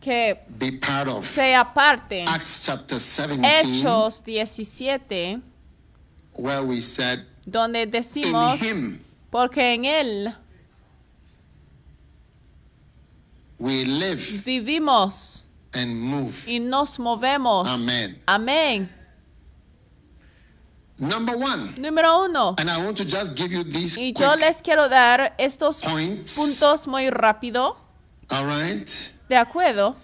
que 0.00 0.36
be 0.58 0.72
part 0.72 1.08
of. 1.08 1.24
sea 1.26 1.62
parte. 1.74 2.24
Acts 2.26 2.64
chapter 2.66 2.98
17, 2.98 3.42
Hechos 3.42 4.22
17, 4.24 5.42
where 6.34 6.62
we 6.62 6.80
said, 6.82 7.24
donde 7.46 7.82
In 7.82 7.90
decimos, 7.90 8.62
Him 8.62 9.00
porque 9.30 9.74
en 9.74 9.84
Él 9.84 10.34
we 13.58 13.84
live 13.84 14.20
vivimos 14.44 15.46
and 15.72 15.94
move. 16.00 16.44
y 16.46 16.58
nos 16.60 16.98
movemos. 16.98 17.66
Amén. 18.26 18.90
Number 20.96 21.36
one, 21.36 21.74
Número 21.76 22.24
uno. 22.26 22.54
and 22.58 22.70
I 22.70 22.84
want 22.84 22.96
to 22.98 23.04
just 23.04 23.34
give 23.34 23.50
you 23.52 23.64
these 23.64 23.98
Y 23.98 24.12
yo 24.16 24.36
les 24.36 24.62
quiero 24.62 24.88
dar 24.88 25.34
estos 25.38 25.80
points. 25.82 26.36
puntos 26.36 26.86
muy 26.86 27.10
rápido. 27.10 27.76
All 28.30 28.46
right. 28.46 28.88
¿De 29.28 29.36
acuerdo? 29.36 29.96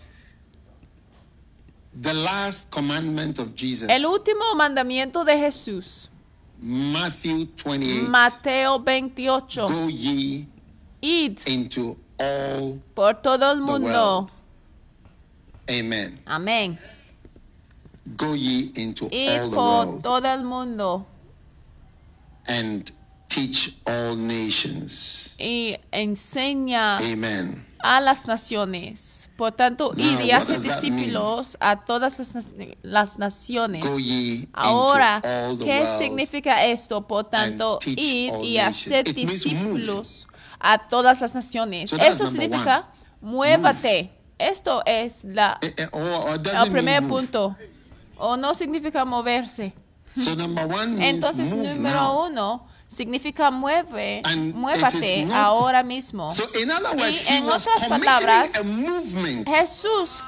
The 2.01 2.15
last 2.15 2.71
commandment 2.71 3.39
of 3.39 3.55
Jesus, 3.57 3.89
El 3.89 4.07
último 4.07 4.55
mandamiento 4.55 5.25
de 5.25 5.37
Jesús, 5.37 6.09
Matthew 6.61 7.49
28, 7.65 8.09
Mateo 8.09 8.79
28. 8.79 9.69
go 9.69 9.89
ye 9.89 10.47
Id 11.03 11.41
into 11.49 11.97
all 12.19 12.81
por 12.95 13.15
todo 13.15 13.51
el 13.51 13.61
mundo. 13.61 14.29
Amen. 15.69 16.19
Amén. 16.27 16.79
Go 18.17 18.35
ye 18.35 18.71
into 18.77 19.07
all 19.07 19.11
the 19.11 19.49
por 19.51 19.87
world 19.87 20.03
todo 20.03 20.27
el 20.29 20.45
mundo 20.45 21.07
and 22.47 22.91
teach 23.29 23.75
all 23.87 24.15
nations. 24.17 25.35
y 25.39 25.77
enseña 25.93 26.99
Amen. 26.99 27.65
A 27.83 28.01
las 28.01 28.27
naciones. 28.27 29.31
Por 29.37 29.53
tanto, 29.53 29.93
Now, 29.97 30.05
id 30.05 30.21
y 30.21 30.31
what 30.31 30.43
hace 30.43 30.53
does 30.55 30.63
that 30.65 30.81
discípulos 30.81 31.57
a 31.61 31.77
todas 31.85 32.19
las, 32.19 32.35
nac- 32.35 32.77
las 32.83 33.19
naciones. 33.19 33.85
Ahora, 34.53 35.21
¿qué 35.59 35.87
significa 35.99 36.65
esto? 36.67 37.07
Por 37.07 37.25
tanto, 37.31 37.79
all 37.79 38.45
y 38.45 38.59
hacer 38.59 39.13
discípulos 39.15 40.27
a 40.59 40.79
todas 40.79 41.21
las 41.21 41.35
naciones. 41.35 41.91
So 41.91 41.97
Eso 41.97 42.27
significa 42.27 42.89
muévate. 43.21 44.11
Esto 44.39 44.83
es 44.87 45.25
la, 45.25 45.59
Eh, 45.61 45.75
eh, 45.77 45.89
or- 45.93 46.03
or 46.31 46.35
it 46.37 46.47
el 46.47 46.71
primer 46.71 47.07
punto. 47.07 47.57
O 48.17 48.37
no 48.37 48.55
significa 48.55 49.05
moverse. 49.05 49.75
So 50.17 50.35
number 50.35 50.67
one 50.67 51.09
Entonces, 51.09 51.53
número 51.55 52.01
now. 52.01 52.27
uno 52.27 52.67
significa 52.91 53.51
mueve, 53.51 54.21
And 54.25 54.53
muévate 54.55 55.25
not- 55.25 55.37
ahora 55.37 55.83
mismo. 55.83 56.31
So 56.33 56.45
in 56.61 56.71
other 56.71 56.97
words, 56.97 57.23
Y 57.23 57.33
en 57.35 57.45
otras 57.45 57.89
palabras. 57.89 58.53
Jesús 59.47 60.23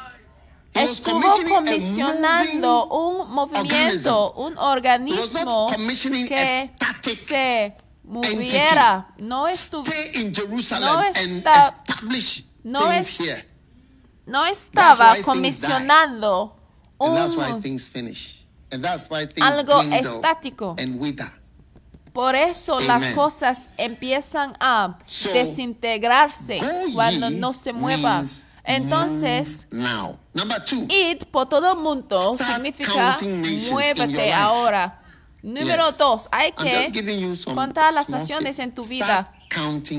estuvo 0.73 1.21
comisionando 1.49 2.87
un 2.89 3.31
movimiento, 3.31 4.33
un 4.37 4.57
organismo 4.59 5.67
que 6.29 6.71
se 7.15 7.77
moviera. 8.05 9.09
No, 9.19 9.49
estu- 9.49 9.85
no 10.81 11.03
establish 11.03 12.45
no 12.65 12.93
es- 12.93 13.19
no 14.25 14.47
estaba 14.47 15.17
comisionando 15.25 16.57
un... 16.99 17.15
Algo 19.43 19.83
estático. 20.17 20.75
Por 22.13 22.35
eso 22.35 22.79
las 22.81 23.09
cosas 23.09 23.71
empiezan 23.79 24.55
a 24.61 24.99
So, 25.07 25.33
desintegrarse 25.33 26.61
cuando 26.93 27.31
no 27.31 27.55
se 27.55 27.73
muevan. 27.73 28.27
Entonces, 28.65 29.67
now. 29.71 30.19
Number 30.35 30.63
two. 30.65 30.87
id 30.89 31.25
por 31.31 31.49
todo 31.49 31.73
el 31.73 31.79
mundo 31.79 32.37
significa 32.39 33.17
muévete 33.71 34.33
ahora. 34.33 35.01
Número 35.43 35.89
Yes. 35.89 35.99
dos, 35.99 36.29
hay 36.31 36.53
que 36.53 37.35
contar 37.53 37.93
las 37.93 38.09
naciones 38.09 38.61
en 38.61 38.73
tu 38.73 38.85
vida. 38.85 39.33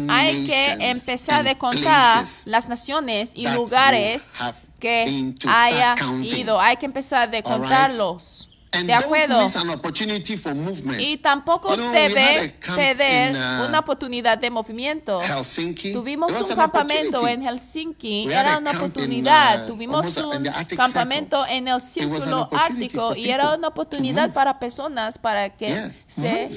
Hay 0.10 0.46
que 0.46 0.72
empezar 0.80 1.44
de 1.44 1.58
contar 1.58 2.24
las 2.46 2.70
naciones 2.70 3.32
y 3.36 3.48
lugares 3.50 4.34
que 4.80 5.34
haya 5.48 5.96
ido. 6.22 6.60
Hay 6.60 6.78
que 6.78 6.86
empezar 6.86 7.30
right. 7.30 7.44
contarlos. 7.44 8.43
De 8.82 8.94
acuerdo. 8.94 9.42
miss 9.44 9.56
an 9.56 9.70
opportunity 9.70 10.38
for 10.38 10.56
movement. 10.56 11.00
Y 11.00 11.18
tampoco 11.18 11.76
debe 11.78 12.56
perder 12.76 13.32
in, 13.32 13.36
uh, 13.36 13.68
una 13.68 13.80
oportunidad 13.80 14.38
de 14.38 14.50
movimiento. 14.50 15.22
Helsinki. 15.22 15.94
Tuvimos 15.94 16.32
un 16.32 16.52
an 16.52 16.58
campamento 16.58 17.18
opportunity. 17.18 17.34
en 17.34 17.48
Helsinki, 17.48 18.32
era 18.32 18.56
a 18.56 18.58
una 18.58 18.72
camp 18.72 18.84
in, 18.84 18.90
oportunidad. 18.90 19.68
Tuvimos 19.68 20.18
un 20.18 20.48
Arctic 20.48 20.78
campamento 20.78 21.38
Circle. 21.46 21.58
en 21.58 21.68
el 21.68 21.74
was 21.76 21.84
an 21.84 21.92
círculo 21.92 22.42
opportunity 22.42 22.74
ártico 22.74 23.16
y 23.16 23.30
era 23.30 23.56
una 23.56 23.68
oportunidad 23.68 24.34
para 24.34 24.60
personas 24.60 25.18
para 25.18 25.50
que 25.50 25.92
se 26.08 26.48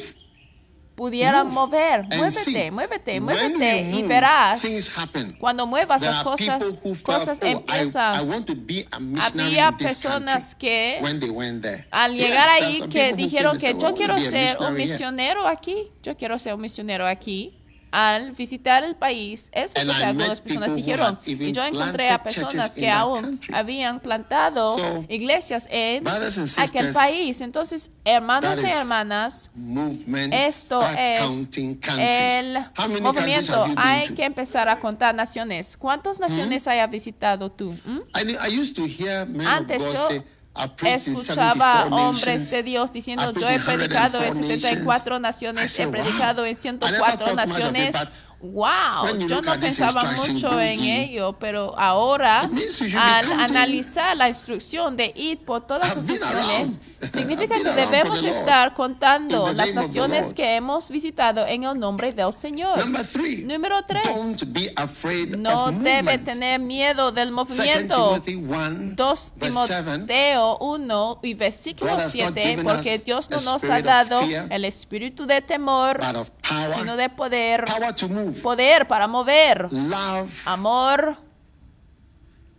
move. 0.97 1.07
pudieran 1.11 1.47
Move 1.47 1.55
mover. 1.55 2.07
Muévete, 2.17 2.71
muévete, 2.71 3.21
muévete 3.21 3.91
y 3.93 4.03
verás. 4.03 4.63
Cuando 5.39 5.67
muevas 5.67 6.03
las 6.03 6.23
cosas, 6.23 6.63
cosas 7.03 7.39
"Oh, 7.43 7.47
empiezan. 7.47 8.15
I 8.15 9.41
Había 9.41 9.73
personas 9.73 10.55
country," 10.55 10.59
que 10.59 11.87
al 11.91 12.15
llegar 12.15 12.49
ahí 12.49 12.83
que 12.91 13.13
dijeron 13.13 13.59
que 13.59 13.73
yo 13.73 13.79
"Well, 13.79 13.95
I 13.95 13.97
quiero 13.97 14.21
ser 14.21 14.59
un 14.59 14.75
missionary 14.75 14.83
here." 14.83 14.93
misionero 14.93 15.47
aquí, 15.47 15.91
yo 16.03 16.17
quiero 16.17 16.39
ser 16.39 16.55
un 16.55 16.61
misionero 16.61 17.07
aquí. 17.07 17.56
Al 17.99 18.33
visitar 18.33 18.85
el 18.85 18.95
país, 18.95 19.49
eso 19.53 19.73
es 19.79 19.87
lo 19.87 19.95
que 19.95 20.05
algunas 20.05 20.43
personas 20.43 20.75
dijeron. 20.75 21.19
Y 21.25 21.53
yo 21.53 21.65
encontré 21.65 22.11
a 22.11 22.23
personas 22.23 22.75
que 22.75 22.91
aún 22.91 23.41
habían 23.51 24.01
plantado 24.01 24.77
So, 24.77 25.05
iglesias 25.09 25.67
en 25.71 26.07
aquel 26.07 26.93
país. 26.93 27.41
Entonces, 27.41 27.89
hermanos 28.05 28.63
y 28.63 28.67
hermanas, 28.67 29.51
esto 30.31 30.83
es 30.99 31.23
el 31.97 32.59
movimiento. 33.01 33.67
Hay 33.77 34.09
que 34.09 34.25
empezar 34.25 34.69
a 34.69 34.79
contar 34.79 35.15
naciones. 35.15 35.75
¿Cuántas 35.79 36.21
naciones 36.21 36.69
hayas 36.69 36.91
visitado 36.91 37.51
tú? 37.51 37.75
¿Mm? 37.87 38.01
I, 38.15 38.37
I 38.47 38.61
used 38.61 38.77
to 38.77 38.85
hear 38.85 39.27
men 39.27 39.47
Antes 39.47 39.81
of 39.81 39.87
God 39.89 39.95
yo 39.95 40.09
say, 40.09 40.23
escuchaba 40.83 41.85
74 41.85 41.97
hombres 41.97 42.51
de 42.51 42.63
Dios 42.63 42.93
diciendo, 42.93 43.33
yo 43.33 43.49
he 43.49 43.61
predicado 43.61 44.23
en 44.23 44.35
104 44.35 44.59
74 44.59 45.19
nations." 45.21 45.27
I 45.27 45.37
naciones, 45.37 45.79
he 45.79 45.87
predicado 45.89 46.45
en 46.45 46.53
I 46.53 46.55
never 46.55 46.79
104 46.79 47.19
thought 47.19 47.37
much 47.37 47.51
of 47.51 47.59
it, 47.59 47.73
naciones. 47.73 48.23
Wow, 48.39 49.17
yo 49.27 49.41
no 49.41 49.59
pensaba 49.59 50.13
mucho 50.13 50.61
en 50.61 50.81
ello, 50.81 51.37
pero 51.39 51.77
ahora 51.79 52.43
al 52.99 53.33
analizar 53.33 54.15
la 54.15 54.29
instrucción 54.29 54.95
de 54.95 55.11
ir 55.17 55.39
por 55.39 55.67
todas 55.67 55.97
las 55.97 56.05
naciones, 56.05 56.79
significa 57.11 57.57
que 57.57 57.73
debemos 57.73 58.23
estar 58.25 58.75
contando 58.75 59.53
las 59.55 59.73
naciones 59.73 60.35
que 60.35 60.57
hemos 60.57 60.91
visitado 60.91 61.47
en 61.47 61.65
el 61.65 61.79
nombre 61.79 62.13
del 62.13 62.33
Señor. 62.33 62.87
Número 62.87 63.83
tres, 63.87 64.05
don't 64.05 64.43
be 64.49 64.71
afraid 64.77 65.35
no 65.37 65.67
of 65.67 65.75
debe 65.77 66.19
tener 66.19 66.61
miedo 66.61 67.13
del 67.13 67.33
movimiento. 67.33 68.21
Timothy 68.23 68.35
1, 68.37 68.95
2 68.97 69.33
verse 69.37 69.83
7. 70.47 70.57
Timoteo 70.57 70.59
1 70.59 71.21
y 71.23 71.35
versículo 71.35 71.91
God 71.93 72.01
has 72.01 72.15
not 72.15 72.35
7, 72.35 72.43
given 72.43 72.65
porque 72.65 72.99
Dios 72.99 73.31
no 73.31 73.41
nos 73.41 73.65
ha 73.65 73.83
dado 73.83 74.23
fear, 74.23 74.47
el 74.51 74.65
espíritu 74.65 75.27
de 75.27 75.41
temor, 75.43 76.01
sino 76.75 76.97
de 76.97 77.09
poder, 77.09 77.65
power 77.65 77.95
to 77.95 78.09
move, 78.09 78.41
poder 78.41 78.87
para 78.87 79.07
mover, 79.07 79.69
amor 80.45 81.19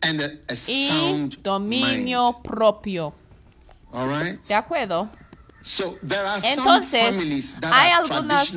and 0.02 0.22
a, 0.22 0.26
a 0.26 0.56
y 0.68 1.30
dominio 1.42 2.40
propio. 2.44 3.14
¿De 4.48 4.54
acuerdo? 4.54 5.10
So 5.68 5.98
there 6.02 6.26
are 6.26 6.40
some 6.40 6.60
Entonces, 6.60 7.18
families 7.18 7.56
that 7.60 7.74
hay 7.74 7.92
algunas 7.92 8.54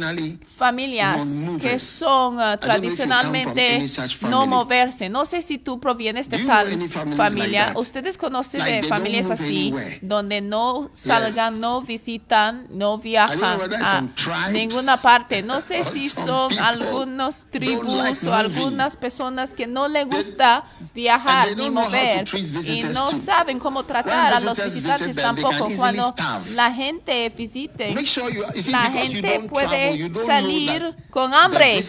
familias 0.56 1.18
que 1.60 1.80
son 1.80 2.38
uh, 2.38 2.56
tradicionalmente 2.56 3.84
no 4.28 4.46
moverse. 4.46 5.08
No 5.08 5.24
sé 5.24 5.42
si 5.42 5.58
tú 5.58 5.80
provienes 5.80 6.28
de 6.28 6.38
tal 6.44 6.68
familia. 7.16 7.72
Ustedes 7.74 8.16
conocen 8.16 8.62
de 8.62 8.84
familias 8.84 9.28
así, 9.28 9.74
donde 10.02 10.40
no 10.40 10.88
salgan, 10.92 11.60
no 11.60 11.82
visitan, 11.82 12.68
no 12.70 12.98
viajan 12.98 13.58
a 13.82 14.50
ninguna 14.52 14.96
parte. 14.96 15.42
No 15.42 15.60
sé 15.68 15.82
si 15.82 16.08
son 16.08 16.56
algunos 16.60 17.48
tribus 17.50 18.04
like 18.04 18.28
o 18.28 18.32
algunas 18.32 18.96
personas 18.96 19.52
que 19.52 19.66
no 19.66 19.88
les 19.88 20.06
gusta 20.06 20.64
viajar 20.94 21.56
ni 21.56 21.70
mover 21.70 22.24
y 22.68 22.84
no 22.84 23.10
saben 23.10 23.58
cómo 23.58 23.82
tratar 23.82 24.34
a 24.34 24.38
los 24.38 24.62
visitantes 24.62 25.16
tampoco. 25.16 25.68
Cuando 25.76 26.14
la 26.54 26.72
gente 26.72 26.99
visite. 27.36 27.92
You 27.92 28.06
see, 28.06 28.70
la 28.70 28.90
gente 28.90 29.40
puede 29.40 30.10
salir 30.24 30.94
con 31.10 31.32
hambre, 31.34 31.80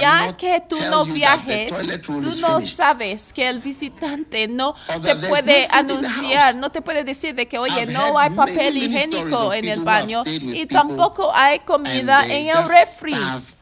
ya 0.00 0.36
que 0.36 0.62
tú 0.68 0.76
no 0.90 1.04
viajes, 1.04 1.72
tú 2.02 2.20
no 2.40 2.60
sabes 2.60 3.32
que 3.32 3.48
el 3.48 3.60
visitante 3.60 4.48
no 4.48 4.74
te 5.02 5.14
puede 5.16 5.66
anunciar, 5.70 6.56
no 6.56 6.70
te 6.70 6.82
puede 6.82 7.04
decir 7.04 7.34
de 7.34 7.46
que, 7.46 7.58
oye, 7.58 7.86
no 7.86 8.18
hay 8.18 8.30
papel 8.30 8.76
higiénico 8.76 9.52
en 9.52 9.66
el 9.66 9.80
baño 9.80 10.22
y 10.26 10.66
tampoco 10.66 11.32
hay 11.34 11.60
comida 11.60 12.26
en 12.26 12.48
el 12.48 12.68
refri. 12.68 13.16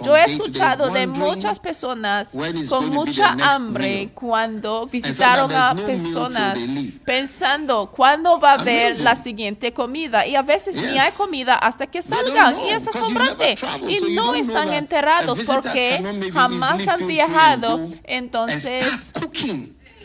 Yo 0.04 0.16
he 0.16 0.24
escuchado 0.24 0.90
de 0.90 1.06
muchas 1.06 1.60
personas 1.60 2.30
con 2.68 2.90
mucha 2.90 3.36
hambre 3.40 4.10
cuando 4.14 4.86
visitaron 4.86 5.52
a 5.52 5.74
personas 5.74 6.58
pensando 7.04 7.90
cuándo 7.90 8.38
va 8.38 8.52
a 8.52 8.54
haber 8.54 8.98
la 9.00 9.16
siguiente 9.16 9.72
comida. 9.72 10.26
Y 10.26 10.36
a 10.36 10.42
veces 10.42 10.76
ni 10.90 10.98
hay 10.98 11.12
comida 11.12 11.54
hasta 11.54 11.86
que 11.86 12.02
salgan 12.02 12.58
y 12.60 12.70
es 12.70 12.86
asombrante 12.88 13.54
y 13.88 14.12
no 14.12 14.34
están 14.34 14.72
enterados 14.72 15.40
porque 15.46 16.30
jamás 16.32 16.86
han 16.88 17.06
viajado 17.06 17.80
entonces 18.04 19.12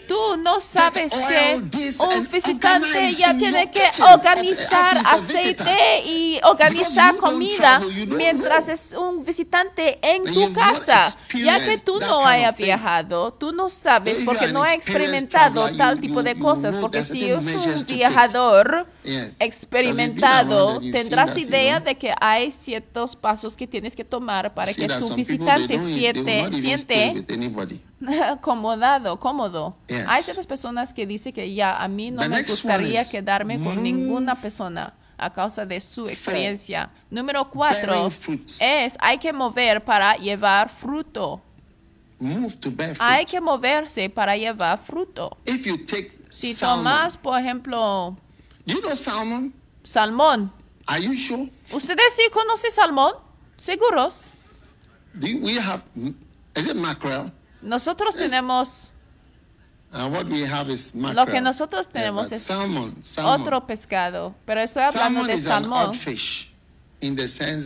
tú 0.08 0.38
no 0.38 0.60
sabes 0.60 1.14
que 1.14 1.62
un 2.00 2.28
visitante 2.32 3.12
ya 3.14 3.38
tiene 3.38 3.72
que 3.72 3.90
organizar 4.12 4.98
aceite 4.98 6.04
y 6.06 6.40
organizar 6.44 7.16
comida 7.18 7.82
mientras 8.08 8.70
es 8.70 8.94
un 8.94 9.24
visitante 9.24 10.00
en 10.02 10.24
tu 10.24 10.54
casa. 10.54 11.16
Ya 11.34 11.64
que 11.64 11.78
tú 11.80 12.00
no 12.00 12.26
hayas 12.26 12.56
viajado, 12.58 13.34
tú 13.34 13.52
no 13.52 13.70
sabes 13.70 14.22
porque 14.22 14.48
no 14.48 14.64
has 14.64 14.74
experimentado 14.74 15.76
tal 15.76 16.00
tipo 16.00 16.24
de 16.24 16.38
cosas. 16.38 16.76
Porque 16.76 17.04
si 17.04 17.30
es 17.30 17.46
un 17.46 17.86
viajador. 17.86 18.88
Experimentado, 19.40 20.80
tendrás 20.80 21.38
idea 21.38 21.80
de 21.80 21.96
que 21.96 22.14
hay 22.20 22.52
ciertos 22.52 23.16
pasos 23.16 23.56
que 23.56 23.68
tienes 23.68 23.96
que 23.96 24.04
tomar 24.04 24.54
para 24.54 24.74
que 24.74 24.88
tu 24.88 25.16
visitante 25.16 25.80
siente, 25.80 26.52
siente 26.54 27.26
acomodado, 28.26 29.20
cómodo. 29.20 29.76
Hay 30.08 30.24
ciertas 30.24 30.48
personas 30.48 30.94
que 30.94 31.06
dicen 31.06 31.34
que 31.34 31.54
ya 31.54 31.78
a 31.78 31.88
mí 31.88 32.12
no 32.12 32.28
me 32.28 32.44
gustaría 32.44 33.08
quedarme 33.08 33.56
con 33.56 33.76
move 33.76 33.82
ninguna 33.82 34.36
persona 34.36 34.94
a 35.18 35.32
causa 35.32 35.66
de 35.66 35.80
su 35.80 36.08
experiencia. 36.08 36.90
Número 37.10 37.50
cuatro 37.50 38.10
es 38.60 38.98
hay 39.00 39.18
que 39.18 39.32
mover 39.32 39.84
para 39.84 40.16
llevar 40.18 40.70
fruto. 40.70 41.42
Hay 43.00 43.26
que 43.26 43.42
moverse 43.42 44.10
para 44.10 44.38
llevar 44.38 44.80
fruto. 44.84 45.38
Si 46.32 46.56
tomas, 46.56 47.18
por 47.18 47.40
ejemplo, 47.40 48.18
you 48.66 48.82
know 48.82 48.96
salmon? 48.96 49.54
salmón. 49.84 50.52
Are 50.88 51.00
you 51.02 51.16
sure? 51.16 51.50
¿Ustedes 51.72 52.14
sí 52.16 52.24
conocen 52.32 52.72
salmón? 52.72 53.14
¿Seguros? 53.58 54.34
Do 55.14 55.28
we 55.42 55.58
have? 55.60 55.84
Is 56.56 56.68
it 56.68 56.76
mackerel? 56.76 57.32
Nosotros 57.62 58.16
tenemos 58.16 58.90
And 59.92 60.12
what 60.14 60.26
we 60.26 60.42
have 60.46 60.70
is 60.72 60.94
mackerel. 60.96 61.26
Lo 61.26 61.32
que 61.32 61.40
nosotros 61.42 61.86
Yeah, 61.88 61.94
tenemos 62.02 62.24
but 62.30 62.34
es 62.34 62.44
salmon. 62.44 63.04
Salmon. 63.04 63.42
otro 63.42 63.68
pescado, 63.68 64.34
pero 64.46 64.60
estoy 64.62 64.84
hablando 64.84 65.22
salmon 65.22 65.28
de 65.28 65.34
is 65.36 65.46
an 65.48 65.64
salmón. 65.64 65.90
odd 65.90 65.96
fish 65.96 66.53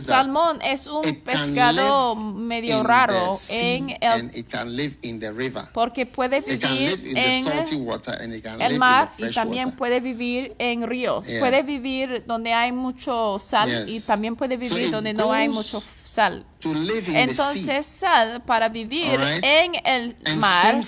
Salmón 0.04 0.60
es 0.62 0.86
un 0.86 1.02
pescado 1.24 2.14
medio 2.14 2.82
raro 2.82 3.36
en 3.48 3.90
el 4.00 4.30
it 4.34 4.48
can 4.48 4.74
live 4.76 4.96
in 5.02 5.20
the 5.20 5.32
river. 5.32 5.64
porque 5.72 6.06
puede 6.06 6.40
vivir 6.40 7.00
en 7.14 8.60
el 8.60 8.78
mar 8.78 9.10
y 9.18 9.30
también 9.32 9.72
puede 9.72 10.00
vivir 10.00 10.54
en 10.58 10.86
ríos. 10.86 11.26
Puede 11.38 11.62
vivir 11.62 12.24
donde 12.26 12.52
hay 12.52 12.72
mucho 12.72 13.38
sal 13.38 13.88
y 13.88 14.00
también 14.00 14.36
puede 14.36 14.56
vivir 14.56 14.90
donde 14.90 15.12
no 15.12 15.32
hay 15.32 15.48
mucho 15.48 15.82
sal. 16.04 16.44
To 16.60 16.74
live 16.74 16.98
in 16.98 17.04
the 17.04 17.10
sea 17.12 17.22
Entonces 17.22 17.86
sal 17.86 18.42
para 18.44 18.68
vivir 18.68 19.20
en 19.42 19.72
el 19.84 20.16
mar 20.38 20.80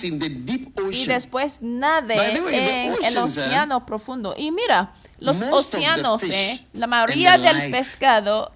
y 0.91 1.05
después 1.05 1.61
nade 1.61 2.15
en 2.15 2.93
el 3.03 3.15
eh, 3.15 3.19
océano 3.19 3.85
profundo. 3.85 4.35
Y 4.37 4.51
mira, 4.51 4.93
los 5.21 5.39
océanos, 5.41 6.23
eh, 6.23 6.59
la 6.73 6.87
mayoría 6.87 7.37
del 7.37 7.71
pescado 7.71 8.51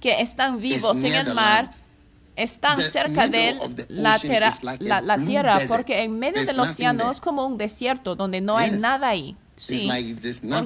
que 0.00 0.20
están 0.20 0.60
vivos 0.60 1.02
en 1.04 1.14
el 1.14 1.34
mar 1.34 1.70
están 2.36 2.78
The 2.78 2.90
cerca 2.90 3.28
de 3.28 3.86
la, 3.88 4.18
tierra, 4.18 4.50
la, 4.80 5.18
tierra, 5.18 5.54
desert. 5.54 5.70
porque 5.70 6.02
en 6.02 6.18
medio 6.18 6.44
del 6.44 6.58
océano 6.58 7.10
es 7.10 7.20
como 7.20 7.46
un 7.46 7.56
desierto 7.56 8.16
donde 8.16 8.40
no 8.40 8.56
hay 8.56 8.72
nada 8.72 9.08
ahí. 9.08 9.36
Sí. 9.56 9.84
like 9.86 10.18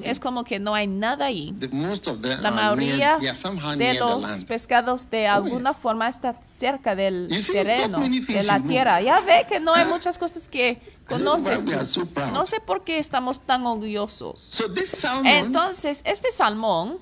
es 0.04 0.18
como 0.18 0.44
que 0.44 0.58
no 0.58 0.74
hay 0.74 0.86
nada 0.86 1.26
ahí. 1.26 1.54
The, 1.58 1.68
most 1.68 2.08
of 2.08 2.22
them 2.22 2.40
La 2.40 2.50
mayoría 2.50 3.18
near, 3.18 3.76
de 3.76 3.94
los 3.94 4.44
pescados 4.44 5.10
de 5.10 5.26
alguna 5.26 5.72
yes. 5.72 5.78
forma 5.78 6.08
está 6.08 6.40
cerca 6.46 6.96
del 6.96 7.28
You 7.28 7.52
terreno, 7.52 7.98
de 8.00 8.42
la 8.44 8.60
tierra. 8.60 9.00
Ya 9.02 9.20
ve 9.20 9.46
que 9.48 9.60
no 9.60 9.74
hay 9.74 9.84
muchas 9.88 10.16
cosas 10.16 10.48
que 10.48 10.80
conoces. 11.06 11.64
so. 11.88 12.08
No 12.32 12.46
sé 12.46 12.60
por 12.60 12.84
qué 12.84 12.98
estamos 12.98 13.40
tan 13.40 13.66
orgullosos. 13.66 14.40
So 14.40 14.72
this 14.72 14.90
salmon 14.90 15.26
Entonces, 15.26 16.00
este 16.04 16.30
salmón 16.30 16.98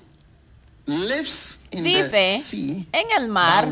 lives 0.87 1.59
in 1.71 1.83
vive 1.83 2.09
the 2.09 2.39
sea, 2.39 2.85
en 2.91 3.11
el 3.17 3.27
mar, 3.27 3.69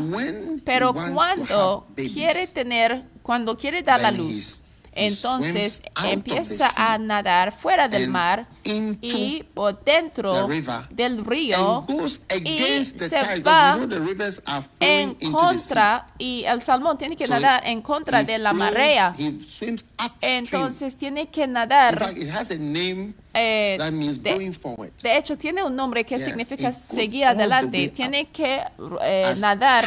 pero 0.64 0.94
cuando 0.94 1.86
quiere 1.96 2.46
tener, 2.46 3.04
cuando 3.22 3.56
quiere 3.56 3.82
dar 3.82 4.00
la 4.00 4.10
luz, 4.10 4.62
entonces 4.96 5.82
empieza 6.04 6.70
a 6.76 6.98
nadar 6.98 7.52
fuera 7.52 7.88
del 7.88 8.08
mar 8.08 8.46
into 8.66 9.06
y 9.16 9.44
por 9.54 9.82
dentro 9.84 10.32
the 10.34 10.46
river 10.54 10.88
del 10.90 11.24
río 11.24 11.78
and 11.78 11.98
goes 12.00 12.20
y 12.30 12.34
against 12.34 12.98
the 12.98 13.08
se 13.08 13.16
tide. 13.18 13.40
va 13.42 13.76
Because 13.76 13.80
you 13.80 13.86
know 13.86 13.98
the 13.98 14.04
rivers 14.04 14.42
are 14.46 14.64
en 14.80 15.14
flowing 15.16 15.16
into 15.20 15.20
the 15.20 15.26
sea. 15.26 15.32
contra 15.32 16.06
y 16.18 16.44
el 16.44 16.62
salmón 16.62 16.98
tiene 16.98 17.16
que 17.16 17.26
So 17.26 17.34
nadar 17.34 17.62
en 17.66 17.82
contra 17.82 18.22
de 18.22 18.38
la 18.38 18.50
flows- 18.52 18.58
marea. 18.58 19.14
He 19.18 19.38
swims. 19.48 19.84
Entonces 20.20 20.96
tiene 20.96 21.28
que 21.28 21.44
in 21.44 21.52
nadar. 21.52 21.98
fact, 21.98 22.16
it 22.18 22.28
has 22.30 22.50
a 22.50 22.56
name 22.56 23.14
eh, 23.34 23.76
that 23.78 23.92
means 23.92 24.22
de, 24.22 24.32
going 24.32 24.52
forward. 24.52 24.90
de 25.02 25.16
hecho, 25.18 25.36
tiene 25.36 25.62
un 25.62 25.74
nombre 25.76 26.04
que 26.04 26.16
Yeah, 26.16 26.24
significa 26.24 26.72
seguir 26.72 27.24
adelante. 27.26 27.90
Tiene 27.90 28.26
que 28.26 28.62
eh, 29.02 29.34
nadar 29.38 29.84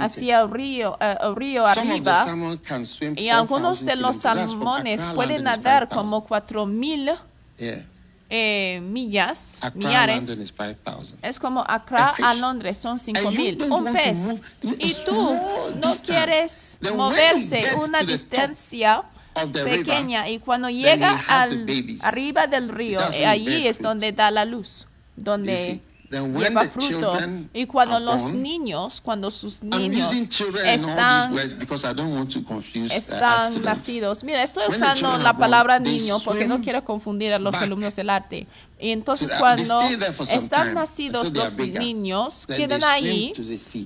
hacia 0.00 0.40
el 0.40 0.50
río, 0.50 0.96
eh, 1.00 1.16
el 1.20 1.36
río 1.36 1.64
Some 1.74 1.94
of 1.98 2.02
the 2.04 2.10
arriba. 2.10 2.24
salmon 2.24 2.56
can 2.58 2.86
swim 2.86 3.14
Y 3.18 3.28
algunos 3.28 3.82
4,000 3.82 3.86
de 3.86 3.96
los 3.96 4.16
salmones 4.18 5.02
pueden 5.14 5.44
nadar 5.44 5.86
5,000. 5.90 5.96
como 5.96 6.24
4000 6.24 7.10
Yeah. 7.58 7.84
eh, 8.28 8.80
millas, 8.82 9.58
Accra, 9.62 9.78
millares. 9.78 10.16
London 10.16 10.42
is 10.42 10.52
5,000. 10.56 11.18
Es 11.22 11.38
como 11.38 11.64
Accra 11.66 12.14
A 12.22 12.34
Londres, 12.34 12.78
son 12.78 12.92
And 12.92 13.00
5000. 13.00 13.58
you 13.58 13.66
don't 13.68 13.72
Un 13.88 13.92
pez. 13.94 14.28
Y 14.62 14.94
tú 15.04 15.12
no 15.82 15.94
quieres 16.04 16.78
moverse 16.94 17.64
una 17.84 18.02
distancia 18.02 19.04
pequeña 19.64 20.28
y 20.28 20.38
cuando 20.38 20.68
llega 20.70 21.22
al 21.28 21.66
arriba 22.02 22.46
del 22.46 22.68
río, 22.68 23.00
eh, 23.12 23.26
allí 23.26 23.66
es 23.66 23.80
donde 23.80 24.12
da 24.12 24.30
la 24.30 24.44
luz, 24.44 24.86
donde 25.14 25.80
lleva 26.10 26.64
fruto. 26.64 27.18
Y 27.52 27.66
cuando 27.66 28.00
los 28.00 28.32
niños, 28.32 29.00
cuando 29.00 29.30
sus 29.30 29.62
niños 29.62 30.12
están 30.12 31.32
uh, 31.32 31.38
están 32.90 33.62
nacidos. 33.62 34.24
Mira, 34.24 34.42
estoy 34.42 34.64
usando 34.68 35.18
la 35.18 35.36
palabra 35.36 35.78
niño 35.78 36.18
porque 36.24 36.46
no 36.46 36.60
quiero 36.60 36.84
confundir 36.84 37.32
a 37.32 37.38
los 37.38 37.54
alumnos 37.56 37.96
del 37.96 38.10
arte. 38.10 38.46
Y 38.78 38.90
entonces 38.90 39.30
cuando 39.38 39.80
están 40.30 40.74
nacidos 40.74 41.32
los 41.32 41.56
niños, 41.56 42.46
quedan 42.46 42.84
ahí 42.84 43.32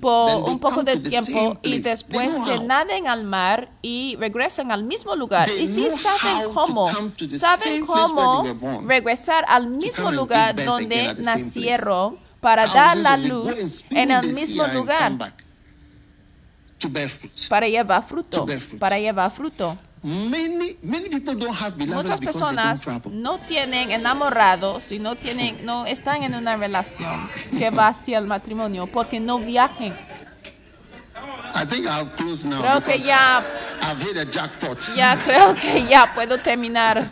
por 0.01 0.51
un 0.51 0.59
poco 0.59 0.83
de 0.83 0.99
tiempo 0.99 1.59
y 1.63 1.79
después 1.79 2.35
se 2.45 2.59
naden 2.59 3.07
al 3.07 3.25
mar 3.25 3.71
y 3.83 4.17
regresan 4.19 4.73
al 4.73 4.83
mismo 4.83 5.15
lugar. 5.15 5.49
Y 5.49 5.69
sí 5.69 5.89
saben 5.91 6.53
cómo, 6.53 6.91
saben 7.29 7.87
cómo 7.87 8.45
regresar 8.87 9.45
al 9.47 9.69
mismo 9.69 10.11
lugar 10.11 10.57
donde 10.65 11.15
nacieron 11.15 12.19
para 12.41 12.67
dar 12.67 12.97
la 12.97 13.17
luz 13.17 13.85
en 13.91 14.11
el 14.11 14.33
mismo 14.33 14.67
lugar. 14.67 15.35
Para 17.49 17.69
llevar 17.69 18.03
fruto, 18.03 18.47
para 18.79 18.99
llevar 18.99 19.31
fruto. 19.31 19.79
Many, 20.03 20.79
many 20.83 21.11
people 21.11 21.35
don't 21.35 21.55
have 21.55 21.77
Muchas 21.77 22.19
because 22.21 22.21
they 22.21 22.27
don't 22.27 22.35
personas 22.35 23.05
no 23.13 23.39
tienen 23.39 23.91
enamorados 23.91 24.91
y 24.93 24.99
no 24.99 25.15
tienen, 25.15 25.65
no 25.67 25.85
están 25.85 26.23
en 26.23 26.35
una 26.35 26.57
relación 26.57 27.29
que 27.59 27.69
va 27.69 27.89
hacia 27.89 28.17
el 28.19 28.27
matrimonio 28.27 28.87
porque 28.87 29.21
no 29.21 29.39
viajen. 29.39 29.93
I 31.55 31.67
think 31.67 31.87
I'll 31.87 32.07
close 32.17 32.47
now 32.49 32.63
Creo 32.63 32.81
que 32.83 32.99
ya, 32.99 33.45
I've 33.83 34.03
hit 34.03 34.17
a 34.17 34.25
jackpot. 34.25 34.79
ya 34.97 35.21
creo 35.23 35.55
que 35.55 35.85
ya 35.87 36.11
puedo 36.15 36.39
terminar, 36.39 37.11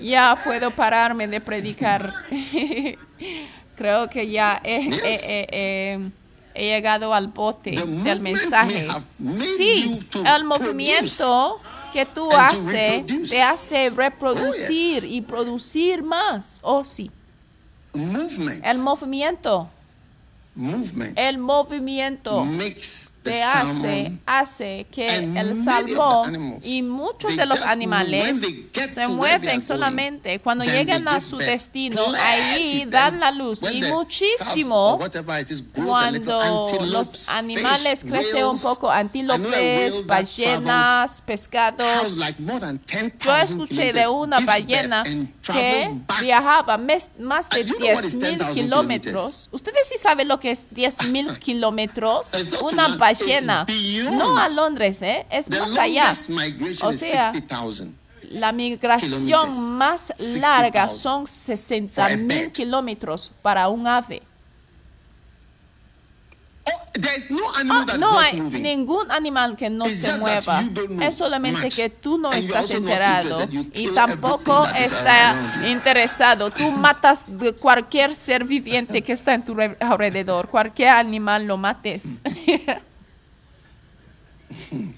ya 0.00 0.38
puedo 0.44 0.70
pararme 0.70 1.26
de 1.26 1.40
predicar. 1.40 2.12
creo 3.76 4.08
que 4.08 4.30
ya 4.30 4.60
he, 4.62 4.82
Yes. 4.90 5.02
he- 5.02 5.46
he- 5.50 6.10
he- 6.54 6.68
llegado 6.68 7.12
al 7.14 7.28
bote 7.28 7.72
The 7.72 7.84
del 7.86 8.20
mensaje. 8.20 8.86
Sí, 9.56 9.98
el 10.24 10.44
movimiento 10.44 11.60
que 11.92 12.06
tú 12.06 12.30
haces 12.32 13.06
te 13.30 13.42
hace 13.42 13.90
reproducir 13.90 14.98
Oh, 15.04 15.06
yes. 15.06 15.10
y 15.10 15.20
producir 15.22 16.02
más. 16.02 16.58
Oh, 16.62 16.84
sí. 16.84 17.10
Movement. 17.94 18.64
El 18.64 18.78
movimiento, 18.78 19.68
movement 20.54 21.16
el 21.18 21.38
movimiento 21.38 22.44
makes 22.44 23.10
te 23.30 23.42
hace, 23.42 24.12
hace 24.26 24.86
que 24.90 25.08
and 25.08 25.36
el 25.36 25.46
many 25.46 25.50
of 25.50 25.58
the 25.58 25.64
salmón 25.64 26.28
animals, 26.28 26.66
y 26.66 26.82
muchos 26.82 27.36
de 27.36 27.46
los 27.46 27.62
animales 27.62 28.40
se 28.72 29.08
mueven 29.08 29.62
solamente 29.62 30.40
cuando 30.40 30.64
llegan 30.64 31.06
a 31.08 31.20
su 31.20 31.36
destino, 31.36 32.02
ahí 32.26 32.84
dan 32.88 33.20
la 33.20 33.30
luz 33.30 33.60
y 33.70 33.82
muchísimo 33.82 34.98
cuando 35.74 36.68
los 36.86 37.28
animales 37.28 38.04
crecen 38.04 38.44
un 38.46 38.60
poco, 38.60 38.90
antílopes, 38.90 40.06
ballenas, 40.06 41.22
pescados. 41.22 42.16
like 42.16 42.40
more 42.40 42.60
than 42.60 42.80
10,000 42.86 43.12
Yo 43.24 43.36
escuché 43.36 43.92
de 43.92 44.08
una 44.08 44.40
ballena 44.40 45.02
que 45.42 45.90
viajaba 46.20 46.78
más 46.78 47.48
de 47.50 47.60
And 47.60 47.68
you 47.68 47.76
know 47.78 47.94
what 47.94 48.04
is 48.04 48.16
10.000 48.16 48.38
10,000 48.38 48.54
kilómetros. 48.54 49.48
¿Ustedes 49.52 49.88
sí 49.88 49.96
saben 49.98 50.28
lo 50.28 50.38
que 50.40 50.50
es 50.50 50.68
10.000 50.70 51.38
kilómetros? 51.40 52.34
It's 52.34 52.50
not 52.50 52.60
to 52.60 52.66
Una 52.66 52.88
ballena. 52.96 53.17
Beyond. 53.66 54.16
No 54.18 54.38
a 54.38 54.48
Longres, 54.48 55.02
¿eh? 55.02 55.26
Es 55.30 55.48
más 55.50 55.76
allá. 55.78 56.12
O 56.82 56.92
sea, 56.92 57.32
60,000. 57.32 57.94
La 58.30 58.52
migración 58.52 59.72
más 59.76 60.12
60,000 60.16 60.40
larga 60.42 60.88
son 60.90 61.26
60 61.26 62.16
mil 62.18 62.52
kilómetros 62.52 63.30
para 63.42 63.68
un 63.68 63.86
ave. 63.86 64.22
Oh, 66.70 67.96
no 67.98 68.18
Ah, 68.18 68.24
hay 68.24 68.40
ningún 68.40 69.10
animal 69.10 69.56
que 69.56 69.70
no 69.70 69.86
se 69.86 70.12
mueva. 70.18 70.62
Es 71.00 71.14
solamente 71.14 71.70
que 71.70 71.88
tú 71.88 72.18
no 72.18 72.30
estás 72.30 72.70
enterado 72.70 73.48
y 73.72 73.88
tampoco 73.88 74.66
está 74.76 75.34
interesado. 75.66 76.50
Tú 76.50 76.70
matas 76.72 77.20
de 77.26 77.54
cualquier 77.54 78.14
ser 78.14 78.44
viviente 78.44 79.00
que 79.02 79.12
está 79.12 79.32
en 79.32 79.44
tu 79.46 79.54
re- 79.54 79.76
alrededor. 79.80 80.48
Cualquier 80.48 80.90
animal 80.90 81.46
lo 81.46 81.56
mates. 81.56 82.20
Hmm. 84.50 84.90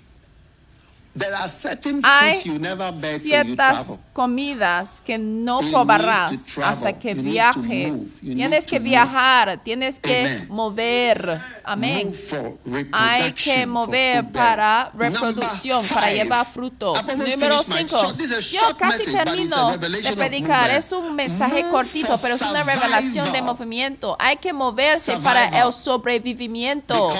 There 1.12 1.34
are 1.34 1.48
certain 1.48 2.00
Hay 2.04 2.34
foods 2.36 2.44
you 2.44 2.58
never 2.60 2.94
you 2.94 3.18
ciertas 3.18 3.84
travel. 3.86 3.98
comidas 4.12 5.00
que 5.04 5.18
no 5.18 5.60
You 5.60 5.72
probarás 5.72 6.30
hasta 6.62 6.92
que 7.00 7.16
You 7.16 7.22
viajes. 7.22 8.20
You 8.22 8.34
Tienes 8.36 8.64
que 8.66 8.78
viajar, 8.78 9.58
tienes 9.64 9.98
que 9.98 10.20
Amen. 10.20 10.46
mover. 10.48 11.40
Amén. 11.64 12.12
Hay 12.92 13.32
que 13.32 13.66
mover 13.66 14.30
para 14.30 14.90
reproducción, 14.94 15.84
para 15.88 16.12
llevar 16.12 16.46
fruto. 16.46 16.94
Número 16.94 17.58
finished 17.58 17.68
my 17.68 17.88
5. 17.88 18.00
short- 18.00 18.16
this 18.16 18.30
is 18.30 18.54
a 18.54 18.60
Yo 18.68 18.76
casi 18.76 19.10
termino 19.10 19.76
de 19.76 20.12
predicar. 20.16 20.70
Es 20.70 20.92
un 20.92 21.16
mensaje 21.16 21.62
Move 21.64 21.72
cortito, 21.72 22.16
pero 22.22 22.34
es 22.36 22.42
una 22.42 22.62
revelación 22.62 23.32
de 23.32 23.42
movimiento. 23.42 24.16
Hay 24.18 24.36
que 24.36 24.52
moverse 24.52 25.16
para 25.18 25.46
Survival. 25.46 25.66
el 25.66 25.72
sobrevivimiento. 25.72 27.12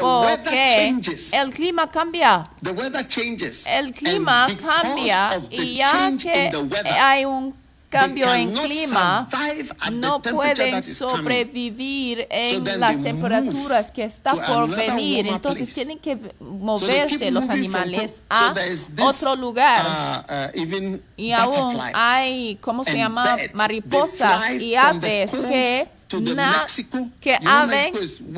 Porque 0.00 0.94
el 1.34 1.50
clima 1.52 1.90
cambia. 1.90 2.48
The. 2.62 3.25
El 3.66 3.92
clima 3.92 4.48
cambia 4.60 5.40
y 5.50 5.76
ya 5.76 6.12
que 6.20 6.50
hay 7.00 7.24
un 7.24 7.54
cambio 7.88 8.32
en 8.34 8.52
clima, 8.52 9.28
no 9.92 10.20
pueden 10.20 10.82
sobrevivir 10.82 12.26
en 12.30 12.80
las 12.80 13.00
temperaturas 13.02 13.90
que 13.92 14.04
está 14.04 14.34
por 14.34 14.68
venir. 14.68 15.26
Entonces 15.26 15.72
tienen 15.72 15.98
que 15.98 16.18
moverse 16.40 17.30
los 17.30 17.48
animales 17.48 18.22
a 18.28 18.54
otro 19.00 19.36
lugar. 19.36 19.80
uh, 20.28 20.58
uh, 20.58 20.98
Y 21.16 21.32
aún 21.32 21.78
hay, 21.94 22.56
¿cómo 22.60 22.84
se 22.84 22.96
llama? 22.98 23.36
Mariposas 23.54 24.52
y 24.60 24.74
aves 24.74 25.30
que, 25.30 25.88
na- 26.34 26.66
que 27.20 27.38
warm, 27.42 27.70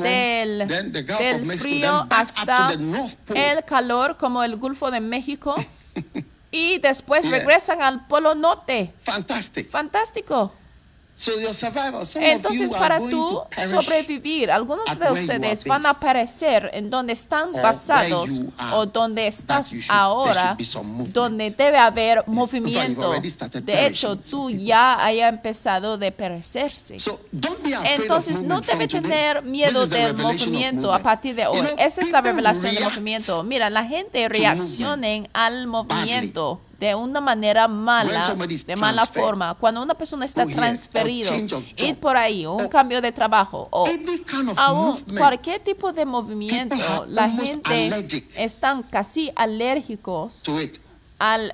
del, 0.03 0.67
del 0.67 1.59
frío 1.59 2.07
hasta 2.09 2.71
el 3.35 3.63
calor 3.65 4.17
como 4.17 4.43
el 4.43 4.57
Golfo 4.57 4.89
de 4.91 4.99
México 4.99 5.55
y 6.51 6.79
después 6.79 7.29
regresan 7.29 7.81
al 7.81 8.07
Polo 8.07 8.33
Norte. 8.35 8.91
Fantastic. 9.03 9.69
Fantástico. 9.69 10.51
So 10.51 10.53
your 10.53 10.53
survival, 10.53 10.53
some 10.55 11.08
Entonces, 12.15 12.73
para 12.73 12.99
tú 12.99 13.41
sobrevivir, 13.69 14.49
algunos 14.49 14.97
de 14.97 15.11
ustedes 15.11 15.65
van 15.65 15.85
a 15.85 15.89
aparecer 15.91 16.69
en 16.73 16.89
donde 16.89 17.13
están 17.13 17.49
Or 17.53 17.61
basados 17.61 18.29
o 18.73 18.85
donde 18.85 19.27
estás 19.27 19.71
ahora, 19.89 20.57
donde 21.11 21.51
debe 21.51 21.77
haber 21.77 22.23
movimiento. 22.27 23.13
De 23.63 23.87
hecho, 23.87 24.15
tú 24.15 24.49
ya 24.49 25.03
haya 25.03 25.27
empezado 25.27 25.97
de 25.97 26.11
perecerse. 26.11 26.99
So 26.99 27.19
don't 27.31 27.61
be 27.63 27.75
afraid 27.75 28.01
Entonces 28.01 28.41
no 28.41 28.61
debe 28.61 28.87
tener 28.87 29.41
miedo 29.43 29.87
del 29.87 30.13
movimiento 30.15 30.93
a 30.93 30.99
partir 30.99 31.35
de 31.35 31.47
hoy. 31.47 31.67
Esa 31.77 32.01
es 32.01 32.11
la 32.11 32.21
revelación 32.21 32.73
del 32.73 32.83
movimiento. 32.83 33.43
Mira, 33.43 33.69
la 33.69 33.83
gente 33.85 34.29
reacciona 34.29 35.07
al 35.33 35.67
movimiento 35.67 36.61
de 36.79 36.95
una 36.95 37.19
manera 37.19 37.67
mala, 37.67 38.35
de 38.65 38.75
mala 38.77 39.05
forma. 39.05 39.53
Cuando 39.55 39.83
una 39.83 39.93
persona 39.93 40.25
está 40.25 40.45
transferido, 40.45 41.31
ir 41.77 41.95
por 41.97 42.15
ahí, 42.15 42.45
un 42.45 42.61
Or 42.61 42.69
cambio 42.69 43.01
de 43.01 43.11
trabajo, 43.11 43.67
o 43.71 43.85
aún 44.55 44.97
cualquier 45.17 45.59
tipo 45.59 45.91
de 45.91 46.05
movimiento, 46.05 47.05
la 47.07 47.29
gente 47.29 47.89
están 48.37 48.83
casi 48.83 49.31
alérgicos 49.35 50.43
al 51.17 51.53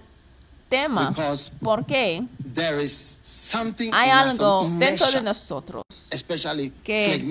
tema. 0.69 1.09
Because 1.09 1.51
¿Por 1.59 1.85
qué? 1.85 2.23
There 2.53 2.83
is 2.83 3.19
something 3.23 3.91
Hay 3.93 4.09
algo 4.09 4.67
dentro 4.77 5.11
de 5.11 5.21
nosotros 5.23 5.83
que 6.83 7.25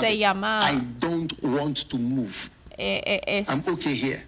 se 0.00 0.18
llama- 0.18 0.68
I 0.72 0.80
don't 0.98 1.32
want 1.42 1.86
to 1.88 1.98
move. 1.98 2.50
eh, 2.78 3.02
eh, 3.06 3.38
es, 3.38 3.48
I'm 3.48 3.62
okay 3.72 3.98
here. 3.98 4.26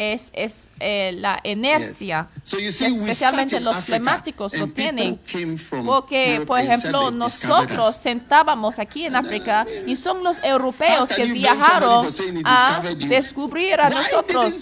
Es, 0.00 0.30
es 0.32 0.70
eh, 0.80 1.12
la 1.14 1.40
inercia. 1.44 2.26
Yes. 2.34 2.50
So 2.50 2.58
you 2.58 2.72
see, 2.72 2.90
we 2.90 3.10
Especialmente 3.10 3.60
los 3.60 3.76
flemáticos 3.76 4.54
lo 4.54 4.68
tienen. 4.68 5.20
Porque, 5.84 6.42
por 6.46 6.58
ejemplo, 6.58 7.10
nosotros 7.10 7.96
sentábamos 7.96 8.78
aquí 8.78 9.04
en 9.04 9.14
África 9.16 9.66
y 9.86 9.96
son 9.96 10.24
los 10.24 10.38
europeos 10.42 11.10
que 11.10 11.26
viajaron 11.26 12.08
a 12.44 12.80
descubrir 12.96 13.78
a 13.78 13.90
nosotros. 13.90 14.60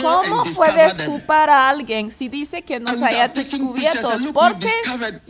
¿Cómo 0.00 0.42
puedes 0.56 0.94
culpar 1.04 1.50
a 1.50 1.68
alguien 1.68 2.10
si 2.10 2.30
dice 2.30 2.62
que 2.62 2.80
nos 2.80 3.02
haya 3.02 3.28
descubierto? 3.28 4.08
Porque 4.32 4.70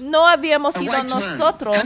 no 0.04 0.28
habíamos 0.28 0.80
ido 0.80 1.02
nosotros 1.02 1.76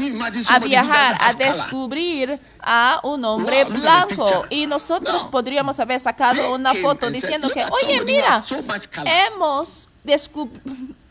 a 0.51 0.59
viajar, 0.59 1.17
a 1.21 1.33
descubrir 1.33 2.39
a 2.63 3.01
un 3.03 3.25
hombre 3.25 3.65
blanco. 3.65 4.27
y 4.51 4.67
nosotros 4.67 5.25
No. 5.25 5.31
podríamos 5.31 5.79
haber 5.81 6.01
sacado 6.01 6.55
una 6.55 6.75
foto 6.75 7.11
diciendo 7.11 7.49
"Look 7.49 7.55
que, 7.55 7.65
oye, 7.65 8.05
mira, 8.05 8.37
has 8.37 8.45
so 8.47 8.63
much 8.63 8.87
color." 8.95 9.09
hemos 9.09 9.89
descu- 10.05 10.51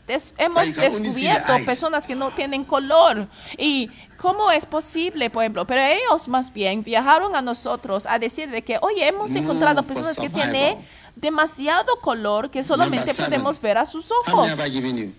des- 0.06 0.34
hemos 0.38 0.74
descubierto 0.74 1.52
personas 1.64 2.06
que 2.06 2.14
no 2.14 2.30
tienen 2.30 2.64
color. 2.64 3.26
Y 3.58 3.90
cómo 4.16 4.50
es 4.50 4.66
posible, 4.66 5.30
por 5.30 5.42
ejemplo, 5.42 5.66
pero 5.66 5.82
ellos 5.82 6.28
más 6.28 6.52
bien 6.52 6.82
viajaron 6.82 7.34
a 7.36 7.42
nosotros 7.42 8.06
a 8.06 8.18
decir 8.18 8.50
de 8.50 8.62
que, 8.62 8.78
oye, 8.80 9.06
hemos 9.06 9.30
encontrado 9.32 9.82
personas 9.82 10.16
que 10.16 10.30
tienen 10.30 10.78
demasiado 11.16 11.96
color 12.00 12.50
que 12.50 12.64
solamente 12.64 13.12
podemos 13.14 13.60
ver 13.60 13.78
a 13.78 13.86
sus 13.86 14.10
ojos. 14.10 14.48
many 14.48 14.60
have 14.60 14.66
I 14.66 14.70
given 14.72 14.96
you? 14.96 15.12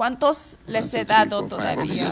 ¿Cuántos 0.00 0.56
les 0.66 0.94
he 0.94 1.04
dado 1.04 1.46
todavía? 1.46 2.08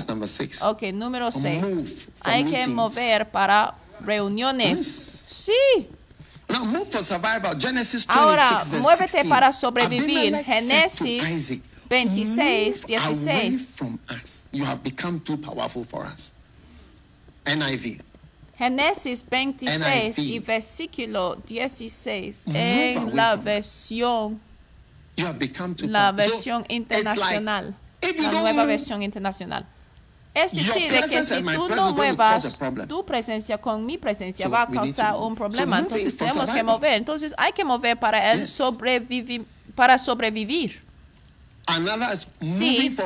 Ok, 0.61 0.83
número 0.93 1.31
move 1.31 1.87
6. 1.87 2.09
for 2.17 2.31
Hay 2.31 2.45
que 2.45 2.67
mover 2.67 3.31
para 3.31 3.77
reuniones. 4.01 5.25
Sí. 5.31 5.89
Now 6.51 6.67
move 6.67 6.85
for 6.85 7.03
survival. 7.03 7.59
Genesis 7.59 8.07
26, 8.07 8.09
Ahora, 8.09 8.59
muévete 8.83 9.23
16. 9.23 9.29
para 9.31 9.53
sobrevivir. 9.55 10.37
Génesis 10.45 11.27
Isaac, 11.31 11.61
26, 11.89 12.83
"Move 12.91 12.99
away 12.99 13.15
16. 13.15 13.77
from 13.79 13.99
us. 14.11 14.45
You 14.53 14.67
have 14.67 14.83
become 14.83 15.19
too 15.19 15.39
powerful 15.39 15.87
for 15.87 16.05
us. 16.05 16.35
NIV. 17.47 18.03
Génesis 18.59 19.25
26 19.27 20.19
y 20.19 20.41
versículo 20.41 21.37
16 21.47 22.43
Move 22.45 22.53
en 22.55 23.17
la 23.17 23.35
versión, 23.37 24.29
You 24.29 24.35
have 24.35 24.37
become 24.37 24.37
too 24.37 25.08
la 25.83 26.13
versión 26.13 26.65
internacional, 26.69 27.75
la 28.23 28.33
nueva 28.33 28.65
versión 28.65 29.03
internacional. 29.03 29.67
Es 30.35 30.53
decir, 30.53 30.91
de 30.93 31.01
que 31.01 31.23
si 31.25 31.43
tú 31.43 31.69
no 31.75 31.93
muevas 31.93 32.57
tu 32.87 33.05
presencia 33.05 33.59
con 33.59 33.85
mi 33.85 33.99
presencia 33.99 34.47
va 34.47 34.63
a 34.63 34.69
causar 34.69 35.17
un 35.17 35.35
problema. 35.35 35.81
Entonces 35.81 36.17
tenemos 36.17 36.51
que 36.51 36.63
mover. 36.63 36.93
Entonces 36.95 37.35
hay 37.37 37.53
que 37.53 37.65
mover 37.65 37.99
para 37.99 38.35
Yes. 38.37 38.59
sobrevivi- 38.61 39.45
para 39.75 39.99
sobrevivir. 39.99 40.83
Sí. 42.41 42.97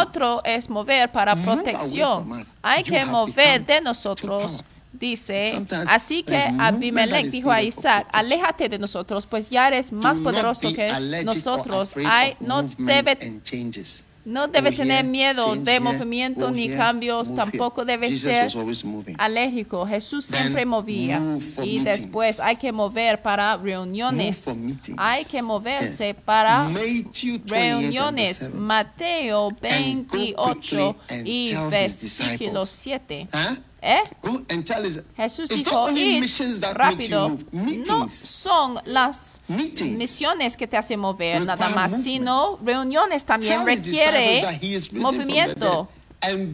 Otro 0.00 0.42
es 0.44 0.68
mover 0.68 1.10
para 1.12 1.36
protección. 1.36 2.44
Hay 2.62 2.82
que 2.82 3.04
mover 3.04 3.64
de 3.64 3.80
nosotros. 3.80 4.64
Dice, 4.92 5.66
así 5.88 6.22
que 6.22 6.36
Abimelech 6.58 7.26
dijo 7.26 7.50
a 7.50 7.62
Isaac, 7.62 8.08
aléjate 8.12 8.68
de 8.68 8.78
nosotros, 8.78 9.26
pues 9.26 9.50
ya 9.50 9.68
eres 9.68 9.92
más 9.92 10.18
poderoso 10.18 10.72
que 10.72 10.88
nosotros. 11.24 11.94
of 11.96 12.40
no 12.40 12.62
debe 12.62 13.18
no 14.28 14.46
debe 14.46 14.72
tener 14.72 15.06
miedo 15.06 15.56
de 15.56 15.80
movimiento 15.80 16.50
ni 16.50 16.68
cambios, 16.68 17.34
tampoco 17.34 17.84
debe 17.86 18.14
ser 18.14 18.50
alérgico. 19.16 19.86
Jesús 19.86 20.26
siempre 20.26 20.66
movía. 20.66 21.20
Y 21.62 21.78
después 21.78 22.38
hay 22.38 22.56
que 22.56 22.70
mover 22.70 23.22
para 23.22 23.56
reuniones. 23.56 24.46
Hay 24.98 25.24
que 25.24 25.40
moverse 25.40 26.14
para 26.14 26.68
Matthew 26.68 27.40
28 27.40 27.40
and 27.40 27.50
reuniones. 27.50 28.40
verse 28.40 28.50
7. 28.50 28.58
Mateo 28.58 29.48
And 29.48 30.06
go 30.06 30.18
28 30.36 30.60
quickly 30.60 30.94
and 31.08 31.26
y 31.26 31.54
versículo 31.70 32.60
disciples. 32.60 32.68
7. 32.68 33.28
¿Eh? 33.80 34.02
Jesús 35.16 35.48
dijo, 35.48 35.70
not 35.70 35.88
only 35.90 36.16
"Id 36.16 36.20
missions 36.20 36.60
that 36.60 36.76
make 36.76 37.08
you 37.08 37.16
rápido. 37.16 37.38
No 37.86 38.08
son 38.08 38.80
las 38.84 39.40
misiones 39.48 40.56
que 40.56 40.66
te 40.66 40.76
hacen 40.76 40.98
mover 40.98 41.44
nada 41.44 41.68
más, 41.70 42.02
sino 42.02 42.58
reuniones 42.64 43.24
también 43.24 43.64
requiere 43.64 44.42
movimiento. 44.92 45.88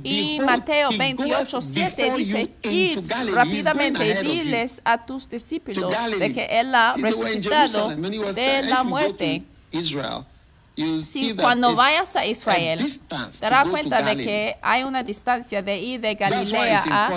Y 0.03 0.39
Mateo 0.45 0.91
he 0.91 0.99
28, 0.99 1.57
goeth 1.57 1.65
7 1.65 2.03
before 2.03 2.19
dice, 2.19 2.51
id 2.65 3.33
rápidamente 3.33 4.21
y 4.23 4.27
diles 4.27 4.83
a 4.85 5.07
tus 5.07 5.27
discípulos 5.29 5.91
de 6.19 6.35
que 6.35 6.45
Él 6.45 6.75
ha 6.75 6.95
resucitado 6.99 7.89
de 8.35 8.63
la 8.65 8.85
muerte. 8.85 9.43
Israel, 9.73 10.27
Sí, 11.05 11.35
cuando 11.35 11.75
vayas 11.77 12.17
a 12.17 12.27
Israel, 12.27 12.81
te 13.09 13.17
darás 13.41 13.69
cuenta 13.69 14.03
de 14.03 14.17
que 14.17 14.57
hay 14.61 14.83
una 14.83 15.03
distancia 15.03 15.63
de 15.63 15.79
ir 15.79 16.01
de 16.01 16.15
Galilea 16.15 16.83
a... 16.91 17.09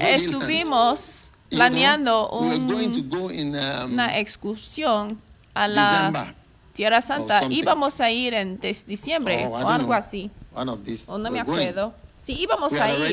Estuvimos 0.00 1.30
planeando 1.48 2.28
we 2.40 2.48
were 2.48 2.58
going 2.58 2.90
to 2.90 3.00
un- 3.00 3.08
go 3.10 3.30
in 3.30 3.54
una 3.54 4.18
excursión 4.18 5.20
a 5.54 5.66
la. 5.68 6.34
Tierra 6.72 7.02
Santa. 7.02 7.42
Íbamos 7.50 8.00
a 8.00 8.10
ir 8.10 8.32
en 8.32 8.58
des- 8.58 8.86
diciembre 8.86 9.46
oh, 9.46 9.50
o 9.50 9.68
algo 9.68 9.88
know, 9.88 9.92
así. 9.98 10.30
O 10.54 11.18
no 11.18 11.30
me 11.30 11.40
acuerdo. 11.40 11.92
Sí, 12.16 12.34
íbamos 12.38 12.72
a 12.74 12.92
ir. 12.92 13.12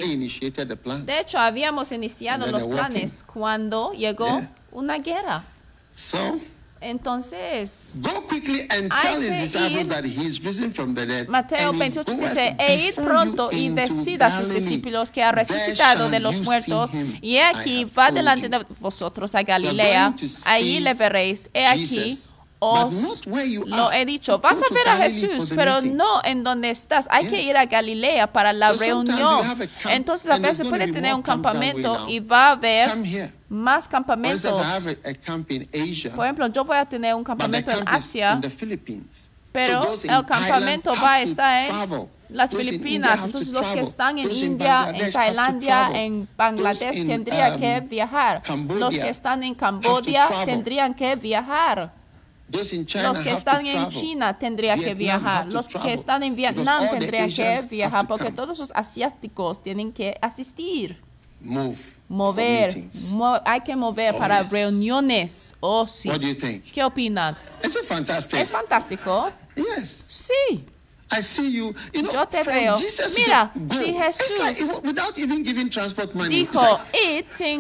De 1.06 1.20
hecho, 1.20 1.40
habíamos 1.40 1.92
iniciado 1.92 2.48
los 2.48 2.64
walking. 2.64 2.76
planes 2.76 3.24
cuando 3.24 3.92
llegó 3.94 4.28
Yeah. 4.28 4.52
una 4.72 4.98
guerra. 5.00 5.44
So 5.92 6.40
Entonces, 6.82 7.94
go 7.96 8.22
quickly 8.28 8.68
and 8.70 8.92
tell 9.02 9.22
his 9.22 9.42
disciples 9.42 9.88
that 9.88 10.06
he 10.06 10.26
is 10.26 10.44
risen 10.44 10.72
from 10.72 10.94
the 10.94 11.06
dead. 11.06 11.28
Mateo 11.28 11.70
and 11.70 11.82
he 11.82 11.90
28 11.90 12.06
goeth 12.06 12.20
dice, 12.20 12.56
e 12.60 12.90
id 12.90 12.96
pronto 12.96 13.50
y 13.52 13.66
into 13.66 13.82
decida 13.82 14.28
a 14.28 14.32
sus 14.32 14.50
discípulos 14.50 15.12
que 15.12 15.24
ha 15.24 15.32
resucitado 15.32 16.10
de 16.10 16.20
los 16.20 16.42
muertos, 16.42 16.92
y 17.22 17.38
aquí 17.38 17.86
va 17.86 18.12
delante 18.12 18.50
de 18.50 18.66
vosotros 18.80 19.34
a 19.36 19.44
Galilea, 19.44 20.14
ahí 20.46 20.80
le 20.80 20.94
veréis, 20.94 21.50
he 21.54 21.66
aquí, 21.66 22.18
os 22.60 23.26
lo 23.26 23.92
he 23.92 24.06
dicho, 24.06 24.40
vas 24.40 24.60
a 24.62 24.74
ver 24.74 24.88
a 24.88 24.98
Jesús, 24.98 25.52
pero 25.56 25.82
no 25.82 26.24
en 26.24 26.44
donde 26.44 26.70
estás, 26.70 27.08
hay 27.10 27.28
que 27.28 27.42
ir 27.42 27.58
a 27.58 27.66
Galilea 27.66 28.32
para 28.32 28.54
la 28.54 28.72
reunión. 28.72 29.58
Entonces 29.90 30.30
a 30.32 30.38
veces 30.38 30.68
puede 30.68 30.92
tener 30.92 31.14
un 31.14 31.22
campamento 31.22 32.08
y 32.08 32.20
va 32.20 32.52
a 32.52 32.60
here. 33.04 33.37
Más 33.50 33.88
campamentos. 33.88 34.52
Por 36.16 36.26
ejemplo, 36.26 36.48
yo 36.48 36.66
voy 36.66 36.78
a 36.78 36.86
tener 36.86 37.16
un 37.16 37.24
campamento 37.24 37.72
en 37.72 37.88
Asia. 37.88 38.40
Pero 39.52 39.94
el 40.04 40.26
campamento 40.26 40.94
va 41.02 41.14
a 41.14 41.22
estar 41.22 41.66
en 41.66 42.10
las 42.30 42.56
Filipinas. 42.56 43.26
Entonces 43.26 43.52
los 43.52 43.66
que 43.68 43.80
están 43.80 44.20
en 44.20 44.30
India, 44.32 44.94
en 44.94 45.12
Tailandia, 45.12 45.92
en 45.94 46.28
Bangladesh 46.36 47.08
tendrían 47.08 47.54
um, 47.54 47.60
que 47.60 47.80
viajar. 47.82 48.42
Los 48.68 48.98
que 48.98 49.10
están 49.10 49.44
en 49.44 49.56
travel. 49.56 50.04
tendrían 50.46 50.94
que 50.94 51.16
viajar. 51.16 51.94
Los 52.50 53.20
que 53.20 53.32
están 53.32 53.66
en. 53.66 53.90
China 53.90 54.38
tendrían 54.38 54.80
que 54.80 54.94
viajar. 54.94 55.52
Los 55.52 55.68
que 55.68 55.94
están 55.94 56.24
en 56.24 56.36
Vietnam 56.36 56.90
tendrían 56.92 57.32
que 57.32 57.62
viajar 57.70 58.08
porque 58.08 58.32
todos 58.32 58.60
los 58.60 58.72
asiáticos 58.76 59.64
tienen 59.64 59.92
que 59.92 60.18
asistir. 60.22 61.07
Move 61.40 61.78
Mover. 62.10 62.74
Mo- 63.12 63.40
hay 63.46 63.62
que 63.62 63.76
mover 63.76 64.16
Oh, 64.16 64.18
para 64.18 64.42
yes. 64.42 64.52
reuniones. 64.52 65.56
Oh, 65.60 65.86
sí. 65.88 66.10
What 66.10 66.20
do 66.22 66.28
you 66.28 66.36
think? 66.36 66.64
¿Qué 66.72 66.84
opinan? 66.84 67.38
¿Es 67.62 67.78
fantástico? 68.52 69.32
yes. 69.56 70.06
Sí. 70.08 70.66
I 71.10 71.22
see 71.24 71.50
you. 71.52 71.74
You 71.94 72.02
know, 72.04 72.12
Yo 72.12 72.26
te 72.28 72.44
veo. 72.44 72.76
Jesus 72.76 73.16
Mira, 73.18 73.50
go. 73.56 73.76
si 73.80 73.94
like, 73.94 73.98
Jesús 73.98 74.60
it- 74.60 74.84
without 74.84 75.18
even 75.18 75.42
giving 75.44 75.70
transport 75.70 76.14
money. 76.14 76.46
dijo, 76.46 76.60
like, 76.62 77.20
id 77.20 77.26
sin 77.30 77.60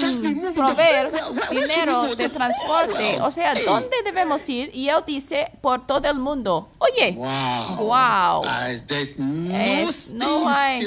proveer 0.53 1.11
dinero 1.49 2.13
de 2.15 2.27
transporte. 2.29 3.21
O 3.21 3.31
sea, 3.31 3.53
Hey. 3.55 3.63
¿dónde 3.65 3.95
debemos 4.03 4.47
ir? 4.49 4.69
Y 4.73 4.89
él 4.89 5.01
dice, 5.07 5.49
por 5.61 5.87
todo 5.87 6.09
el 6.09 6.19
mundo. 6.19 6.69
Oye, 6.79 7.13
Wow. 7.13 7.77
Wow. 7.87 8.41
Uh, 8.41 8.77
there's 8.85 9.17
no 9.17 9.55
es- 9.55 10.09
no 10.13 10.49
hay 10.49 10.81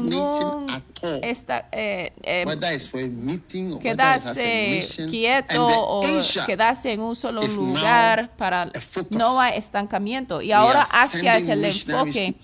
ningún 0.00 0.82
esta, 1.22 1.68
eh, 1.70 2.12
eh, 2.24 2.42
whether 2.44 2.72
it's 2.74 2.88
for 2.88 2.98
a 3.00 3.06
meeting 3.06 3.78
quedarse 3.78 4.84
quieto 5.08 5.64
o 5.64 6.02
Asia 6.04 6.44
quedarse 6.44 6.92
en 6.92 7.00
un 7.02 7.14
solo 7.14 7.40
lugar 7.42 8.30
para 8.36 8.68
no 9.10 9.40
hay 9.40 9.56
estancamiento 9.58 10.42
y 10.42 10.50
ahora 10.50 10.84
Asia 10.90 11.36
es 11.38 11.48
el 11.48 11.64
enfoque 11.68 12.34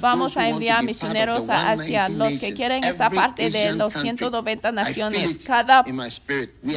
vamos 0.00 0.36
a 0.36 0.48
enviar 0.48 0.82
misioneros 0.82 1.48
a 1.48 1.70
Asia 1.70 2.06
190 2.06 2.24
los 2.24 2.38
que 2.38 2.54
quieren 2.54 2.84
esta 2.84 3.06
Every 3.06 3.18
parte 3.18 3.50
de 3.50 3.72
los 3.72 3.94
country, 3.94 4.18
190 4.18 4.68
I 4.68 4.72
feel 4.72 4.74
naciones 4.74 5.38
cada 5.46 5.82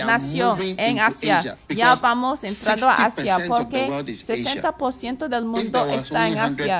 nación 0.05 0.57
en 0.61 0.99
Asia. 0.99 1.57
Ya 1.69 1.95
vamos 1.95 2.43
entrando 2.43 2.89
a 2.89 2.93
Asia 2.93 3.37
60% 3.37 3.39
of 3.39 3.43
the 3.43 3.47
porque 3.47 3.87
world 3.89 4.09
is 4.09 4.29
Asia. 4.29 4.61
60% 4.61 5.27
del 5.27 5.45
mundo 5.45 5.87
está 5.89 6.27
en 6.27 6.37
only 6.39 6.55
100 6.55 6.59
Asia. 6.63 6.79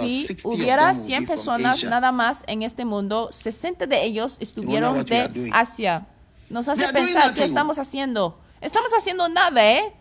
Si 0.00 0.24
60 0.26 0.48
of 0.48 0.54
hubiera 0.54 0.86
them 0.86 0.96
would 0.96 1.06
100 1.06 1.20
be 1.20 1.26
from 1.26 1.36
personas 1.36 1.84
nada 1.84 2.12
más 2.12 2.42
en 2.46 2.62
este 2.62 2.84
mundo, 2.84 3.28
60 3.30 3.86
de 3.86 4.04
ellos 4.04 4.36
estuvieron 4.40 5.04
de? 5.04 5.50
Asia. 5.52 6.06
Nos 6.50 6.68
hace 6.68 6.88
pensar 6.92 7.34
qué 7.34 7.44
estamos 7.44 7.78
haciendo. 7.78 8.38
Estamos 8.60 8.90
haciendo 8.96 9.28
nada, 9.28 9.64
¿eh? 9.70 9.92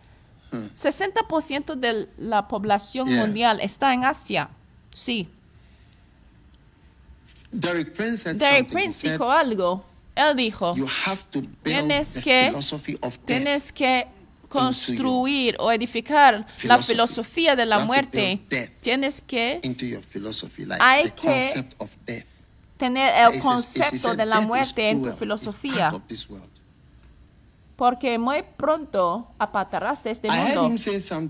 Hmm. 0.52 0.68
60% 0.76 1.76
de 1.76 2.10
la 2.18 2.48
población 2.48 3.14
mundial 3.14 3.60
está 3.62 3.94
en 3.94 4.06
Asia. 4.06 4.50
Sí. 4.98 5.28
Derek 7.52 7.94
Prince 7.94 8.24
said 8.24 8.38
Derek. 8.38 8.68
Prince 8.72 8.98
said, 9.02 9.12
dijo 9.14 9.32
algo. 9.32 9.86
Él 10.16 10.36
dijo, 10.36 10.76
you 10.76 10.88
have 11.06 11.24
to 11.30 11.42
build 11.42 11.64
Tienes 11.64 12.18
que- 12.18 12.52
tienes 13.26 13.72
que 13.72 14.08
construir 14.50 15.56
o 15.60 15.72
edificar 15.72 16.40
la 16.40 16.46
Philosophy. 16.58 16.88
filosofía 16.94 17.56
de 17.56 17.66
la 17.68 17.80
muerte. 17.80 18.40
Tienes 18.82 19.22
que 19.22 19.60
into 19.64 19.86
your 19.86 20.02
philosophy, 20.04 20.66
like 20.66 20.82
Hay 20.84 21.12
que 21.12 21.66
tener 22.78 23.14
el 23.34 23.40
concepto 23.40 24.16
de 24.16 24.26
la 24.26 24.42
muerte 24.42 24.90
en 24.90 25.04
tu 25.04 25.12
filosofía. 25.12 25.92
Porque 27.76 28.18
muy 28.18 28.44
pronto 28.58 29.28
apartarás 29.38 30.04
de 30.04 30.10
este 30.12 30.30
mundo. 30.32 30.72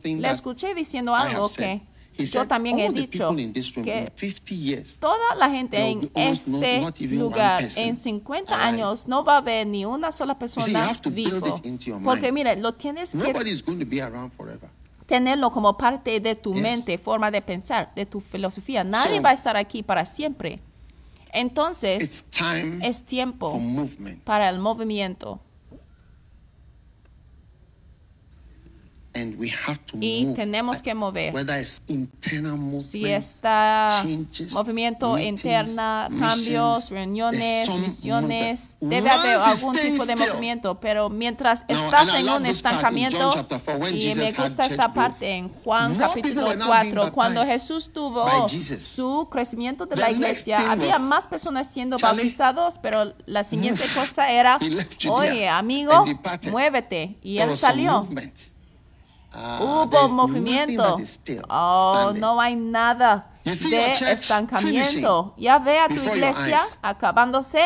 Le 0.04 0.32
escuché 0.32 0.74
diciendo 0.74 1.14
algo 1.14 1.50
que 1.54 1.82
yo 2.26 2.48
también 2.48 2.80
he 2.80 2.92
dicho 2.92 3.36
que 3.36 4.12
50 4.16 4.56
years, 4.56 5.00
toda 5.00 5.36
la 5.36 5.50
gente 5.50 5.78
en 5.78 6.10
este 6.16 7.08
lugar 7.16 7.64
en 7.78 7.96
50 7.96 8.54
alive. 8.54 8.68
años 8.68 9.08
no 9.08 9.24
va 9.24 9.36
a 9.36 9.38
haber 9.38 9.68
ni 9.68 9.86
una 9.86 10.12
sola 10.12 10.38
persona 10.38 10.92
vivo. 11.12 11.40
Porque 12.04 12.32
mind. 12.32 12.34
mire, 12.34 12.56
lo 12.56 12.74
tienes 12.74 13.12
que 13.12 13.34
tenerlo 15.06 15.52
como 15.52 15.78
parte 15.78 16.20
de 16.20 16.36
tu 16.36 16.54
mente, 16.54 16.98
forma 16.98 17.32
de 17.32 17.42
pensar, 17.42 17.92
de 17.96 18.06
tu 18.06 18.20
filosofía. 18.20 18.84
Nadie 18.84 19.20
va 19.20 19.30
a 19.30 19.34
estar 19.34 19.56
aquí 19.56 19.82
para 19.82 20.06
siempre. 20.06 20.60
Entonces, 21.32 22.26
es 22.82 23.04
tiempo 23.04 23.60
para 24.24 24.50
el 24.50 24.60
movimiento. 24.60 25.40
And 29.18 29.36
we 29.40 29.50
have 29.50 29.80
to 29.88 29.98
Y 30.00 30.26
move. 30.26 30.36
tenemos 30.36 30.84
que 30.84 30.94
mover. 30.94 31.34
Whether 31.34 31.60
it's 31.60 31.82
internal 31.88 32.56
movement, 32.56 32.84
Si 32.84 33.06
está 33.06 34.02
changes, 34.04 34.54
movimiento 34.54 35.14
meetings, 35.16 35.44
interna, 35.44 36.08
cambios, 36.20 36.92
reuniones, 36.92 37.68
misiones, 37.80 38.78
debe 38.80 39.10
haber 39.10 39.38
algún 39.38 39.76
tipo 39.76 40.06
de 40.06 40.16
movimiento, 40.16 40.80
pero 40.80 41.10
mientras 41.10 41.66
Now, 41.68 41.84
estás 41.84 42.14
en 42.16 42.30
un 42.30 42.46
estancamiento, 42.46 43.32
four, 43.58 43.90
y 43.92 44.02
Jesus 44.02 44.18
me 44.18 44.32
gusta 44.44 44.66
esta 44.68 44.94
parte 44.94 45.32
en 45.32 45.50
Juan 45.50 45.94
more 45.94 46.08
capítulo 46.08 46.34
people 46.36 46.44
were 46.44 46.58
now 46.58 46.82
being 46.82 46.94
4, 46.94 47.12
cuando 47.12 47.44
Jesús 47.46 47.92
tuvo 47.92 48.28
su 48.48 49.28
crecimiento 49.32 49.86
de 49.88 49.96
The 49.96 50.02
la 50.02 50.12
iglesia, 50.12 50.72
había 50.72 51.00
más 51.00 51.26
personas 51.26 51.68
siendo 51.68 51.98
Charlie, 51.98 52.24
bautizados, 52.24 52.78
pero 52.78 53.14
la 53.26 53.44
siguiente 53.44 53.84
cosa 53.96 54.30
era, 54.32 54.60
oye 55.10 55.48
amigo, 55.50 56.06
muévete, 56.52 57.18
y 57.24 57.38
There 57.38 57.52
él 57.52 57.58
salió. 57.58 58.04
movement. 58.04 58.57
Ah, 59.40 59.60
Hubo 59.62 60.08
movimiento. 60.10 60.98
Oh, 61.48 62.12
no 62.16 62.42
hay 62.42 62.56
nada 62.56 63.30
de 63.44 63.92
estancamiento. 63.92 65.36
Ya 65.38 65.60
ve 65.60 65.80
a 65.80 65.88
tu 65.88 65.94
iglesia 65.94 66.60
acabándose 66.82 67.62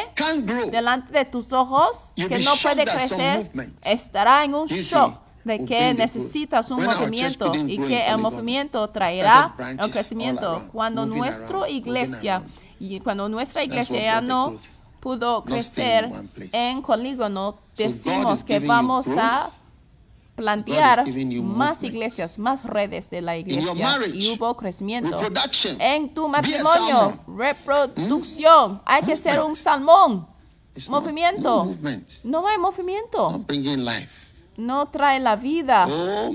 delante 0.69 1.13
de 1.13 1.23
tus 1.23 1.53
ojos, 1.53 2.11
que 2.15 2.39
no 2.39 2.51
puede 2.61 2.83
crecer. 2.83 3.49
Estará 3.85 4.43
en 4.43 4.53
un 4.53 4.67
shock 4.67 5.15
de 5.45 5.65
que 5.65 5.93
necesitas 5.93 6.69
un 6.71 6.83
movimiento 6.83 7.53
y 7.65 7.77
que 7.77 8.05
el 8.05 8.17
movimiento 8.17 8.89
traerá 8.89 9.55
el 9.57 9.91
crecimiento. 9.91 10.67
Cuando 10.73 11.07
moving 11.07 11.69
iglesia 11.69 12.43
y 12.79 12.99
cuando 12.99 13.29
nuestra 13.29 13.63
iglesia 13.63 14.01
ya 14.03 14.21
no 14.21 14.57
pudo 14.99 15.43
crecer 15.45 16.11
en 16.51 16.81
Colígono, 16.81 17.53
God 17.53 17.59
decimos 17.77 18.43
que 18.43 18.59
vamos 18.59 19.07
a. 19.17 19.49
plantear 20.41 21.03
más 21.43 21.83
iglesias, 21.83 22.39
más 22.39 22.63
redes 22.63 23.09
de 23.09 23.21
la 23.21 23.37
iglesia 23.37 23.71
y 24.13 24.33
hubo 24.33 24.57
crecimiento. 24.57 25.09
En 25.79 26.13
tu 26.13 26.27
matrimonio, 26.27 27.19
reproducción, 27.27 28.81
hay 28.85 29.03
que 29.03 29.15
ser 29.15 29.41
un 29.41 29.55
salmón. 29.55 30.27
It's 30.75 30.89
not- 30.89 31.03
Movimiento. 31.03 31.65
no. 31.65 32.41
No 32.41 32.47
hay 32.47 32.57
movimiento, 32.57 33.43
life. 33.85 34.11
no 34.57 34.87
trae 34.87 35.19
la 35.19 35.35
vida. 35.35 35.85
Oh, 35.89 36.31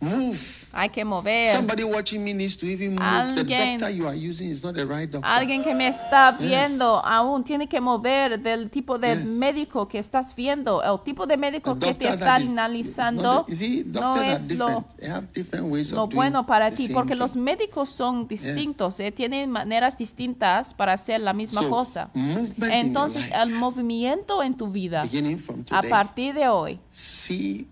Move. 0.00 0.38
Hay 0.72 0.88
que 0.88 1.04
mover. 1.04 1.48
Somebody 1.50 1.82
watching 1.84 2.22
me 2.24 2.32
needs 2.32 2.56
to 2.56 2.64
even 2.66 2.94
move. 2.94 3.02
Alguien- 3.04 3.76
the 3.78 3.84
doctor 3.84 3.90
you 3.96 4.06
are 4.06 4.16
using 4.16 4.48
is 4.50 4.62
not 4.62 4.74
the 4.74 4.84
right 4.86 5.10
doctor. 5.10 5.28
Alguien 5.28 5.62
que 5.62 5.74
me 5.74 5.88
está 5.88 6.30
viendo 6.32 7.04
aún 7.04 7.44
tiene 7.44 7.66
que 7.68 7.80
mover 7.80 8.40
del 8.40 8.70
tipo 8.70 8.96
de 8.98 9.16
Yes. 9.16 9.24
médico 9.26 9.86
que 9.88 9.98
estás 9.98 10.34
viendo. 10.34 10.82
El 10.82 11.02
tipo 11.04 11.26
de 11.26 11.36
médico 11.36 11.74
The 11.76 11.88
que 11.88 11.94
te 11.94 12.08
está 12.08 12.40
is- 12.40 12.48
analizando 12.50 13.44
the- 13.46 13.56
see, 13.56 13.84
no 13.84 14.00
doctors 14.00 14.26
are 14.26 14.34
es 14.34 14.50
lo, 14.56 14.66
different. 14.68 14.96
They 14.96 15.10
have 15.10 15.26
different 15.34 15.66
ways 15.72 15.92
lo 15.92 16.06
bueno 16.06 16.46
para 16.46 16.70
ti, 16.70 16.88
porque 16.88 17.12
thing. 17.12 17.18
los 17.18 17.36
médicos 17.36 17.90
son 17.90 18.26
distintos, 18.26 18.98
eh, 19.00 19.12
tienen 19.12 19.50
maneras 19.50 19.98
distintas 19.98 20.72
para 20.72 20.94
hacer 20.94 21.20
la 21.20 21.32
misma 21.34 21.60
So, 21.62 21.68
cosa. 21.68 22.10
Entonces, 22.14 23.24
life, 23.26 23.36
el 23.42 23.50
movimiento 23.50 24.42
en 24.42 24.54
tu 24.56 24.68
vida, 24.68 25.04
from 25.38 25.60
a 25.70 25.80
today, 25.80 25.90
partir 25.90 26.34
de 26.34 26.48
hoy, 26.48 26.80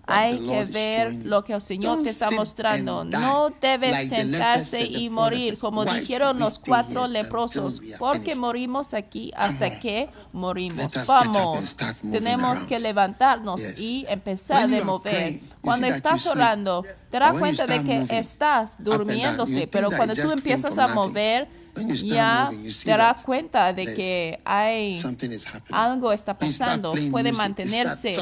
hay 0.07 0.39
que 0.41 0.63
is 0.65 0.73
ver 0.73 1.15
lo 1.25 1.45
que 1.45 1.53
el 1.55 1.61
Señor 1.61 1.95
Don't 1.97 2.05
te 2.05 2.18
está 2.25 2.31
mostrando. 2.31 3.05
No 3.05 3.51
lepers 3.61 4.09
sentarse 4.09 4.85
y 4.85 5.11
morir, 5.11 5.59
como 5.59 5.85
dijeron 5.85 6.39
los 6.39 6.59
cuatro 6.59 7.07
leprosos, 7.07 7.81
porque 7.99 8.35
morimos 8.35 8.95
aquí 8.95 9.33
hasta 9.37 9.79
que 9.79 10.11
morimos. 10.33 10.93
Vamos, 11.07 11.77
tenemos 12.03 12.61
que 12.67 12.81
levantarnos 12.81 13.61
y 13.79 14.05
empezar 14.09 14.69
are 14.69 14.85
mover. 14.85 15.41
Cuando 15.61 15.87
estás 15.87 16.27
orando, 16.27 16.85
te 17.11 17.19
das 17.19 17.39
cuenta 17.39 17.67
de 17.67 17.83
que 17.83 18.19
estás 18.19 18.77
durmiéndose, 18.79 19.67
pero 19.67 19.91
cuando 19.91 20.15
tú 20.15 20.31
empiezas 20.31 20.79
a 20.79 20.89
mover, 20.89 21.49
ya 22.03 22.51
te 22.85 22.91
das 22.91 23.23
cuenta 23.23 23.73
de 23.73 23.95
que 23.95 24.41
hay 24.45 25.01
algo 25.71 26.13
está 26.13 26.37
pasando, 26.37 26.95
puede 27.11 27.33
mantenerse 27.33 28.17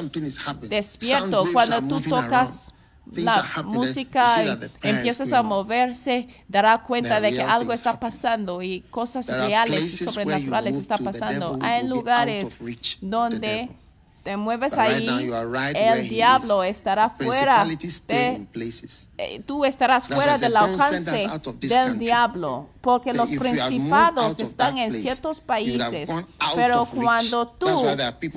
despierto. 0.68 1.47
Cuando 1.52 1.81
tú 1.82 2.01
tocas 2.01 2.74
la 3.12 3.62
música 3.65 4.59
empiezas 4.83 5.33
a 5.33 5.43
moverse, 5.43 6.28
dará 6.49 6.83
cuenta 6.83 7.20
de 7.20 7.33
que 7.33 7.43
algo 7.43 7.73
está 7.73 7.99
pasando 7.99 8.62
y 8.62 8.81
cosas 8.91 9.28
reales 9.28 10.01
y 10.01 10.05
sobrenaturales 10.05 10.74
move 10.74 10.83
está 10.83 10.97
to, 10.97 11.05
the 11.05 11.11
pasando. 11.11 11.59
Hay 11.61 11.87
lugares 11.87 12.59
donde 13.01 13.70
te 14.27 14.37
mueves 14.37 14.77
ahí, 14.77 15.07
el 15.74 16.09
diablo 16.09 16.65
estará 16.65 17.11
fuera 17.11 17.65
de 17.65 18.47
eh, 19.19 19.41
tú 19.47 19.65
estarás 19.65 20.09
fuera 20.09 20.37
del 20.37 20.53
said, 20.53 20.66
"Don't 20.66 20.81
send 20.81 21.07
us 21.07 21.31
alcance 21.31 21.69
del 21.69 21.70
country." 21.70 21.99
diablo, 21.99 22.69
porque 22.81 23.12
los 23.12 23.31
principados 23.31 24.41
están 24.41 24.78
en 24.78 24.91
ciertos 24.91 25.41
países, 25.41 26.11
pero 26.57 26.87
cuando 26.87 27.47
tú 27.47 27.69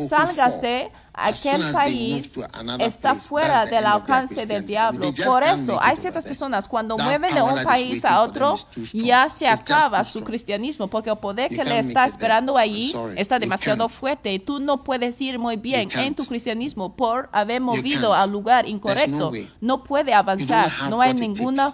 salgas 0.08 0.62
de 0.62 0.92
aquel 1.14 1.62
país, 1.72 2.38
está 2.80 3.12
place, 3.14 3.28
fuera 3.28 3.66
del 3.66 3.86
alcance 3.86 4.46
del 4.46 4.66
diablo. 4.66 5.12
Por 5.26 5.44
eso, 5.44 5.80
hay 5.82 5.98
ciertas 5.98 6.26
personas 6.26 6.68
cuando 6.68 6.98
mueven 6.98 7.34
de 7.34 7.42
un 7.42 7.64
país 7.64 8.04
a 8.06 8.22
otro, 8.22 8.56
ya 8.94 9.30
se 9.30 9.48
acaba 9.48 10.04
su 10.04 10.24
cristianismo, 10.24 10.88
porque 10.88 11.10
el 11.10 11.18
poder 11.18 11.50
que 11.50 11.64
le 11.64 11.80
está 11.80 12.06
esperando 12.06 12.54
sorry. 12.54 13.20
está 13.20 13.40
demasiado 13.40 13.90
fuerte. 13.90 14.34
Y 14.34 14.40
tú 14.40 14.60
no 14.60 14.84
puedes 14.84 15.20
ir 15.22 15.40
muy 15.40 15.58
bien 15.58 15.90
en 15.96 16.16
tu 16.16 16.26
cristianismo 16.26 16.96
por 16.96 17.30
haber 17.32 17.62
movido 17.62 18.14
al 18.14 18.32
lugar 18.32 18.68
incorrecto. 18.68 19.32
no 19.62 19.84
puede 19.84 20.14
avanzar, 20.14 20.72
no 20.90 21.02
hay 21.02 21.14
ninguna. 21.14 21.74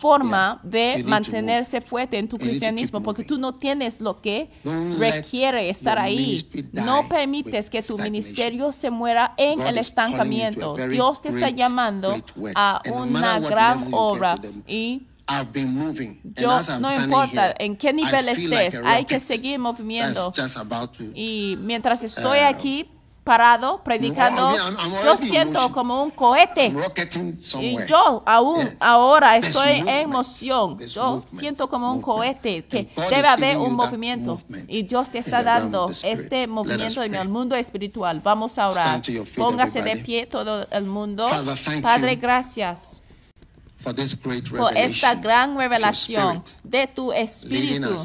Forma 0.00 0.60
Yeah. 0.62 0.96
de 0.96 1.04
mantenerse 1.04 1.80
fuerte 1.80 2.18
en 2.18 2.28
tu 2.28 2.36
You 2.36 2.44
cristianismo 2.44 3.02
porque 3.02 3.24
tú 3.24 3.38
no 3.38 3.54
tienes 3.54 4.00
lo 4.00 4.20
que 4.20 4.50
Don't 4.64 4.98
requiere 4.98 5.68
estar 5.70 5.98
ahí. 5.98 6.42
No 6.72 7.08
permites 7.08 7.68
que 7.70 7.82
tu 7.82 7.98
ministerio 7.98 8.72
se 8.72 8.90
muera 8.90 9.34
en 9.36 9.58
God 9.58 9.66
el 9.68 9.78
estancamiento. 9.78 10.74
Dios 10.88 11.20
te 11.22 11.28
está 11.28 11.50
llamando 11.50 12.14
a 12.54 12.80
una 12.92 13.38
gran 13.40 13.88
obra 13.92 14.38
y 14.66 15.06
I've 15.28 15.52
been 15.52 15.72
moving. 15.72 16.20
And 16.24 16.36
yo 16.36 16.60
no 16.80 16.92
importa 16.92 17.50
here, 17.50 17.54
en 17.60 17.76
qué 17.76 17.92
nivel 17.92 18.26
like 18.26 18.42
estés, 18.42 18.80
hay 18.84 19.04
que 19.04 19.20
seguir 19.20 19.60
moviendo. 19.60 20.32
Y 21.14 21.56
mientras 21.60 22.02
estoy 22.02 22.38
Uh, 22.40 22.48
aquí 22.48 22.86
parado 23.30 23.80
predicando, 23.84 24.56
yo 25.04 25.16
siento 25.16 25.70
como 25.70 26.02
un 26.02 26.10
cohete. 26.10 26.74
Y 27.60 27.76
yo 27.86 28.24
aún 28.26 28.68
ahora 28.80 29.36
estoy 29.36 29.84
en. 29.86 30.10
There's 30.10 30.94
Yo 30.94 31.22
siento 31.26 31.68
como 31.68 31.92
un 31.92 32.02
cohete 32.02 32.64
que 32.64 32.90
debe 33.08 33.28
haber 33.28 33.56
un 33.58 33.74
movimiento. 33.74 34.40
Y 34.66 34.82
Dios 34.82 35.10
te 35.10 35.18
está 35.18 35.44
dando 35.44 35.88
este 36.02 36.48
movimiento 36.48 37.04
en 37.04 37.14
el 37.14 37.28
mundo 37.28 37.54
espiritual. 37.54 38.20
Vamos 38.20 38.58
a 38.58 38.68
orar. 38.68 39.00
Póngase 39.36 39.82
de 39.82 39.96
pie 39.98 40.26
todo 40.26 40.66
el 40.68 40.86
mundo. 40.86 41.28
Padre, 41.82 42.16
gracias 42.16 43.00
For 43.76 43.94
this 43.94 44.14
great 44.14 44.44
por 44.50 44.76
esta 44.76 45.14
gran 45.14 45.56
revelación 45.56 46.42
de 46.64 46.86
tu 46.86 47.12
espíritu 47.12 47.96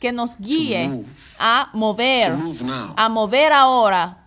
que 0.00 0.10
nos 0.10 0.36
guíe 0.38 1.04
a 1.38 1.70
mover, 1.74 2.34
a 2.96 3.08
mover 3.08 3.52
ahora, 3.52 4.19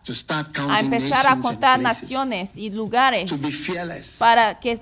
a 0.70 0.80
empezar 0.80 1.28
a 1.28 1.38
contar 1.38 1.80
naciones 1.80 2.58
y 2.58 2.70
lugares 2.70 3.32
para 4.18 4.60
que 4.60 4.80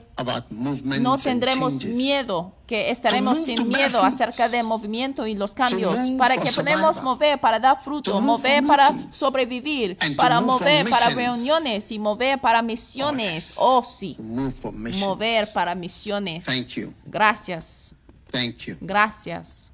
no 0.49 1.17
tendremos 1.17 1.85
miedo, 1.85 2.53
que 2.65 2.89
estaremos 2.89 3.43
sin 3.43 3.67
miedo 3.67 4.03
acerca 4.03 4.49
del 4.49 4.65
movimiento 4.65 5.27
y 5.27 5.35
los 5.35 5.53
cambios, 5.53 5.99
para 6.17 6.37
que 6.37 6.51
podamos 6.51 7.01
mover 7.03 7.39
para 7.39 7.59
dar 7.59 7.81
fruto, 7.81 8.11
To 8.11 8.21
move 8.21 8.37
mover 8.37 8.65
para 8.65 8.87
sobrevivir, 9.11 9.97
para 10.17 10.41
mover 10.41 10.89
para 10.89 11.09
reuniones 11.09 11.91
y 11.91 11.99
mover 11.99 12.39
para 12.39 12.61
misiones. 12.61 13.53
Oh, 13.57 13.83
sí, 13.83 14.17
mover 14.19 15.47
para 15.53 15.75
misiones. 15.75 16.45
Thank 16.45 16.69
you. 16.69 16.93
Gracias, 17.05 17.93
Thank 18.31 18.65
you. 18.65 18.77
gracias. 18.81 19.70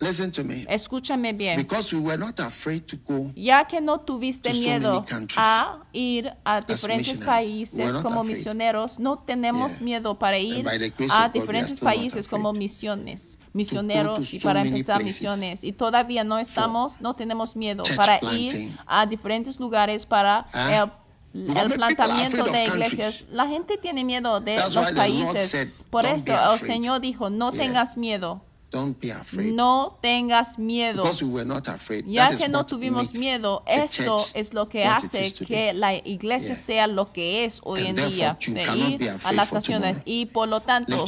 Listen 0.00 0.30
to 0.30 0.44
me. 0.44 0.64
Escúchame 0.68 1.32
bien. 1.32 1.56
Because 1.56 1.92
we 1.92 2.00
were 2.00 2.16
not 2.16 2.38
afraid 2.38 2.86
to 2.86 2.96
go 3.04 3.32
Ya 3.34 3.64
que 3.64 3.80
no 3.80 3.98
tuviste 3.98 4.50
to 4.50 4.54
so 4.54 4.60
miedo 4.68 5.04
countries 5.04 5.36
a 5.36 5.78
ir 5.92 6.32
a 6.44 6.60
diferentes 6.60 7.18
missionaries. 7.18 7.70
países 7.72 7.92
not 7.94 8.02
como 8.04 8.20
afraid. 8.20 8.36
misioneros, 8.36 8.98
no 9.00 9.18
tenemos 9.18 9.72
Yeah. 9.72 9.80
miedo 9.82 10.16
para 10.18 10.38
ir 10.38 10.64
a 10.68 11.26
God, 11.26 11.32
we 11.34 11.40
diferentes 11.40 11.80
países 11.80 12.28
como 12.28 12.52
misiones, 12.52 13.38
misioneros 13.52 14.32
y 14.34 14.38
so 14.38 14.48
para 14.48 14.60
many 14.62 14.70
empezar 14.78 15.02
misiones. 15.02 15.64
Y 15.64 15.72
todavía 15.72 16.22
no 16.22 16.38
estamos, 16.38 17.00
no 17.00 17.14
tenemos 17.16 17.56
miedo 17.56 17.82
para 17.96 18.20
planting. 18.20 18.68
ir 18.68 18.78
a 18.86 19.04
diferentes 19.04 19.58
lugares 19.58 20.06
para 20.06 20.46
Ah. 20.52 20.92
el, 21.34 21.56
el 21.56 21.78
afraid 21.78 22.44
de 22.44 22.64
iglesias. 22.66 23.26
La 23.30 23.48
gente 23.48 23.76
tiene 23.78 24.04
miedo 24.04 24.38
de 24.40 24.56
That's 24.56 24.74
los 24.76 24.92
países. 24.92 25.50
said, 25.50 25.68
Por 25.90 26.04
"Don't 26.04 26.16
eso 26.22 26.32
el 26.32 26.38
afraid." 26.38 26.66
Señor 26.72 27.00
dijo, 27.00 27.30
no 27.30 27.50
Yeah. 27.50 27.64
tengas 27.64 27.96
miedo, 27.96 28.42
Don't 28.70 29.00
be 29.00 29.10
afraid. 29.10 29.54
no 29.54 29.96
tengas 30.02 30.58
miedo. 30.58 31.02
Because 31.02 31.22
we 31.24 31.30
were 31.30 31.44
not 31.46 31.66
afraid. 31.68 32.04
Ya 32.06 32.24
That 32.26 32.34
is 32.34 32.40
que 32.42 32.48
no 32.48 32.58
what 32.58 32.68
tuvimos 32.68 33.06
makes 33.06 33.18
miedo, 33.18 33.62
the 33.66 33.72
esto 33.84 34.18
church 34.18 34.30
es 34.34 34.52
lo 34.52 34.68
que 34.68 34.84
what 34.84 34.98
it 34.98 35.04
hace 35.04 35.24
is 35.24 35.32
today. 35.34 35.46
que 35.46 35.72
la 35.72 35.94
iglesia 35.94 36.54
Yeah. 36.54 36.62
sea 36.62 36.86
lo 36.86 37.06
que 37.10 37.46
es 37.46 37.60
hoy 37.64 37.80
And 37.80 37.88
en 37.88 37.94
therefore, 37.96 38.14
día, 38.16 38.38
you 38.40 38.54
de 38.54 38.62
cannot 38.64 38.90
ir 38.90 38.98
be 38.98 39.08
a 39.08 39.14
afraid 39.14 39.36
las 39.36 39.52
naciones. 39.54 39.98
Y 40.04 40.26
por 40.26 40.48
lo 40.48 40.60
tanto, 40.60 41.02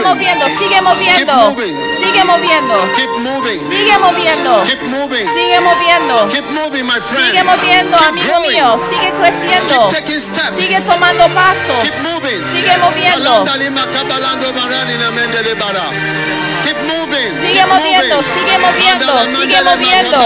Sigue 0.00 0.14
moviendo, 0.14 0.48
sigue 0.48 0.80
moviendo. 0.80 1.56
Sigue 1.98 2.24
moviendo. 2.24 2.74
Sigue 3.68 3.98
moviendo. 3.98 4.64
Sigue 5.34 5.60
moviendo. 5.60 6.30
Sigue 7.26 7.44
moviendo, 7.44 7.96
amigo 7.98 8.40
mío. 8.48 8.78
Sigue 8.88 9.12
creciendo. 9.12 9.90
Sigue 10.56 10.80
tomando 10.88 11.28
pasos. 11.34 11.84
Sigue 12.50 12.76
moviendo. 12.78 13.44
Sigue 17.40 17.66
moviendo, 17.66 18.22
sigue 18.22 18.58
moviendo, 18.58 19.24
sigue 19.36 19.62
moviendo. 19.62 20.18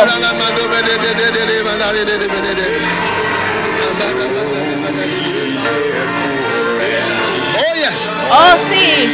Oh 7.57 7.75
yes. 7.75 8.29
Oh, 8.33 8.57
sí. 8.69 9.09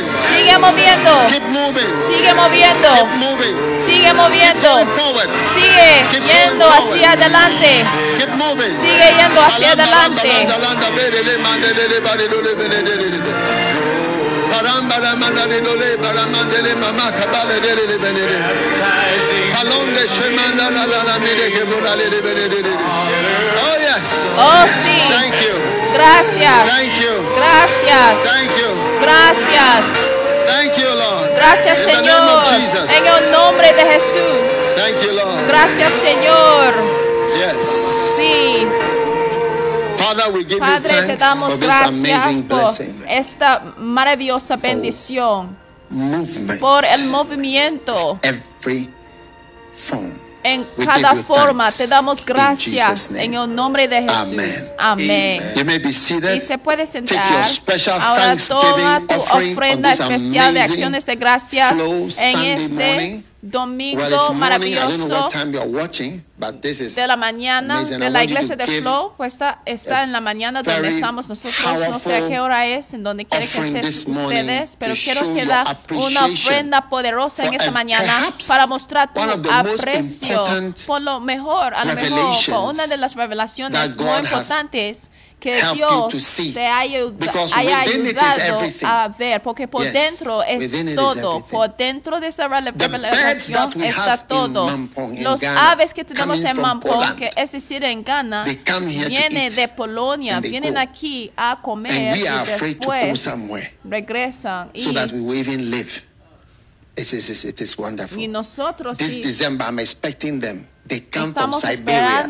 Keep 0.00 0.08
moving. 0.08 0.28
Sigue 0.28 0.58
moviendo. 0.58 1.12
Keep 1.28 1.42
moving. 1.52 1.90
Sigue 2.08 2.32
moviendo. 2.34 2.90
Keep 2.94 3.12
moving. 3.20 3.56
Sigue 3.84 4.12
moviendo. 4.14 4.86
Forward. 4.96 5.30
Sigue 5.54 6.04
Keep 6.10 6.24
yendo 6.24 6.64
forward. 6.64 6.88
hacia 6.88 7.12
adelante. 7.12 7.84
Keep 8.18 8.30
moving. 8.36 8.72
Sigue 8.80 9.08
yendo 9.18 9.40
hacia 9.42 9.72
adelante. 9.72 10.46
Oh. 24.38 24.40
Oh, 24.42 24.66
sí. 24.82 24.98
Thank 25.10 25.34
you. 25.42 25.69
Gracias. 25.92 26.70
Thank 26.70 26.94
you. 27.00 27.14
Gracias. 27.36 28.20
Thank 28.22 28.50
you. 28.56 28.70
Gracias. 29.00 29.86
Thank 30.46 30.76
you, 30.78 30.88
Lord. 30.94 31.34
Gracias, 31.34 31.78
Señor. 31.78 32.44
En 32.88 33.06
el 33.06 33.32
nombre 33.32 33.72
de 33.72 33.82
Jesús. 33.82 34.60
Gracias, 35.46 35.92
Señor. 35.92 36.74
Yes. 37.36 37.66
Sí. 38.16 38.66
Father, 39.96 40.32
we 40.32 40.44
give 40.44 40.58
Padre, 40.58 41.06
te 41.06 41.16
damos 41.16 41.50
for 41.50 41.58
this 41.58 41.66
gracias 41.66 42.24
amazing 42.24 42.48
por 42.48 42.58
blessing. 42.62 43.04
esta 43.08 43.62
maravillosa 43.76 44.56
bendición, 44.56 45.56
por 46.58 46.84
el 46.84 47.04
movimiento 47.08 48.18
every 48.22 48.90
form. 49.72 50.12
En 50.42 50.64
We 50.76 50.86
cada 50.86 51.14
forma. 51.14 51.70
Te 51.70 51.86
damos 51.86 52.24
gracias 52.24 53.12
en 53.12 53.34
el 53.34 53.54
nombre 53.54 53.88
de 53.88 54.02
Jesús. 54.02 54.72
Amén. 54.78 55.42
Y 56.34 56.40
se 56.40 56.58
puede 56.58 56.86
sentar. 56.86 57.44
Ahora 58.00 58.36
toma 58.36 59.02
tu 59.06 59.14
ofrenda 59.14 59.92
especial 59.92 60.54
de 60.54 60.60
acciones 60.62 61.06
de 61.06 61.16
gracias 61.16 61.72
en 62.18 62.40
este. 62.44 63.29
Domingo 63.42 64.34
maravilloso 64.34 65.28
de 66.94 67.06
la 67.06 67.16
mañana 67.16 67.82
de 67.82 68.10
la 68.10 68.24
iglesia 68.24 68.56
de 68.56 68.66
Flow, 68.66 69.14
pues 69.16 69.34
está, 69.34 69.62
está 69.64 70.02
en 70.02 70.12
la 70.12 70.20
mañana 70.20 70.62
donde 70.62 70.88
estamos 70.88 71.28
nosotros, 71.28 71.88
no 71.88 71.98
sé 71.98 72.16
a 72.16 72.28
qué 72.28 72.40
hora 72.40 72.66
es, 72.66 72.92
en 72.94 73.02
donde 73.02 73.24
quiere 73.24 73.46
que 73.46 73.58
estén 73.58 74.14
ustedes, 74.16 74.76
pero 74.78 74.94
quiero 74.94 75.34
que 75.34 75.40
your 75.40 75.48
da 75.48 75.78
una 75.90 76.26
ofrenda 76.26 76.88
poderosa 76.88 77.46
en 77.46 77.54
esta 77.54 77.70
mañana 77.70 78.32
para 78.46 78.66
mostrar 78.66 79.12
tu 79.12 79.20
aprecio. 79.20 80.44
por 80.86 81.00
lo 81.02 81.20
mejor, 81.20 81.74
a 81.74 81.84
lo 81.84 81.94
mejor, 81.94 82.44
por 82.48 82.74
una 82.74 82.86
de 82.86 82.96
las 82.96 83.14
revelaciones 83.14 83.96
muy 83.96 84.18
importantes 84.18 85.10
que 85.40 85.60
Dios 85.74 86.12
te 86.52 86.66
haya, 86.66 87.00
haya 87.54 87.80
ayudado 87.80 88.60
a 88.84 89.08
ver, 89.08 89.42
porque 89.42 89.66
por 89.66 89.82
Yes, 89.82 89.92
dentro 89.92 90.42
es 90.42 90.70
todo, 90.94 91.44
por 91.46 91.76
dentro 91.76 92.20
de 92.20 92.28
esa 92.28 92.46
revelación 92.46 93.82
está 93.82 94.18
todo. 94.18 94.68
In 94.70 95.24
Los 95.24 95.42
aves 95.42 95.94
que 95.94 96.04
tenemos 96.04 96.44
en 96.44 96.60
Mampong, 96.60 97.16
que 97.16 97.30
es 97.34 97.52
decir, 97.52 97.82
en 97.82 98.04
Ghana, 98.04 98.44
they 98.44 98.56
come 98.56 98.92
here 98.92 99.04
to 99.04 99.08
viene 99.08 99.46
eat, 99.46 99.54
de 99.54 99.68
Polonia, 99.68 100.40
vienen 100.40 100.74
go. 100.74 100.80
aquí 100.80 101.32
a 101.36 101.58
comer 101.62 102.16
y 102.16 102.22
we 102.22 102.28
are 102.28 102.42
afraid 102.42 102.78
to 102.78 102.86
go 102.86 102.92
después 102.92 103.20
somewhere 103.20 103.74
regresan. 103.82 104.70
so 104.74 104.90
y, 104.90 104.94
that 104.94 105.10
we 105.12 105.40
even 105.40 105.70
live. 105.70 106.02
It 106.96 107.12
is, 107.14 107.44
it 107.44 107.78
wonderful. 107.78 108.18
y 108.18 108.28
nosotros 108.28 108.98
This 108.98 109.14
sí 109.14 109.22
December, 109.22 109.66
I'm 109.66 109.78
expecting 109.78 110.38
them. 110.40 110.66
They 110.86 111.00
come 111.00 111.32
from 111.32 111.54
Siberia, 111.54 112.28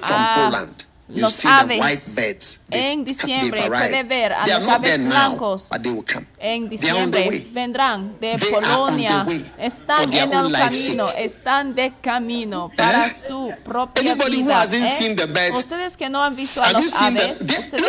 from 0.00 0.26
Poland. 0.34 0.86
You 1.14 1.20
los 1.22 1.44
aves 1.44 2.16
en 2.70 3.04
diciembre. 3.04 3.66
Puede 3.68 4.02
ver 4.02 4.32
a 4.32 4.46
los 4.46 4.66
aves 4.68 4.98
blancos 4.98 5.68
en 6.38 6.68
diciembre 6.68 7.46
vendrán 7.52 8.16
de 8.20 8.38
Polonia, 8.50 9.26
están 9.58 10.12
en 10.12 10.32
el 10.32 10.52
camino, 10.52 11.10
están 11.10 11.74
de 11.74 11.92
camino 12.00 12.70
para 12.76 13.06
Eh? 13.06 13.12
su 13.12 13.52
propia 13.64 14.12
Anybody 14.12 14.38
who 14.38 14.44
vida. 14.46 14.60
hasn't 14.62 14.84
¿eh? 14.84 14.94
seen 14.98 15.16
the 15.16 15.26
birds, 15.26 15.58
Ustedes 15.58 15.96
que 15.96 16.08
no 16.08 16.22
han 16.22 16.34
visto 16.34 16.62
a 16.62 16.72
los 16.72 16.92
aves, 16.94 17.40
ustedes. 17.40 17.82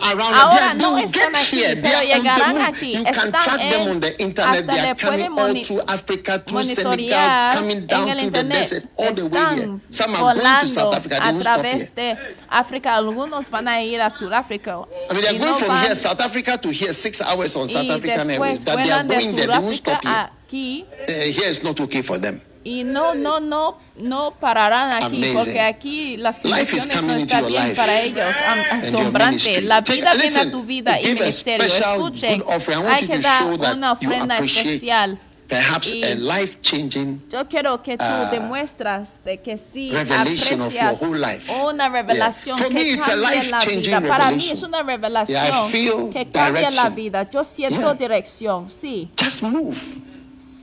Ahora 0.00 0.74
no 0.74 0.98
están 0.98 1.34
aquí, 1.36 1.62
pero 1.82 2.02
llegarán 2.02 2.60
aquí. 2.62 2.92
You 2.96 3.04
can 3.04 3.14
Están 3.14 3.32
track 3.32 3.58
them 3.70 3.82
en- 3.82 3.90
on 3.90 4.00
the 4.00 4.14
internet. 4.18 4.60
hasta 4.68 4.72
They 4.72 4.82
le 4.82 4.94
pueden 4.94 5.26
all 5.32 5.48
moni- 5.48 5.64
through 5.64 5.82
Africa, 5.86 6.38
through 6.44 6.64
Senegal, 6.64 6.84
monitorear 6.84 7.54
coming 7.56 7.86
down 7.86 8.08
en 8.08 8.08
el 8.10 8.16
to 8.16 8.20
the 8.20 8.26
internet. 8.40 8.58
desert, 8.70 8.84
all 8.96 9.14
the 9.14 9.22
way 9.24 9.42
here. 9.42 9.60
Están 9.60 9.80
Some 9.90 10.16
are 10.16 10.22
going 10.22 10.60
to 10.60 10.66
South 10.66 10.94
volando 10.94 11.22
a 11.22 11.32
través 11.40 11.94
de 11.94 12.16
África. 12.48 12.94
Algunos 12.96 13.48
van 13.50 13.68
a 13.68 13.82
ir 13.82 14.00
a 14.00 14.10
Sudáfrica. 14.10 14.78
I 15.10 15.12
mean, 15.14 15.22
they're 15.22 15.38
going 15.38 15.52
no 15.52 15.54
from 15.56 15.68
van- 15.68 15.82
here, 15.86 15.94
South 15.94 16.20
Africa 16.20 16.58
to 16.58 16.70
here, 16.70 16.92
six 16.92 17.20
hours 17.20 17.56
on 17.56 17.68
South 17.68 17.88
African 17.90 18.30
Airways. 18.30 18.64
That 18.64 18.76
they 18.82 18.90
are 18.90 19.04
going 19.04 19.36
there, 19.36 19.46
they 19.46 19.58
won't 19.58 19.74
stop 19.76 20.02
here. 20.02 20.30
aquí 20.46 20.84
Uh, 21.08 21.12
here 21.32 21.48
is 21.50 21.62
not 21.62 21.78
okay 21.80 22.02
for 22.02 22.18
them. 22.18 22.40
y 22.62 22.84
no, 22.84 23.14
no, 23.14 23.40
no, 23.40 23.78
no 23.96 24.32
pararán 24.38 24.92
aquí 25.02 25.16
Amazing. 25.16 25.34
porque 25.34 25.60
aquí 25.60 26.16
las 26.18 26.40
condiciones 26.40 27.02
no 27.04 27.14
están 27.14 27.40
your 27.40 27.48
bien 27.50 27.62
life 27.68 27.74
para 27.76 28.02
ellos. 28.02 28.34
Asombrante. 28.70 29.62
La 29.62 29.82
Take- 29.82 29.94
vida 29.96 30.10
viene 30.12 30.26
listen, 30.26 30.48
a 30.48 30.50
tu 30.50 30.62
vida 30.64 31.00
y 31.00 31.14
ministerio. 31.14 31.66
Escuchen, 31.66 32.44
hay 32.88 33.06
que 33.06 33.18
dar 33.18 33.44
una 33.44 33.92
ofrenda 33.92 34.34
appreciate 34.36 34.74
especial. 34.74 35.18
Perhaps 35.50 35.92
Y- 35.92 36.04
a 36.04 36.14
life-changing 36.14 37.22
Yo 37.28 37.46
quiero 37.48 37.82
que 37.82 37.96
tú 37.98 38.04
Ah, 38.06 38.28
demuestras 38.30 39.20
de 39.24 39.38
que 39.42 39.58
sí 39.58 39.90
revelation 39.90 40.60
of 40.60 40.72
your 40.72 40.94
whole 41.00 41.18
life. 41.18 41.50
una 41.52 41.88
revelación 41.88 42.56
Yeah. 42.56 42.68
Que 42.68 42.74
me, 42.74 42.82
it's 42.92 43.08
a 43.08 43.10
cambia 43.10 43.50
la 43.50 43.58
vida. 44.00 44.00
Para 44.08 44.30
mí 44.30 44.48
es 44.48 44.62
una 44.62 44.82
revelación 44.82 45.72
Yeah, 45.72 46.10
que 46.12 46.30
cambia 46.30 46.70
la 46.70 46.88
vida. 46.90 47.28
Yo 47.28 47.42
siento 47.42 47.80
Yeah. 47.80 47.94
dirección, 47.94 48.70
sí. 48.70 49.10
just 49.20 49.42
move. 49.42 49.76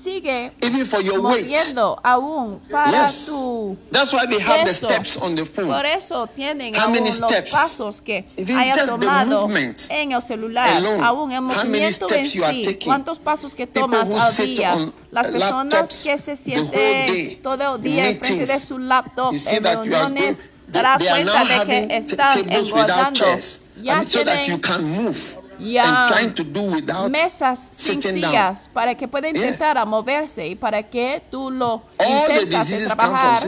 Sigue 0.03 0.51
Even 0.61 0.85
for 0.85 1.01
your 1.01 1.19
weight. 1.21 1.45
moviendo 1.47 1.99
aún 2.03 2.59
para 2.69 3.07
Yes. 3.07 3.25
tu 3.25 3.77
That's 3.91 4.13
why 4.13 4.25
they 4.27 4.39
have 4.41 4.63
the 4.65 4.73
steps 4.73 5.17
on 5.17 5.35
the 5.35 5.45
phone. 5.45 5.67
Por 5.67 5.85
eso 5.85 6.27
tienen 6.27 6.75
How 6.75 6.81
aún 6.83 6.91
many 6.93 7.07
los 7.07 7.15
steps? 7.17 7.51
pasos 7.51 8.01
que 8.01 8.25
Even 8.37 8.57
haya 8.57 8.85
tomado 8.85 9.41
movement 9.47 9.79
en 9.89 10.11
el 10.11 10.21
celular, 10.21 10.69
alone. 10.77 11.03
aún 11.03 11.31
el 11.31 11.37
How 11.39 11.43
many 11.47 11.55
movimiento 11.69 12.05
en 12.13 12.25
steps 12.25 12.33
you 12.33 12.43
are 12.45 12.63
sí, 12.63 12.79
cuántos 12.83 13.19
pasos 13.19 13.55
que 13.55 13.65
People 13.65 13.81
tomas 13.89 14.09
who 14.09 14.17
al 14.19 14.31
sit 14.33 14.57
día, 14.57 14.73
on 14.75 14.93
las 15.11 15.27
personas 15.27 15.73
laptops 15.73 16.03
que 16.03 16.17
se 16.17 16.35
sienten 16.35 17.41
todo 17.41 17.75
el 17.75 17.81
día 17.81 18.09
enfrente 18.09 18.45
de 18.45 18.59
su 18.59 18.77
laptop 18.77 19.33
en 19.33 19.63
that 19.63 19.83
you 19.83 19.95
are 19.95 20.03
reuniones, 20.09 20.37
dará 20.67 20.97
cuenta 20.99 21.23
now 21.33 21.45
de 21.47 21.53
having 21.55 21.87
que 21.87 21.97
están 21.97 22.51
engordando. 22.51 23.25
Ya 23.83 24.03
so 24.05 24.23
that 24.25 24.45
you 24.47 24.57
tienen 24.59 25.39
do 25.59 26.61
without 26.61 27.09
mesas 27.09 27.69
sillas 27.71 28.69
para 28.73 28.95
que 28.95 29.07
pueda 29.07 29.27
Yeah. 29.29 29.37
intentar 29.45 29.77
a 29.77 29.85
moverse 29.85 30.47
y 30.47 30.55
para 30.55 30.83
que 30.83 31.21
tú 31.29 31.51
lo 31.51 31.83
All 31.97 32.31
intentas 32.31 32.67
trabajar 32.95 33.39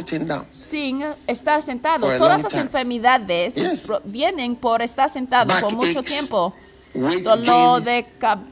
sin 0.51 1.03
estar 1.27 1.61
sentado. 1.61 2.09
A 2.09 2.17
Todas 2.17 2.41
las 2.43 2.53
enfermedades 2.53 3.55
Yes. 3.55 3.87
vienen 4.05 4.55
por 4.55 4.81
estar 4.81 5.09
sentado 5.09 5.53
por 5.59 5.75
mucho 5.75 6.03
tiempo. 6.03 6.53
Dolor 6.91 7.83
gain, 7.83 8.05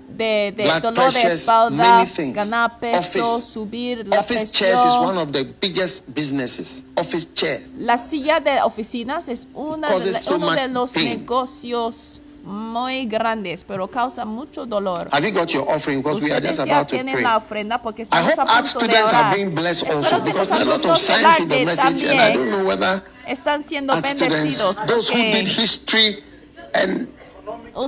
de, 0.07 0.53
de, 0.55 0.63
de 0.63 0.79
dolor 0.79 1.11
de 1.11 1.21
espalda, 1.23 2.05
ganar 2.35 2.77
peso, 2.77 2.99
Office- 3.21 3.51
subir 3.51 4.07
la 4.07 4.19
Office 4.19 4.51
chairs 4.51 4.77
is 4.79 4.85
presión. 4.85 5.05
one 5.07 5.17
of 5.19 5.31
the 5.31 5.43
biggest 5.59 6.07
businesses. 6.09 6.83
Office 6.95 7.27
chair. 7.33 7.63
La 7.79 7.97
silla 7.97 8.39
de 8.39 8.61
oficinas 8.61 9.27
es 9.27 9.47
una 9.55 9.87
de 9.87 9.93
Causes 9.95 10.13
la- 10.13 10.21
so 10.21 10.35
uno 10.35 10.51
de 10.51 10.67
los 10.67 10.91
pain. 10.93 11.19
negocios 11.19 12.21
muy 12.47 13.05
grandes, 13.05 13.63
pero 13.65 13.87
causa 13.89 14.23
mucho 14.25 14.65
dolor. 14.65 15.09
Have 15.11 15.25
you 15.27 15.31
got 15.33 15.53
your 15.53 15.69
offering? 15.69 16.01
Because 16.01 16.21
we 16.21 16.31
are 16.31 16.39
just 16.41 16.59
about 16.59 16.87
to 16.87 16.95
pray. 17.13 17.21
la 17.21 17.37
ofrenda 17.37 17.77
porque 17.81 18.01
I 18.01 18.03
estamos 18.05 18.29
hope 18.31 18.39
a 18.41 18.53
art 18.55 18.65
students 18.65 19.13
are 19.13 19.35
being 19.35 19.53
blessed 19.53 19.89
also 19.91 20.19
because 20.21 20.49
there's 20.49 20.61
a 20.61 20.65
lot 20.65 20.85
of 20.85 20.97
science 20.97 21.39
in 21.41 21.49
the 21.49 21.65
message, 21.65 22.03
and 22.05 22.19
I 22.19 22.31
don't 22.31 22.49
know 22.49 22.65
whether 22.65 23.01
están 23.27 23.63
siendo 23.63 23.93
art 23.93 24.05
students, 24.07 24.75
those 24.87 25.09
who 25.09 25.17
did 25.17 25.45
porque 25.45 25.47
history 25.47 26.23
and 26.73 27.07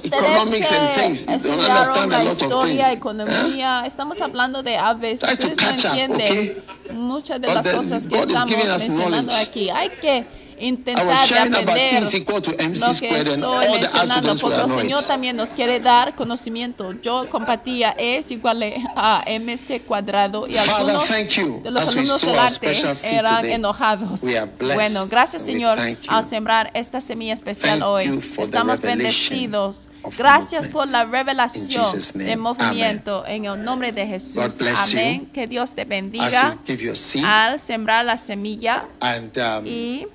economics 0.05 0.71
and 0.71 0.93
things, 0.95 1.25
don't 1.25 1.59
understand 1.59 2.13
a 2.13 2.17
la 2.17 2.23
lot 2.23 2.31
of 2.33 2.51
historia, 2.51 2.83
things. 2.89 2.97
economía, 2.97 3.83
estamos 3.87 4.19
hablando 4.21 4.61
de 4.61 4.77
aves, 4.77 5.21
Try 5.21 5.35
to 5.35 5.47
ustedes 5.47 5.57
no 5.57 5.69
catch 5.69 5.85
up, 5.85 5.91
entienden 5.97 6.21
okay? 6.21 6.93
muchas 6.93 7.41
de 7.41 7.47
But 7.47 7.55
las 7.55 7.65
the- 7.65 7.71
cosas 7.75 8.03
que 8.07 8.17
God 8.17 8.27
estamos 8.27 8.55
mencionando 8.79 9.33
aquí. 9.35 9.69
Hay 9.69 9.89
que 9.89 10.17
I 10.19 10.38
intentar 10.59 11.05
de 11.05 11.57
aprender 11.57 12.03
lo 12.03 12.09
que 12.09 13.09
estoy 13.09 13.37
mencionando, 13.37 14.37
porque 14.37 14.61
el 14.61 14.69
Señor 14.69 15.03
también 15.03 15.35
nos 15.35 15.49
quiere 15.49 15.79
dar 15.79 16.15
conocimiento. 16.15 16.93
Yo 17.01 17.29
compartía 17.29 17.95
E 17.97 18.17
es 18.17 18.31
igual 18.31 18.63
a 18.95 19.23
MC 19.27 19.81
cuadrado 19.81 20.47
y 20.47 20.53
Father, 20.53 20.75
algunos 20.75 21.07
thank 21.07 21.29
you 21.29 21.61
de 21.63 21.71
los 21.71 21.89
alumnos 21.89 22.21
del 22.21 22.39
arte 22.39 22.81
eran 23.03 23.45
enojados. 23.45 24.21
Bueno, 24.59 25.07
gracias 25.07 25.43
Señor 25.43 25.79
al 26.07 26.25
sembrar 26.25 26.71
esta 26.73 27.01
semilla 27.01 27.33
especial 27.33 27.83
hoy. 27.83 28.21
Estamos 28.37 28.81
bendecidos. 28.81 29.87
Gracias 30.17 30.69
por 30.69 30.89
la 30.89 31.03
revelación 31.03 31.85
de 32.13 32.37
movimiento 32.37 33.25
en 33.27 33.45
el 33.45 33.63
nombre 33.63 33.91
de 33.91 34.05
God 34.05 34.09
Jesús. 34.09 34.61
Amén. 34.93 35.25
Que 35.33 35.45
Dios 35.45 35.73
te 35.73 35.83
bendiga 35.83 36.53
you 36.53 36.59
give 36.65 36.83
your 36.83 36.95
seed 36.95 37.23
al 37.23 37.59
sembrar 37.59 38.05
la 38.05 38.17
semilla 38.17 38.85
and 39.01 39.37
um, 39.37 39.67
y 39.67 40.07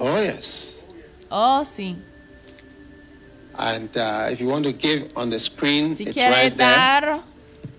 oh 0.00 0.18
yes. 0.20 0.80
oh 1.30 1.62
sí. 1.64 1.96
And 3.56 3.96
uh, 3.96 4.28
if 4.32 4.40
you 4.40 4.48
want 4.48 4.64
to 4.64 4.72
give 4.72 5.12
on 5.16 5.30
the 5.30 5.38
screen, 5.38 5.94
Si 5.94 6.04
it's 6.04 6.16
right 6.16 6.56
there. 6.56 7.20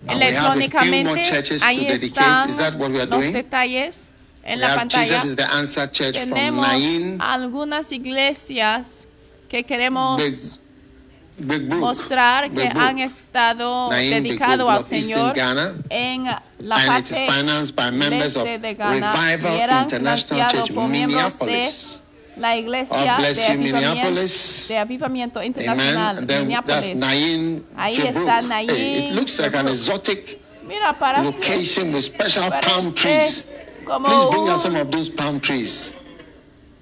And 0.08 0.22
electrónicamente, 0.22 1.24
churches 1.26 1.62
to 1.62 1.68
ahí 1.68 1.86
dedicate. 1.88 2.22
están 2.50 2.80
los 2.80 3.10
doing? 3.10 3.34
detalles 3.34 4.10
en 4.44 4.60
We 4.60 4.66
la 4.68 4.76
pantalla. 4.76 5.04
Jesus 5.06 5.26
is 5.26 5.36
the 5.36 5.52
answer 5.52 5.88
church 5.92 6.16
Tenemos 6.16 6.66
Nain, 6.68 7.20
algunas 7.20 7.92
iglesias 7.92 9.06
que 9.50 9.64
queremos 9.64 10.18
Big, 10.22 11.48
Big 11.48 11.68
Brook, 11.68 11.82
mostrar 11.82 12.50
que 12.52 12.70
Brook. 12.70 12.78
han 12.78 13.00
estado 13.00 13.90
dedicados 13.90 14.70
al 14.70 14.84
Señor 14.84 15.34
Ghana. 15.34 15.74
en 15.90 16.24
la 16.60 16.76
and 16.78 17.00
it 17.00 17.12
is 17.12 17.18
parte 17.18 17.28
financed 17.32 17.76
by 17.76 17.92
members 17.92 18.38
of 18.38 18.46
de 18.48 18.74
Ghana 18.76 18.96
y 18.96 19.36
Revival 19.36 19.60
eran 19.60 19.84
International 19.84 20.50
Church, 20.52 20.74
por 20.74 20.88
miembros 20.88 21.40
de 21.40 21.46
Minneapolis. 21.46 22.02
La 22.38 22.56
iglesia 22.58 22.98
de 22.98 23.10
avivamiento, 23.10 23.78
Minneapolis. 23.78 24.66
de 24.68 24.78
avivamiento 24.78 25.44
internacional, 25.44 26.26
that's 26.28 26.40
Minneapolis. 26.40 26.96
Nain, 26.96 27.66
Ahí 27.78 27.96
está 27.98 28.42
Nain, 28.42 28.70
Hey, 28.70 29.08
it 29.10 29.14
looks 29.14 29.40
like 29.40 29.56
an 29.56 29.68
exotic 29.68 30.40
Mira, 30.68 30.94
parece, 30.98 31.26
location 31.26 31.94
with 31.94 32.04
special 32.04 32.50
palm 32.62 32.94
trees. 32.94 33.46
como 33.86 34.08
Please 34.08 34.26
bring 34.32 34.50
us 34.50 34.64
some 34.64 34.76
of 34.76 34.90
those 34.92 35.10
palm 35.10 35.40
trees. 35.40 35.94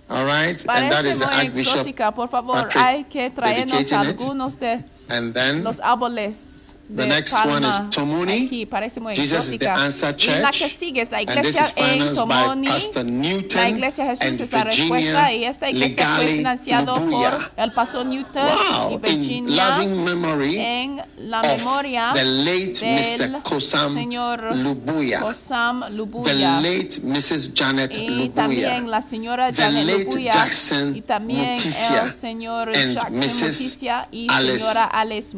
All 0.09 0.25
right? 0.25 0.57
and 0.69 0.91
that 0.91 1.05
is 1.05 1.19
the 1.19 1.25
Archbishop 1.27 1.87
por 2.15 2.27
favor, 2.27 2.53
Patrick 2.53 2.83
hay 2.83 3.03
que 3.05 3.29
traernos 3.29 3.91
algunos 3.91 4.59
de 4.59 4.83
And 5.09 5.33
then 5.33 5.63
los 5.63 5.79
árboles 5.81 6.62
The 6.89 7.07
next 7.07 7.31
palma 7.31 7.53
one 7.53 7.65
is 7.65 7.79
Tomoni. 7.95 8.45
Aquí 8.45 8.65
parece 8.65 8.99
muy 8.99 9.15
Jesus 9.15 9.47
is 9.47 9.57
the 9.57 9.69
answer 9.69 10.13
Y 10.19 10.27
la 10.41 10.51
church. 10.51 10.59
que 10.59 10.69
sigue 10.69 11.01
es 11.01 11.11
la 11.11 11.19
And 11.19 11.27
this 11.29 11.37
iglesia 11.37 11.61
is 11.63 11.73
en 11.77 11.85
financed 11.93 12.15
Tomoni. 12.17 12.67
by 12.67 12.73
Pastor 12.73 13.03
Newton 13.05 13.61
La 13.61 13.69
iglesia 13.69 14.05
Jesús 14.05 14.21
and 14.27 14.41
es 14.41 14.51
la 14.51 14.63
respuesta 14.65 14.97
Virginia 14.99 15.33
y 15.33 15.43
esta 15.45 15.69
iglesia 15.69 16.05
fue 16.05 16.23
Legale 16.25 16.37
financiado 16.37 16.99
Lubuya. 16.99 17.31
por 17.31 17.51
el 17.63 17.71
pastor 17.71 18.05
Newton 18.05 18.47
Wow, 18.47 18.89
y 18.91 18.93
in 18.93 19.01
Virginia 19.01 19.65
loving 19.77 20.03
memory 20.03 20.57
en 20.59 21.01
la 21.17 21.39
of 21.41 21.47
memoria 21.57 22.11
the 22.13 22.25
late 22.25 22.73
del 22.79 23.31
Mr. 23.31 23.41
Kosam 23.43 23.93
señor 23.93 24.55
Lubuya, 24.55 25.21
Kosam 25.21 25.85
the 26.25 26.33
late 26.35 26.99
Mrs. 27.01 27.53
Janet 27.55 27.95
y 27.97 28.09
Lubuya, 28.09 28.33
también 28.35 28.91
la 28.91 29.01
señora 29.01 29.51
the 29.53 29.61
Janet 29.61 29.85
late 29.85 30.03
Lubuya 30.03 30.33
Jackson 30.33 30.95
y 30.97 31.01
también 31.01 31.51
Mutisia 31.51 32.03
el 32.03 32.11
señor 32.11 32.69
and 32.75 32.93
Jackson 32.93 33.15
Mrs. 33.19 33.83
Y 34.11 34.27
Alice 34.29 34.59
señora 34.59 34.83
Alice 34.83 35.35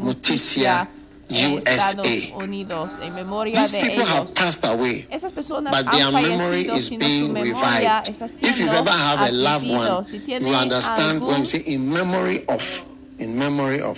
USA. 1.30 2.34
Unidos 2.38 2.92
en 3.02 3.16
memoria 3.16 3.62
These 3.62 3.78
people 3.78 4.06
have 4.06 4.34
passed 4.36 4.64
away. 4.66 5.08
Esas 5.10 5.32
personas 5.32 5.72
But 5.72 5.92
their 5.92 6.06
han 6.06 6.14
memory 6.14 6.66
fallecido, 6.66 6.78
is 6.78 6.88
sino 6.88 7.06
su 7.06 7.10
being 7.10 7.34
memoria 7.34 8.02
revived. 8.04 8.10
está 8.10 8.26
If 8.48 8.60
you 8.60 8.68
ever 8.68 8.92
have 8.92 9.22
a 9.22 9.32
loved 9.32 9.70
one, 9.70 10.04
Si 10.06 10.22
you 10.28 10.54
understand 10.54 11.22
when 11.22 11.36
algún 11.36 11.40
we 11.42 11.46
say 11.46 11.64
in 11.66 11.90
memory 11.90 12.46
of, 12.48 12.86
in 13.18 13.38
memory 13.38 13.82
of. 13.82 13.98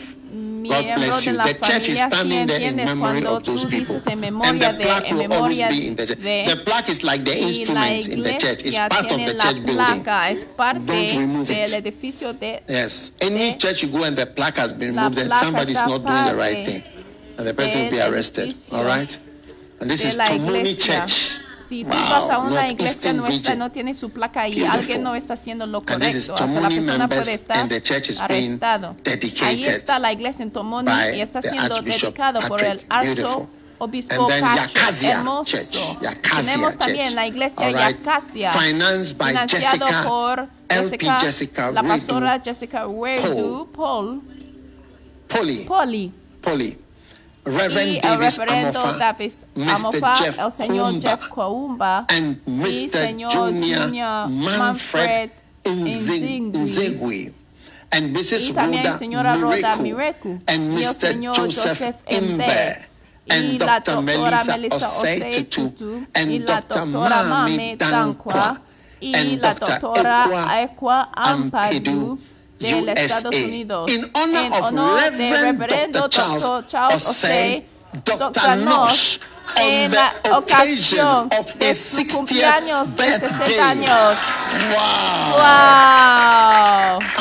God 0.67 0.83
bless 0.95 1.25
you. 1.25 1.33
The 1.33 1.53
church 1.61 1.89
is 1.89 1.99
standing 1.99 2.47
there 2.47 2.59
in 2.59 2.75
memory 2.75 3.25
of 3.25 3.43
those 3.43 3.65
people. 3.65 3.95
And 3.95 4.61
the 4.61 4.75
plaque 4.79 5.11
will 5.11 5.33
always 5.33 5.59
be 5.59 5.87
in 5.87 5.95
the 5.95 6.05
church. 6.07 6.19
The 6.19 6.61
plaque 6.65 6.89
is 6.89 7.03
like 7.03 7.23
the 7.23 7.37
instrument 7.37 8.07
in 8.07 8.23
the 8.23 8.33
church. 8.33 8.65
It's 8.65 8.77
part 8.77 9.11
of 9.11 9.19
the 9.19 9.33
la 9.33 9.43
church 9.43 9.65
building. 9.65 10.03
placa, 10.03 10.29
es 10.31 10.45
parte 10.45 10.85
Don't 10.85 11.17
remove 11.17 11.49
it. 11.49 12.63
Yes. 12.67 13.11
Any 13.21 13.57
church 13.57 13.83
you 13.83 13.89
go 13.89 14.03
and 14.03 14.17
the 14.17 14.25
plaque 14.25 14.57
has 14.57 14.73
been 14.73 14.95
removed, 14.95 15.15
then 15.15 15.27
placa 15.27 15.39
somebody's 15.39 15.75
not 15.75 16.05
doing 16.05 16.25
the 16.25 16.35
right 16.35 16.65
thing. 16.65 16.83
And 17.37 17.47
the 17.47 17.53
person 17.53 17.83
will 17.83 17.91
be 17.91 17.97
del 17.97 18.13
arrested. 18.13 18.55
All 18.73 18.83
right? 18.83 19.19
And 19.79 19.89
this 19.89 20.03
is 20.03 20.15
iglesia. 20.15 21.01
Church. 21.01 21.39
Si 21.67 21.83
tú 21.83 21.89
Wow, 21.89 22.09
vas 22.09 22.29
a 22.31 22.37
una 22.39 22.69
iglesia 22.69 23.11
nuestra 23.11 23.55
no 23.55 23.69
tiene 23.71 23.93
su 23.93 24.09
placa 24.09 24.43
ahí, 24.43 24.55
Beautiful. 24.55 24.79
alguien 24.79 25.03
no 25.03 25.15
está 25.15 25.33
haciendo 25.33 25.65
lo 25.65 25.83
And 25.85 26.01
this 26.01 26.15
is 26.15 26.29
correcto, 26.29 26.45
hasta 26.45 26.61
la 26.61 26.69
persona 26.69 27.07
puede 27.09 27.33
estar 27.33 27.57
and 27.57 27.69
the 27.69 27.81
church 27.81 28.09
is 28.09 28.21
being 28.25 28.57
arrestado. 28.61 28.95
Ahí 29.43 29.65
está 29.65 29.99
la 29.99 30.13
iglesia 30.13 30.43
en 30.43 30.51
Tomoni 30.51 30.89
y 31.13 31.19
está 31.19 31.41
siendo 31.41 31.81
dedicado 31.81 32.39
por 32.47 32.63
el 32.63 32.85
arzobispo 32.87 34.29
Patrick. 34.29 35.03
Hermoso. 35.03 35.57
Tenemos 36.37 36.77
también 36.77 37.15
la 37.15 37.27
iglesia 37.27 37.67
right. 37.67 37.99
Financiado 37.99 39.87
Jessica, 39.87 40.03
por 40.07 40.47
Jessica, 40.69 41.19
Jessica 41.19 41.71
la 41.71 41.81
Redu 41.81 41.93
pastora 41.93 42.41
Jessica 42.43 42.87
Werdu, 42.87 43.67
Paul, 43.73 44.21
Polly. 45.27 45.65
Polly. 45.65 46.13
Polly. 46.41 46.86
Y 47.47 47.57
Reverend 47.57 47.95
el 47.95 48.01
Davis 48.01 48.37
reverendo 48.37 48.79
Amofa, 48.79 48.97
Davis 48.97 49.47
Mr. 49.55 49.69
Amofa, 49.69 50.15
Jeff 50.17 50.39
el 50.39 50.51
señor 50.51 50.91
Kumba, 50.91 51.09
Jeff 51.09 51.27
Koumba 51.29 52.05
and 52.09 52.37
y 52.45 52.51
Mr. 52.51 52.89
señor 52.89 53.31
Junior 53.33 53.83
Junior 53.83 54.29
Manfred 54.29 55.31
Nzingwi. 55.65 56.59
Nzegui. 56.59 57.33
And 57.91 58.15
Mrs. 58.15 58.49
y 58.49 58.53
también 58.53 58.83
Rhoda 58.83 58.97
señora 58.97 59.35
Rhoda 59.35 59.75
Mireku, 59.77 60.27
Mireku 60.27 60.43
and 60.47 60.77
y 60.79 60.83
el 60.83 60.89
Mr. 60.89 60.95
señor 60.95 61.35
Joseph 61.37 61.67
Joseph 61.79 61.95
Imbe, 62.09 62.43
Imbe 62.43 62.87
y 63.25 63.31
and 63.33 63.59
la 63.61 63.79
Dr. 63.79 63.95
doctora 63.95 64.01
Melissa 64.01 64.57
Melissa 64.57 64.87
Osei 64.87 65.19
Osei 65.21 65.43
Tutu, 65.43 65.69
Tutu 65.69 65.97
y 65.99 66.07
and 66.13 66.45
la 66.49 66.61
Dr. 66.61 66.79
doctora 66.85 67.23
Mami 67.23 67.51
Mame 67.51 67.77
Dankwa, 67.77 68.33
Dankwa 68.33 68.61
y 68.99 69.15
and 69.15 69.41
la 69.41 69.53
Dr. 69.53 69.79
doctora 69.79 70.25
Ekwa 70.25 70.61
Ekwa 70.61 71.09
Ampadu, 71.13 71.89
Ampadu 71.91 72.19
de 72.59 72.81
los 72.81 72.97
Estados 72.97 73.35
USA. 73.35 73.45
Unidos 73.47 73.91
In 73.91 74.09
honor 74.13 74.45
en 74.45 74.53
of 74.53 74.61
honor 74.63 75.11
de 75.11 75.29
Reverend 75.31 75.59
reverendo 75.61 75.99
Dr. 75.99 76.09
Charles 76.67 76.95
Osei, 76.95 76.95
Osei 76.95 77.65
Dr. 78.05 78.57
Nosh, 78.57 79.19
en 79.55 79.91
la 79.91 80.13
ocasión 80.31 81.29
de 81.29 81.73
su 81.75 81.97
60th 81.97 82.13
cumpleaños 82.13 82.95
de 82.95 83.03
birthday. 83.03 83.29
60 83.29 83.69
años. 83.69 84.17
Wow. 85.37 85.97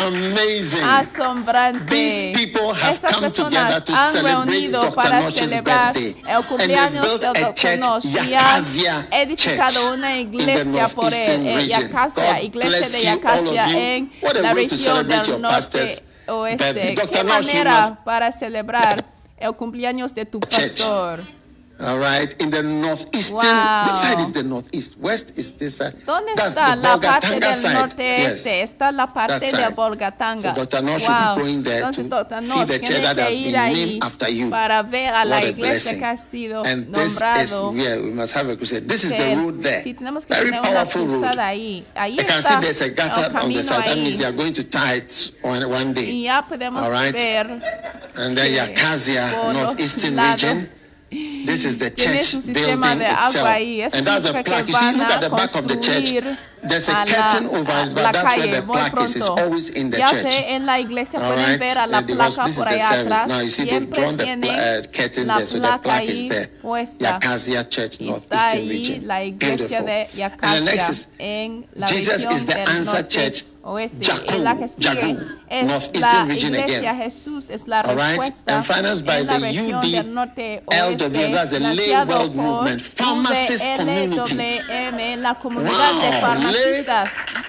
Amazing. 0.06 0.82
Asombrante. 0.82 1.94
These 1.94 2.32
people 2.34 2.72
have 2.74 2.94
Estas 2.94 3.16
personas 3.16 3.84
to 3.84 3.94
han 3.94 4.24
reunido 4.24 4.94
para 4.94 5.30
celebrar 5.30 5.96
el 5.96 6.44
cumpleaños 6.48 7.06
a 7.06 7.32
Dr. 7.32 7.78
Nosh 7.78 8.04
y 8.06 8.34
han 8.34 8.64
edificado 9.10 9.94
una 9.94 10.18
iglesia 10.18 10.88
por 10.88 11.12
él, 11.12 11.46
eh, 11.46 11.54
region. 11.56 11.82
Yacasia, 11.82 12.32
God 12.34 12.42
iglesia 12.42 12.88
de 12.88 13.02
Yacasia 13.04 13.94
en 13.96 14.12
la 14.42 14.54
región 14.54 15.06
del 15.08 15.40
norte 15.40 15.84
oeste. 16.28 16.94
Qué 17.10 17.24
manera 17.24 17.98
para 18.04 18.32
celebrar 18.32 19.04
el 19.36 19.54
cumpleaños 19.54 20.14
de 20.14 20.24
tu 20.24 20.40
pastor. 20.40 21.22
All 21.78 21.98
right, 21.98 22.32
in 22.40 22.48
the 22.50 22.62
northeastern, 22.62 23.36
Wow. 23.36 23.84
which 23.86 23.96
side 23.96 24.18
is 24.18 24.32
the 24.32 24.42
northeast? 24.42 24.96
West 24.98 25.36
is 25.36 25.52
this 25.58 25.76
side. 25.76 25.92
¿Dónde 26.06 26.32
That's 26.34 26.54
está 26.56 26.70
the 26.74 26.76
la 26.80 26.98
parte 26.98 27.28
Bolgatanga 27.28 27.52
del 27.62 27.72
norte-este? 27.74 28.48
Yes. 28.60 28.70
Está 28.70 28.92
la 28.92 29.06
parte 29.12 29.40
de 29.40 29.50
side. 29.50 29.74
Volgatanga. 29.74 30.54
So 30.54 30.64
Dr. 30.64 30.82
Nosh 30.82 31.00
should 31.04 31.36
be 31.36 31.42
going 31.42 31.62
there 31.62 31.80
Entonces, 31.84 32.04
to 32.04 32.08
Dr. 32.08 32.40
see 32.42 32.64
the 32.64 32.78
church 32.78 33.02
that 33.02 33.18
has 33.18 33.28
been 33.34 33.52
named 33.52 34.02
after 34.04 34.28
you. 34.30 34.48
para 34.48 34.82
ver 34.84 35.12
a 35.14 35.24
la 35.26 35.36
What 35.36 35.44
a 35.44 35.48
iglesia 35.50 35.98
que 35.98 36.04
ha 36.06 36.16
sido 36.16 36.64
And 36.64 36.86
this 36.94 37.12
is, 37.12 37.20
nombrado. 37.20 37.74
yeah, 37.76 37.96
we 38.00 38.10
must 38.14 38.32
have 38.32 38.48
a 38.48 38.56
crusade. 38.56 38.88
This 38.88 39.04
is 39.04 39.10
the 39.12 39.36
road 39.36 39.60
there. 39.62 39.82
Sí, 39.84 39.92
tenemos 39.92 40.24
que 40.24 40.32
Very 40.34 40.46
tener 40.52 40.60
una 40.62 40.70
powerful 40.86 41.02
road. 41.06 41.20
cruzada 41.20 41.46
ahí. 41.46 41.84
Ahí 41.94 42.14
I 42.14 42.24
can 42.24 42.38
está 42.38 42.54
see 42.54 42.60
there's 42.62 42.80
a 42.80 42.88
gutter 42.88 43.36
on 43.38 43.52
the 43.52 43.62
side. 43.62 43.84
That 43.84 43.98
means 43.98 44.16
they 44.16 44.24
are 44.24 44.32
going 44.32 44.54
to 44.54 44.64
tie 44.64 44.94
it 44.94 45.12
one, 45.42 45.62
one 45.68 45.88
Y 45.90 45.92
day. 45.92 46.22
ya 46.22 46.40
podemos 46.48 46.82
All 46.82 46.90
right. 46.90 47.12
ver 47.14 47.60
And 48.16 48.34
then 48.34 48.72
por 48.74 49.52
northeastern 49.52 50.16
region. 50.16 50.68
This 51.10 51.64
is 51.64 51.78
the 51.78 51.90
church 51.90 52.52
building 52.52 53.00
itself. 53.00 53.46
And 53.94 54.06
that's 54.06 54.22
the 54.24 54.42
plaque. 54.42 54.66
que 54.66 54.72
You 54.72 54.78
see, 54.78 54.92
look 54.96 55.08
at 55.08 55.20
the 55.20 55.30
back 55.30 55.54
of 55.54 55.68
the 55.68 55.76
church. 55.76 56.10
There's 56.62 56.88
a 56.88 56.92
a 56.92 56.94
la, 56.94 57.04
curtain 57.06 57.46
over 57.48 57.70
a 57.72 57.82
it, 57.82 57.88
la 57.88 57.94
but 57.94 58.12
that's 58.12 58.36
where 58.36 58.46
the 58.60 58.62
muy 58.66 58.74
plaque 58.76 59.00
is. 59.04 59.16
It's 59.16 59.28
always 59.28 59.68
in 59.70 59.90
the 59.90 59.98
ya 59.98 60.06
church. 60.08 60.22
sé, 60.22 60.44
en 60.54 60.66
la 60.66 60.78
iglesia 60.80 61.20
All 61.20 61.32
pueden 61.34 61.46
right? 61.46 61.58
ver 61.60 61.78
a 61.78 61.86
la 61.86 62.00
placa 62.02 62.44
this 62.44 62.56
is 62.58 62.64
the 62.64 62.78
service. 62.78 63.12
atrás. 63.12 63.28
Now 63.28 63.40
you 63.40 63.50
see 63.50 63.64
they've 63.64 63.90
drawn 63.90 64.16
the 64.16 64.24
tiene 64.24 64.44
uh, 64.50 64.82
curtain 64.92 65.26
there, 65.28 65.46
so 65.46 65.58
the 65.60 65.78
plaque 65.82 66.04
is 66.08 66.28
there. 66.28 66.48
puesta. 66.62 67.04
Yakasia 67.20 67.68
Church, 67.70 68.00
Northeastern 68.00 68.68
region. 68.68 69.06
la 69.06 69.22
iglesia 69.22 69.82
Beautiful. 69.82 69.86
de 69.86 70.08
And 70.42 70.56
the 70.58 70.60
next 70.64 70.88
is 70.88 71.08
en 71.18 71.66
la 71.74 71.86
Jesus 71.86 72.24
is 72.24 72.46
the 72.46 72.58
answer 72.58 72.94
norte 73.02 73.08
church. 73.10 73.44
oeste. 73.62 73.98
Jacu, 74.00 74.38
la 74.38 74.54
que 74.56 74.68
sigue 74.68 74.84
Jacu, 74.88 75.18
es 75.48 75.66
Northeastern 75.66 76.28
la 76.28 76.34
region 76.34 76.54
iglesia 76.54 76.90
again. 76.90 77.02
Jesús 77.02 77.50
es 77.50 77.66
la 77.68 77.80
All 77.80 77.96
right? 77.96 78.18
respuesta 78.18 78.56
And 78.56 78.64
financed 78.64 79.04
by 79.06 79.20
en 79.20 79.26
la 79.26 79.32
the 79.34 79.38
región 79.46 79.74
UD 79.74 79.82
del 79.92 80.14
norte 80.14 80.62
LW, 80.68 81.32
that's 81.32 81.50
the 81.50 81.60
Lay 81.60 81.92
World 82.04 82.34
Movement, 82.34 82.80
pharmacist 82.80 83.64
community. 83.76 84.60
La 85.18 85.34
comunidad 85.34 85.76
Wow. 85.76 86.40
Lay 86.56 86.84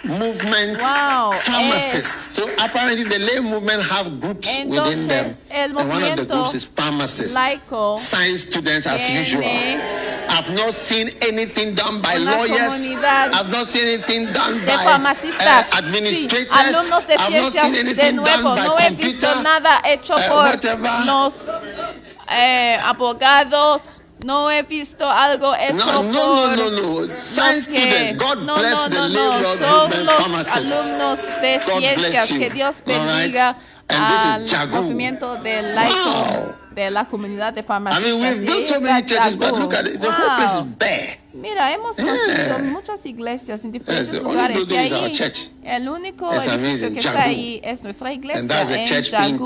movement 0.03 0.79
Wow, 0.79 1.31
pharmacists. 1.33 2.31
So 2.35 2.49
apparently 2.59 3.03
the 3.03 3.19
lay 3.19 3.39
movement 3.39 3.83
have 3.83 4.19
groups 4.19 4.47
within 4.65 5.07
them. 5.07 5.31
El 5.49 5.77
And 5.77 5.89
one 5.89 6.03
of 6.03 6.15
the 6.17 6.25
groups 6.25 6.53
is 6.53 6.63
pharmacists. 6.65 7.35
laico 7.37 7.97
Science 7.97 8.41
students 8.43 8.85
as 8.87 9.09
usual. 9.09 9.43
I've 10.29 10.51
not 10.53 10.73
seen 10.73 11.09
anything 11.21 11.73
done 11.75 12.01
by 12.01 12.17
lawyers. 12.17 12.87
I've 12.87 13.49
not 13.49 13.65
seen 13.67 13.85
anything 13.87 14.31
done 14.33 14.65
by 14.65 14.73
uh, 14.73 15.77
administrators. 15.77 16.49
sí, 16.51 17.15
I've 17.17 17.31
not 17.31 17.51
seen 17.53 17.75
anything 17.75 18.15
done 18.23 18.43
by 18.43 18.65
No 18.67 18.75
he 18.77 18.87
computer. 18.87 19.27
visto 19.27 19.41
nada 19.41 19.81
hecho 19.85 20.13
uh, 20.15 20.27
por 20.27 20.43
whatever. 20.51 21.05
los 21.05 21.49
eh, 22.29 22.77
abogados. 22.83 24.01
No 24.27 24.51
he 24.51 24.61
visto 24.63 25.09
algo 25.09 25.55
hecho 25.55 25.73
No, 25.73 25.85
no, 25.85 25.93
por 25.93 26.57
no, 26.57 26.69
no, 26.69 26.99
no. 27.01 27.07
Science 27.07 27.65
que- 27.71 27.77
students. 27.77 28.17
God 28.21 28.37
no, 28.43 28.55
bless 28.57 28.73
no, 28.73 28.89
the 28.89 28.95
no, 28.95 29.07
no. 29.07 29.29
world 29.29 29.57
Son 29.57 30.05
los 30.05 30.47
alumnos 30.57 31.27
de 31.41 31.59
God 31.65 31.79
ciencias. 31.79 32.27
Que 32.33 32.49
Dios 32.49 32.83
bendiga 32.85 33.55
al 33.87 34.69
movimiento 34.69 35.35
del 35.37 35.73
laico 35.73 35.95
Wow. 35.95 36.55
de 36.75 36.91
la 36.91 37.05
comunidad 37.05 37.53
de 37.53 37.61
I 37.61 37.63
farmacistas. 37.63 38.11
mean, 38.11 38.21
we've 38.21 38.45
built 38.45 38.65
so 38.67 38.81
many 38.81 39.05
churches, 39.05 39.37
but 39.37 39.53
look 39.57 39.73
at 39.73 39.87
it. 39.87 40.01
The 40.01 40.07
whole 40.11 40.35
place 40.35 40.55
is 40.55 40.77
bare. 40.77 41.19
Mira, 41.41 41.71
hemos 41.73 41.95
construido 41.95 42.57
Yeah. 42.57 42.57
muchas 42.71 43.05
iglesias 43.05 43.63
en 43.63 43.71
diferentes 43.71 44.11
Yes, 44.13 44.21
lugares 44.23 44.59
y 44.69 44.75
ahí 44.75 45.13
el 45.63 45.89
único 45.89 46.33
It's 46.33 46.45
edificio 46.47 46.53
amazing, 46.87 46.93
que 46.93 46.99
está 46.99 47.23
ahí 47.23 47.61
es 47.63 47.83
nuestra 47.83 48.13
iglesia 48.13 48.39
And 48.39 48.49
that's 48.49 48.69
the 48.69 48.75
en 48.75 48.85
Jagu. 49.11 49.43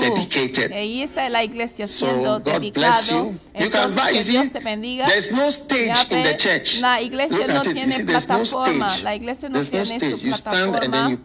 Y 0.70 0.72
ahí 0.74 1.02
está 1.02 1.28
la 1.28 1.42
iglesia 1.44 1.86
So 1.86 2.06
siendo 2.06 2.38
God 2.40 2.42
bless 2.44 2.60
dedicado. 2.60 3.24
you. 3.24 3.38
Entonces. 3.54 3.62
You 3.64 3.70
que 4.12 4.24
Dios 4.24 4.52
te 4.52 4.58
bendiga. 4.60 5.06
no 5.32 5.48
stage 5.48 5.88
in 6.10 6.22
the 6.22 6.22
ves, 6.22 6.36
church. 6.36 6.80
La 6.80 7.00
iglesia 7.02 7.38
Look 7.38 7.48
no 7.48 7.60
tiene 7.62 7.92
see, 7.92 8.02
no 8.04 8.06
plataforma. 8.12 8.86
stage. 8.88 9.02
La 9.04 9.14
iglesia 9.16 9.48
no 9.48 9.52
There's 9.62 9.72
no 9.72 9.98
tiene 9.98 10.10
su 10.16 10.20
plataforma. 10.42 11.18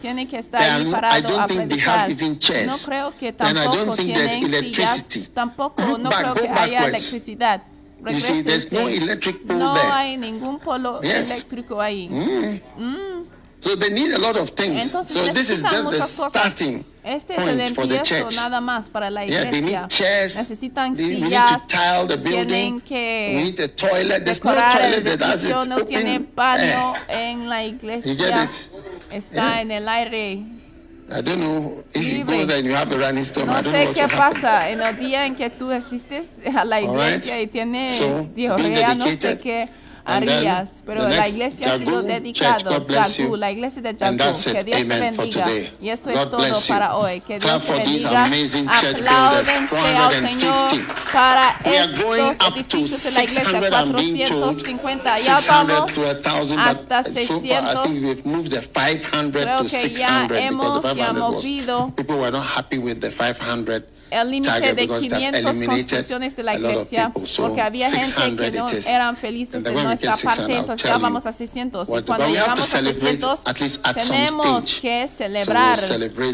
Tiene 0.00 0.28
que 0.28 0.38
estar 0.38 0.62
ahí 0.62 0.84
no- 0.84 0.90
I 0.90 0.92
parado 0.92 1.28
don't 1.28 1.40
a 1.40 1.46
think 1.48 1.58
they 1.58 1.66
predicar. 1.68 2.08
No 2.66 2.76
creo 2.78 3.12
que 3.18 3.28
And 3.38 3.58
I 3.58 3.64
don't 3.64 3.74
tampoco 3.76 3.96
tienen 3.96 4.44
electricity. 4.44 5.10
sillas. 5.20 5.28
Tampoco 5.34 5.98
no 5.98 6.10
creo 6.10 6.34
que 6.34 6.48
haya 6.48 6.80
backwards. 6.82 7.12
Electricidad. 8.10 8.36
You 8.36 8.42
see, 8.42 8.42
there's 8.42 8.72
no 8.72 8.88
electric 8.88 9.46
pole 9.46 9.58
No 9.58 9.74
there. 9.74 9.90
hay 9.92 10.16
ningún 10.16 10.58
polo 10.58 11.00
Yes. 11.02 11.30
eléctrico 11.30 11.80
ahí. 11.80 12.08
So 13.60 13.76
they 13.76 13.88
need 13.90 14.12
a 14.12 14.18
lot 14.18 14.36
of 14.36 14.50
things. 14.50 14.82
Entonces 14.84 15.16
so 15.16 15.32
this 15.32 15.48
is 15.48 15.62
just 15.62 15.90
the 16.18 16.28
starting 16.28 16.84
Este 17.02 17.34
es 17.34 17.38
el 17.48 17.60
empiezo 17.60 18.30
nada 18.36 18.60
más 18.60 18.90
para 18.90 19.08
la 19.10 19.24
Yeah, 19.24 19.48
they 19.50 19.58
iglesia. 19.58 19.80
need 19.82 19.88
chairs. 19.90 20.36
Necesitan 20.36 20.94
They- 20.94 21.04
we 21.06 21.14
need 21.20 21.24
sillas. 21.28 21.62
to 21.62 21.68
tile 21.68 22.06
the 22.06 22.16
building. 22.16 22.46
Tienen 22.48 22.74
We 22.76 22.80
que 22.82 23.42
need 23.44 23.60
a 23.60 23.68
toilet. 23.68 24.24
There's 24.24 24.44
no 24.44 24.52
decorar 24.52 24.82
el 24.82 25.02
toilet 25.02 25.18
that 25.18 25.66
No 25.66 25.84
tiene 25.84 26.18
baño 26.34 26.94
air. 27.08 27.20
en 27.32 27.48
la 27.48 27.64
iglesia. 27.64 28.48
Está 29.10 29.54
Yes. 29.56 29.62
en 29.62 29.70
el 29.70 29.88
aire. 29.88 30.42
I 31.16 31.20
don't 31.22 31.38
know 31.38 31.84
if 31.94 32.02
you 32.04 32.18
Libre. 32.24 32.38
go 32.38 32.46
there 32.46 32.58
and 32.58 32.66
you 32.66 32.74
have 32.74 32.90
a 32.90 32.98
running 32.98 33.22
stomach. 33.24 33.48
No 33.48 33.58
I 33.58 33.62
don't 33.62 33.72
know 33.72 33.78
sé 33.78 33.86
what 33.86 34.10
qué 34.10 34.16
pasa 34.16 34.68
en 34.70 34.80
el 34.80 34.96
día 34.96 35.26
en 35.26 35.36
que 35.36 35.48
tú 35.48 35.70
asistes 35.70 36.28
a 36.44 36.64
la 36.64 36.80
iglesia 36.80 37.36
right. 37.36 37.48
y 37.48 37.52
tienes 37.52 37.92
So, 37.92 38.24
diarrea, 38.34 38.94
no 38.96 39.06
sé 39.06 39.38
qué 39.38 39.68
Harías, 40.06 40.82
pero 40.84 41.02
the 41.02 41.08
la 41.08 41.28
iglesia 41.28 41.74
ha 41.74 41.78
sido 41.78 42.02
Jagu, 42.02 42.06
you. 43.16 43.36
la 43.36 43.50
iglesia 43.50 43.80
de 43.82 43.94
that's 43.94 44.44
que. 44.44 44.62
Dios 44.62 44.78
te 44.78 44.84
bendiga. 44.84 45.46
Y 45.80 45.88
esto 45.88 46.10
es 46.10 46.30
todo 46.30 46.44
para 46.68 46.94
hoy, 46.96 47.20
que 47.20 47.38
Dios 47.38 47.64
te 47.64 47.72
bendiga. 47.72 48.24
Apláudense 48.24 48.58
al 48.68 49.68
450. 49.68 50.68
Señor 50.68 50.86
para 51.12 51.58
estos 51.64 52.48
edificios 52.48 53.04
de 53.04 53.10
la 53.12 53.24
iglesia, 53.24 53.44
600 53.44 53.70
I'm 53.70 53.92
being 53.92 54.26
told. 54.26 54.54
450. 54.54 55.18
Ya 55.18 55.38
600 55.38 55.46
vamos 55.48 55.92
to 55.92 56.00
1,000, 56.00 56.56
but 56.56 56.66
hasta 56.66 57.04
so 57.04 57.10
far 57.12 57.24
I 57.24 57.24
600. 57.24 57.82
think 57.84 58.04
we've 58.04 58.26
moved 58.26 58.50
the 58.50 58.62
500 58.62 59.42
Creo 59.42 59.56
to 59.58 59.64
que 59.64 59.70
ya 59.70 59.80
600 59.80 60.28
because 60.28 60.42
hemos 60.42 60.82
the 60.82 60.88
500 60.88 60.96
ya 60.96 61.12
movido 61.12 61.96
people 61.96 62.18
were 62.18 62.30
not 62.30 62.44
happy 62.44 62.78
with 62.78 63.00
the 63.00 63.10
500 63.10 63.84
el 64.10 64.30
límite 64.30 64.60
de 64.60 64.74
because 64.74 65.08
that's 65.08 65.24
500 65.24 65.40
eliminated 65.50 65.66
construcciones 65.66 66.36
de 66.36 66.42
la 66.42 66.54
iglesia, 66.54 67.12
porque 67.36 67.60
había 67.60 67.90
gente 67.90 68.06
600 68.06 68.50
que 68.50 68.50
no 68.58 68.94
eran 68.94 69.16
felices 69.16 69.64
de 69.64 69.72
nuestra 69.72 70.16
get 70.16 70.20
600, 70.20 70.36
parte, 70.36 70.56
entonces 70.56 70.90
vamos 71.00 71.26
a 71.26 71.32
600. 71.32 71.88
Y 71.88 72.02
cuando 72.02 72.28
llegamos 72.28 72.60
a 72.60 72.78
celebrate 72.78 73.20
600, 73.20 73.46
at 73.46 73.60
least 73.60 73.86
at 73.86 74.00
some 74.00 74.26
tenemos 74.26 74.80
que 74.80 75.08
celebrar 75.08 75.78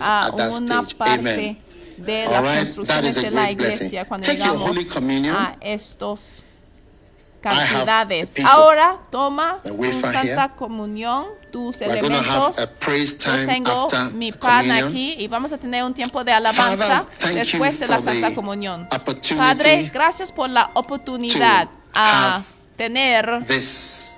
a 0.02 0.30
una 0.52 0.82
parte 0.82 1.58
de 1.96 2.24
las 2.26 2.58
construcciones 2.58 3.14
de 3.14 3.30
la 3.30 3.50
iglesia 3.50 4.04
cuando 4.06 4.26
llegamos 4.26 4.78
a 5.32 5.56
estos 5.60 6.42
cantidades. 7.40 8.34
Ahora 8.44 8.98
toma 9.10 9.60
tu 9.62 9.92
Santa. 9.92 10.54
Comunión, 10.54 11.26
tus 11.50 11.80
We're 11.80 11.98
elementos. 11.98 12.56
Yo 12.56 13.46
tengo 13.46 13.88
mi 14.14 14.32
pan 14.32 14.70
aquí 14.70 15.16
y 15.18 15.28
vamos 15.28 15.52
a 15.52 15.58
tener 15.58 15.84
un 15.84 15.94
tiempo 15.94 16.24
de 16.24 16.32
alabanza 16.32 17.04
Father, 17.18 17.34
después 17.34 17.80
de 17.80 17.88
la 17.88 18.00
Santa 18.00 18.34
Comunión. 18.34 18.88
Padre, 19.36 19.90
gracias 19.92 20.32
por 20.32 20.48
la 20.50 20.70
oportunidad 20.74 21.68
a 21.94 22.42
tener 22.76 23.44
This 23.46 24.12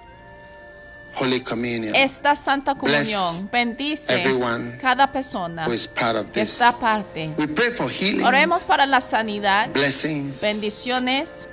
Holy 1.18 1.40
Communion 1.40 1.94
esta 1.94 2.34
Santa 2.34 2.74
Bless 2.74 3.12
Comunión. 3.12 3.50
Bendice 3.50 4.12
everyone 4.12 4.78
cada 4.78 5.10
persona 5.10 5.64
que 5.66 5.72
this. 5.72 6.52
está 6.52 6.78
parte. 6.78 7.34
We 7.36 7.48
pray 7.48 7.70
for 7.70 7.90
healing, 7.90 8.24
Oremos 8.24 8.64
para 8.64 8.86
la 8.86 9.00
sanidad, 9.00 9.70
blessings, 9.70 10.40
bendiciones 10.40 11.48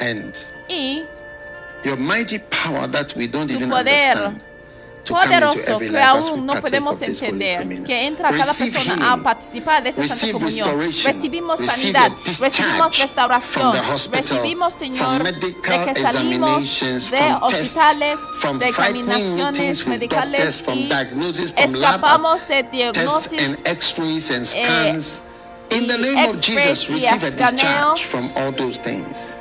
and 0.00 0.34
y 0.68 1.04
your 1.84 1.96
mighty 1.98 2.38
power 2.50 2.86
that 2.88 3.14
we 3.16 3.26
don't 3.28 3.48
Tu 3.48 3.54
even 3.56 3.68
poder 3.70 3.90
understand. 3.90 4.40
to 5.04 5.12
come 5.12 5.32
into 5.32 5.46
poderoso 5.46 5.72
every 5.74 5.86
que 5.88 5.92
life 5.92 6.02
as 6.16 6.24
we 6.24 6.30
aún 6.30 6.46
no 6.46 6.52
partake 6.54 6.62
podemos 6.64 6.94
of 6.94 7.00
this 7.00 7.20
Holy 7.20 7.30
entender, 7.32 7.58
Communion. 7.60 7.84
que 7.86 8.06
entra 8.06 8.30
cada 8.30 8.44
Receive 8.52 8.72
persona 8.72 8.94
healing. 8.96 9.20
a 9.20 9.22
participar 9.22 9.82
de 9.82 9.88
esa 9.90 9.96
Santa 10.02 10.14
Receive 10.14 10.32
Comunión. 10.32 10.64
restoration. 10.80 11.12
Recibimos 11.12 11.60
Receive 11.60 11.76
sanidad, 11.92 12.12
a 12.12 12.24
discharge 12.24 12.40
recibimos 12.40 12.98
restauración, 12.98 13.62
from 13.62 13.72
the 13.72 13.92
hospital, 13.92 14.22
recibimos, 14.38 14.72
Señor, 14.74 14.96
from 14.98 15.18
de 15.18 15.24
medical 15.32 15.84
que 15.84 15.94
salimos 16.00 16.58
examinations, 16.64 17.10
de 17.10 17.16
from 17.18 17.48
tests, 17.50 17.76
hospitales, 17.76 18.18
from 18.40 18.58
de 18.58 18.72
frightening 18.72 19.06
meetings 19.06 19.36
examinaciones 19.36 19.86
with 19.86 20.00
doctors, 20.08 20.30
medicales 20.40 20.62
from 20.62 20.78
y 20.78 20.88
diagnosis, 20.88 21.52
from 21.52 21.72
lab 21.74 22.00
escapamos 22.00 22.48
de 22.48 22.62
tests 22.64 22.72
diagnosis 22.72 23.40
and 23.46 23.68
x-rays 23.68 24.30
and 24.30 24.46
scans. 24.46 25.22
In 25.70 25.86
the 25.86 25.96
y 25.98 26.02
name 26.02 26.28
of 26.30 26.36
x-rays 26.38 26.64
Jesus, 26.80 26.88
y 26.88 26.94
receive 26.94 27.24
a 27.24 27.28
escaneos 27.28 27.56
discharge 27.60 28.04
from 28.06 28.30
all 28.36 28.52
those 28.52 28.78
things. 28.78 29.36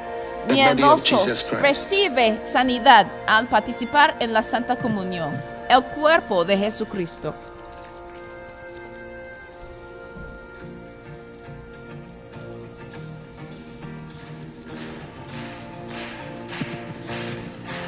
Jesus 0.49 0.75
miedosos. 0.75 1.51
Recibe 1.51 2.39
sanidad 2.45 3.07
al 3.27 3.47
participar 3.47 4.15
en 4.19 4.33
la 4.33 4.41
Santa 4.41 4.75
Comunión, 4.77 5.31
el 5.69 5.83
cuerpo 5.83 6.45
de 6.45 6.57
Jesucristo. 6.57 7.33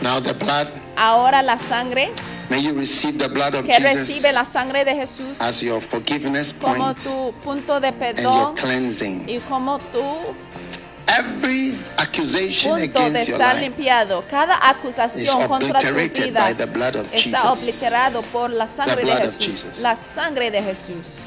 Now 0.01 0.19
the 0.19 0.33
blood, 0.33 0.67
Ahora 0.97 1.41
la 1.41 1.57
sangre 1.57 2.11
may 2.49 2.59
you 2.61 2.73
receive 2.73 3.17
the 3.17 3.27
blood 3.27 3.55
of 3.55 3.65
que 3.65 3.79
recibe 3.79 4.31
la 4.31 4.41
Jesus 4.41 4.53
sangre 4.53 4.85
de 4.85 4.93
Jesús 4.95 5.41
as 5.41 5.61
your 5.61 5.81
forgiveness 5.81 6.53
como 6.53 6.75
point 6.93 6.97
tu 7.03 7.33
punto 7.43 7.79
de 7.79 7.87
and 7.87 7.97
your 7.97 8.13
perdón 8.13 8.55
cleansing. 8.55 9.25
y 9.27 9.39
como 9.49 9.79
tu 9.91 10.03
Every 11.07 11.77
accusation 11.97 12.79
punto 12.79 13.09
de 13.11 13.21
estar 13.21 13.55
limpiado. 13.57 14.23
Cada 14.29 14.57
acusación 14.69 15.47
contra 15.47 15.79
tu 15.79 15.93
vida 15.93 16.43
by 16.43 16.53
the 16.55 16.65
blood 16.65 16.95
of 16.95 17.13
está 17.13 17.41
Jesus. 17.41 17.61
obliterado 17.61 18.21
por 18.23 18.49
la 18.49 18.67
sangre 18.67 19.03
de 19.05 19.11
Jesús. 19.11 19.79
La 19.81 19.95
sangre 19.95 20.51
de 20.51 20.63
Jesús. 20.63 21.24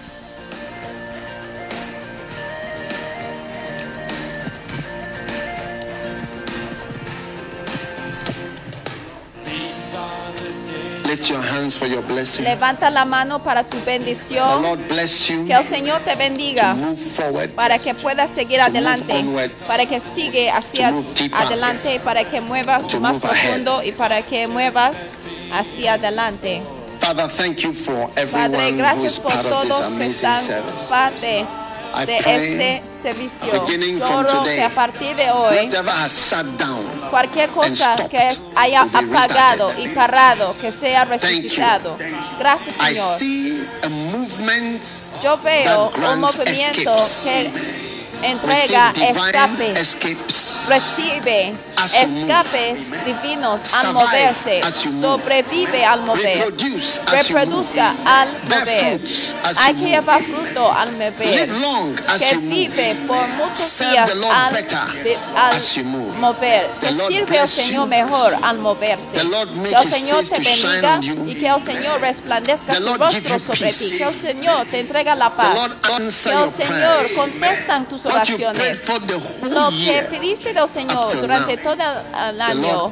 Lift 11.09 11.31
your 11.31 11.41
hands 11.43 11.75
for 11.77 11.87
your 11.89 12.03
blessing. 12.03 12.45
Levanta 12.45 12.91
la 12.91 13.05
mano 13.05 13.39
para 13.43 13.65
tu 13.65 13.79
The 13.79 13.85
bendición. 13.87 14.63
Lord 14.63 14.87
bless 14.89 15.29
you 15.31 15.47
Que 15.47 15.55
el 15.55 15.65
Señor 15.65 16.01
te 16.05 16.13
to 16.13 16.19
bendiga. 16.19 16.75
move 16.75 16.97
forward. 16.99 17.51
para 17.55 17.79
que 17.79 17.95
puedas 17.95 18.31
seguir 18.31 18.61
adelante, 18.61 19.13
onwards. 19.13 19.65
para 19.67 19.87
que 19.87 20.01
sigue 20.01 20.51
hacia 20.51 20.93
deeper. 21.15 21.35
adelante, 21.35 22.01
para 22.05 22.25
que 22.25 22.41
muevas 22.41 22.87
To 22.89 23.01
más 23.01 23.17
ahead. 23.25 23.31
profundo 23.31 23.83
y 23.83 23.93
para 23.93 24.21
que 24.23 24.47
muevas 24.47 24.97
hacia 25.53 25.95
adelante. 25.95 26.63
Father, 27.01 27.29
thank 27.29 27.59
you 27.63 27.73
for 27.73 28.09
Padre, 28.11 28.23
everyone 28.23 28.73
who's 28.73 28.77
gracias 28.77 29.19
por 29.21 29.33
part 29.33 29.47
of 29.47 29.63
this 29.63 29.69
todos 29.71 29.89
que 29.89 29.95
amazing 29.95 30.11
están 30.11 30.37
service. 30.37 30.89
parte 30.91 31.47
I 31.95 32.05
de 32.05 32.17
pray, 32.23 32.37
este 32.53 32.83
servicio. 33.01 33.51
beginning 33.53 33.99
Yo 33.99 34.07
from 34.07 34.19
oro 34.19 34.41
today, 34.41 34.57
que 34.57 34.65
a 34.65 34.71
partir 34.71 35.17
de 35.17 35.31
hoy, 35.31 35.69
cualquier 37.11 37.51
cosa 37.51 37.97
que 38.09 38.29
haya 38.57 38.83
apagado 38.83 39.71
y 39.79 39.89
parado, 39.89 40.55
que 40.61 40.73
sea 40.73 41.05
resucitado. 41.05 41.97
Gracias, 42.39 42.77
I 42.77 42.95
Señor. 42.95 43.19
see 43.19 43.69
a 43.83 43.89
movement 43.89 44.83
Yo 45.23 45.39
veo 45.39 45.91
un 45.91 46.21
movimiento 46.21 46.97
que 47.25 47.78
entrega 48.23 48.93
escapes. 48.93 49.97
Recibe 50.69 51.55
escapes 51.87 52.81
divinos 53.05 53.75
al 53.75 53.93
moverse, 53.93 54.61
sobrevive 55.01 55.85
al 55.85 56.03
mover, 56.03 56.55
reproduzca 57.07 57.95
al 58.05 58.29
mover. 58.49 59.01
Hay 59.59 59.75
que 59.75 59.85
llevar 59.85 60.23
fruto 60.23 60.73
al 60.73 60.93
mover, 60.93 61.51
que 62.19 62.37
vive 62.39 62.97
por 63.07 63.27
muchos 63.29 63.79
días 63.79 64.11
al, 64.11 64.57
al 65.37 65.85
mover, 66.19 66.71
que 66.81 66.93
sirve 67.07 67.39
al 67.39 67.49
Señor 67.49 67.89
mejor 67.89 68.37
al 68.43 68.59
moverse. 68.59 69.13
Que 69.13 69.75
el 69.75 69.89
Señor 69.89 70.25
te 70.29 70.39
bendiga 70.39 71.01
y 71.03 71.35
que 71.35 71.49
el 71.49 71.61
Señor 71.61 72.01
resplandezca 72.01 72.75
su 72.75 72.95
rostro 72.95 73.39
sobre 73.39 73.73
ti, 73.73 73.99
que 73.99 74.05
el 74.05 74.15
Señor 74.15 74.67
te 74.67 74.81
entrega 74.81 75.15
la 75.15 75.31
paz. 75.31 75.77
Que 75.87 76.33
el 76.33 76.51
Señor 76.51 77.07
contestan 77.15 77.87
tus 77.87 78.08
oraciones. 78.09 78.89
Lo 79.43 79.71
que 79.71 80.07
pediste 80.11 80.53
del 80.53 80.69
Señor 80.69 81.07
up 81.07 81.11
till 81.11 81.21
durante 81.21 81.57
now, 81.57 81.65
todo 81.65 82.29
el 82.29 82.41
año, 82.41 82.91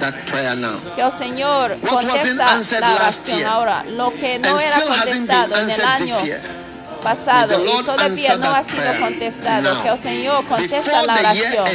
that 0.00 0.14
prayer 0.26 0.56
now. 0.56 0.78
que 0.94 1.02
el 1.02 1.12
Señor 1.12 1.76
contesta 1.80 2.80
la 2.80 2.94
oración 2.94 3.44
ahora. 3.44 3.84
Lo 3.84 4.12
que 4.12 4.38
no 4.38 4.50
and 4.50 4.60
era 4.60 4.80
contestado 4.80 5.56
en 5.56 5.70
el 5.70 5.84
año 5.84 6.24
year. 6.24 6.65
Pasado 6.96 7.64
y 7.64 7.84
todavía 7.84 8.36
no 8.36 8.50
ha 8.54 8.64
sido 8.64 9.00
contestado. 9.00 9.82
Que 9.82 9.88
el 9.88 9.98
Señor 9.98 10.44
contesta 10.46 11.02
la 11.02 11.14
oración. 11.14 11.66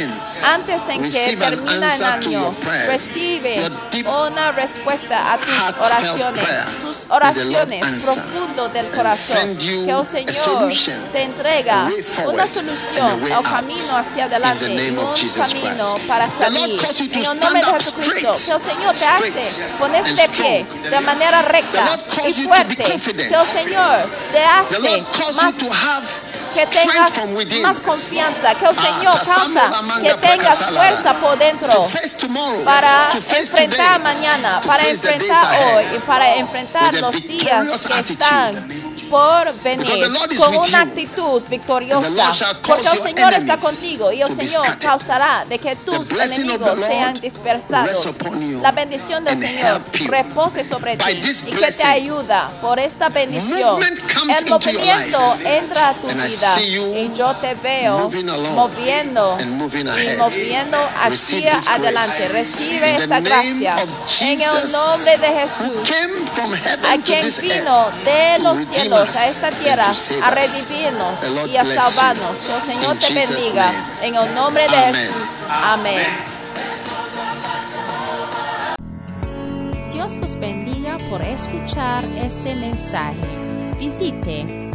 Antes 0.46 0.82
en 0.88 1.10
que 1.10 1.36
termina 1.36 1.94
el 1.94 2.02
año, 2.04 2.54
recibe 2.86 3.70
una 4.04 4.52
respuesta 4.52 5.32
a 5.32 5.38
tus 5.38 5.86
oraciones, 5.86 6.48
tus 6.82 7.06
oraciones 7.08 8.04
profundo 8.04 8.68
del 8.68 8.88
corazón. 8.90 9.56
Que 9.58 9.90
el 9.90 10.06
Señor 10.06 10.72
te 11.12 11.22
entrega 11.22 11.88
una 12.26 12.46
solución 12.46 13.32
al 13.32 13.42
camino 13.42 13.96
hacia 13.96 14.24
adelante 14.24 14.90
un 14.90 15.34
camino 15.34 15.94
para 16.06 16.28
salir. 16.30 16.80
En 17.02 17.24
el 17.24 17.40
nombre 17.40 17.60
de 17.60 17.72
Jesucristo, 17.72 18.32
que 18.44 18.52
el 18.52 18.60
Señor 18.60 18.94
te 18.94 19.04
hace 19.04 19.64
ponerse 19.78 20.12
and 20.12 20.18
de 20.18 20.28
pie 20.28 20.66
de 20.90 21.00
manera 21.00 21.42
recta 21.42 21.98
y 22.26 22.32
fuerte. 22.32 22.82
Que 22.84 23.34
el 23.34 23.44
Señor 23.44 24.08
te 24.32 24.44
hace 24.44 25.04
Lord 25.12 25.24
calls 25.24 25.36
más 25.42 25.62
you 25.62 25.68
to 25.68 25.74
have 25.74 26.31
que 26.54 26.66
tengas 26.66 27.12
más 27.62 27.80
confianza, 27.80 28.54
que 28.54 28.64
el 28.66 28.76
Ah, 28.76 28.82
Señor 28.82 29.14
causa 29.24 29.70
que 30.02 30.14
tengas 30.14 30.64
fuerza 30.64 31.14
por 31.14 31.38
dentro 31.38 31.88
para 32.64 33.10
enfrentar 33.38 34.00
mañana, 34.00 34.60
para 34.66 34.88
enfrentar 34.88 35.76
hoy 35.76 35.84
y 35.96 35.98
para 36.00 36.36
enfrentar 36.36 36.94
los 36.94 37.22
días 37.22 37.86
que 37.86 38.00
están 38.12 38.68
por 39.12 39.52
venir 39.62 40.10
con 40.38 40.56
una 40.56 40.80
actitud 40.82 41.42
victoriosa, 41.50 42.56
porque 42.66 42.88
el 42.88 42.98
Señor 42.98 43.34
está 43.34 43.58
contigo 43.58 44.10
y 44.10 44.22
el 44.22 44.34
Señor 44.34 44.78
causará 44.78 45.44
de 45.46 45.58
que 45.58 45.76
tus 45.76 46.10
enemigos 46.12 46.78
sean 46.78 47.14
dispersados. 47.20 48.08
La 48.62 48.72
bendición 48.72 49.24
del 49.24 49.36
Señor 49.38 49.82
repose 50.06 50.64
sobre 50.64 50.96
ti 50.96 51.20
y 51.46 51.50
que 51.50 51.72
te 51.72 51.84
ayuda 51.84 52.50
por 52.62 52.78
esta 52.78 53.08
bendición. 53.10 53.80
El 53.82 54.48
movimiento 54.48 55.36
entra 55.44 55.88
a 55.90 55.94
tu 55.94 56.08
I 56.08 56.36
vida 56.42 56.98
y 56.98 57.12
yo 57.14 57.34
te 57.36 57.54
veo 57.54 58.10
moviendo 58.54 59.38
y 59.40 59.44
moviendo 60.16 60.78
hacia 61.00 61.58
adelante. 61.68 62.28
Recibe 62.28 62.96
esta 62.96 63.20
gracia 63.20 63.76
en 64.20 64.40
el 64.40 64.72
nombre 64.72 65.18
de 65.18 65.28
Jesús. 65.28 65.76
A 66.90 66.98
quien 66.98 67.26
vino 67.40 67.88
de 68.04 68.38
los 68.40 68.68
cielos 68.68 69.16
a 69.16 69.28
esta 69.28 69.50
tierra 69.50 69.92
a 70.22 70.30
redimirnos 70.30 71.48
y 71.48 71.56
a 71.56 71.64
salvarnos. 71.64 72.38
Que 72.38 72.54
el 72.54 72.62
Señor 72.62 72.96
te 72.98 73.14
bendiga 73.14 73.72
en 74.02 74.14
el 74.14 74.34
nombre 74.34 74.68
de. 74.68 74.82
Jesús. 74.92 75.14
Amén. 75.48 76.06
Dios 79.92 80.14
los 80.16 80.36
bendiga 80.36 80.98
por 81.10 81.22
escuchar 81.22 82.04
este 82.16 82.54
mensaje. 82.54 83.16
Visite 83.78 84.61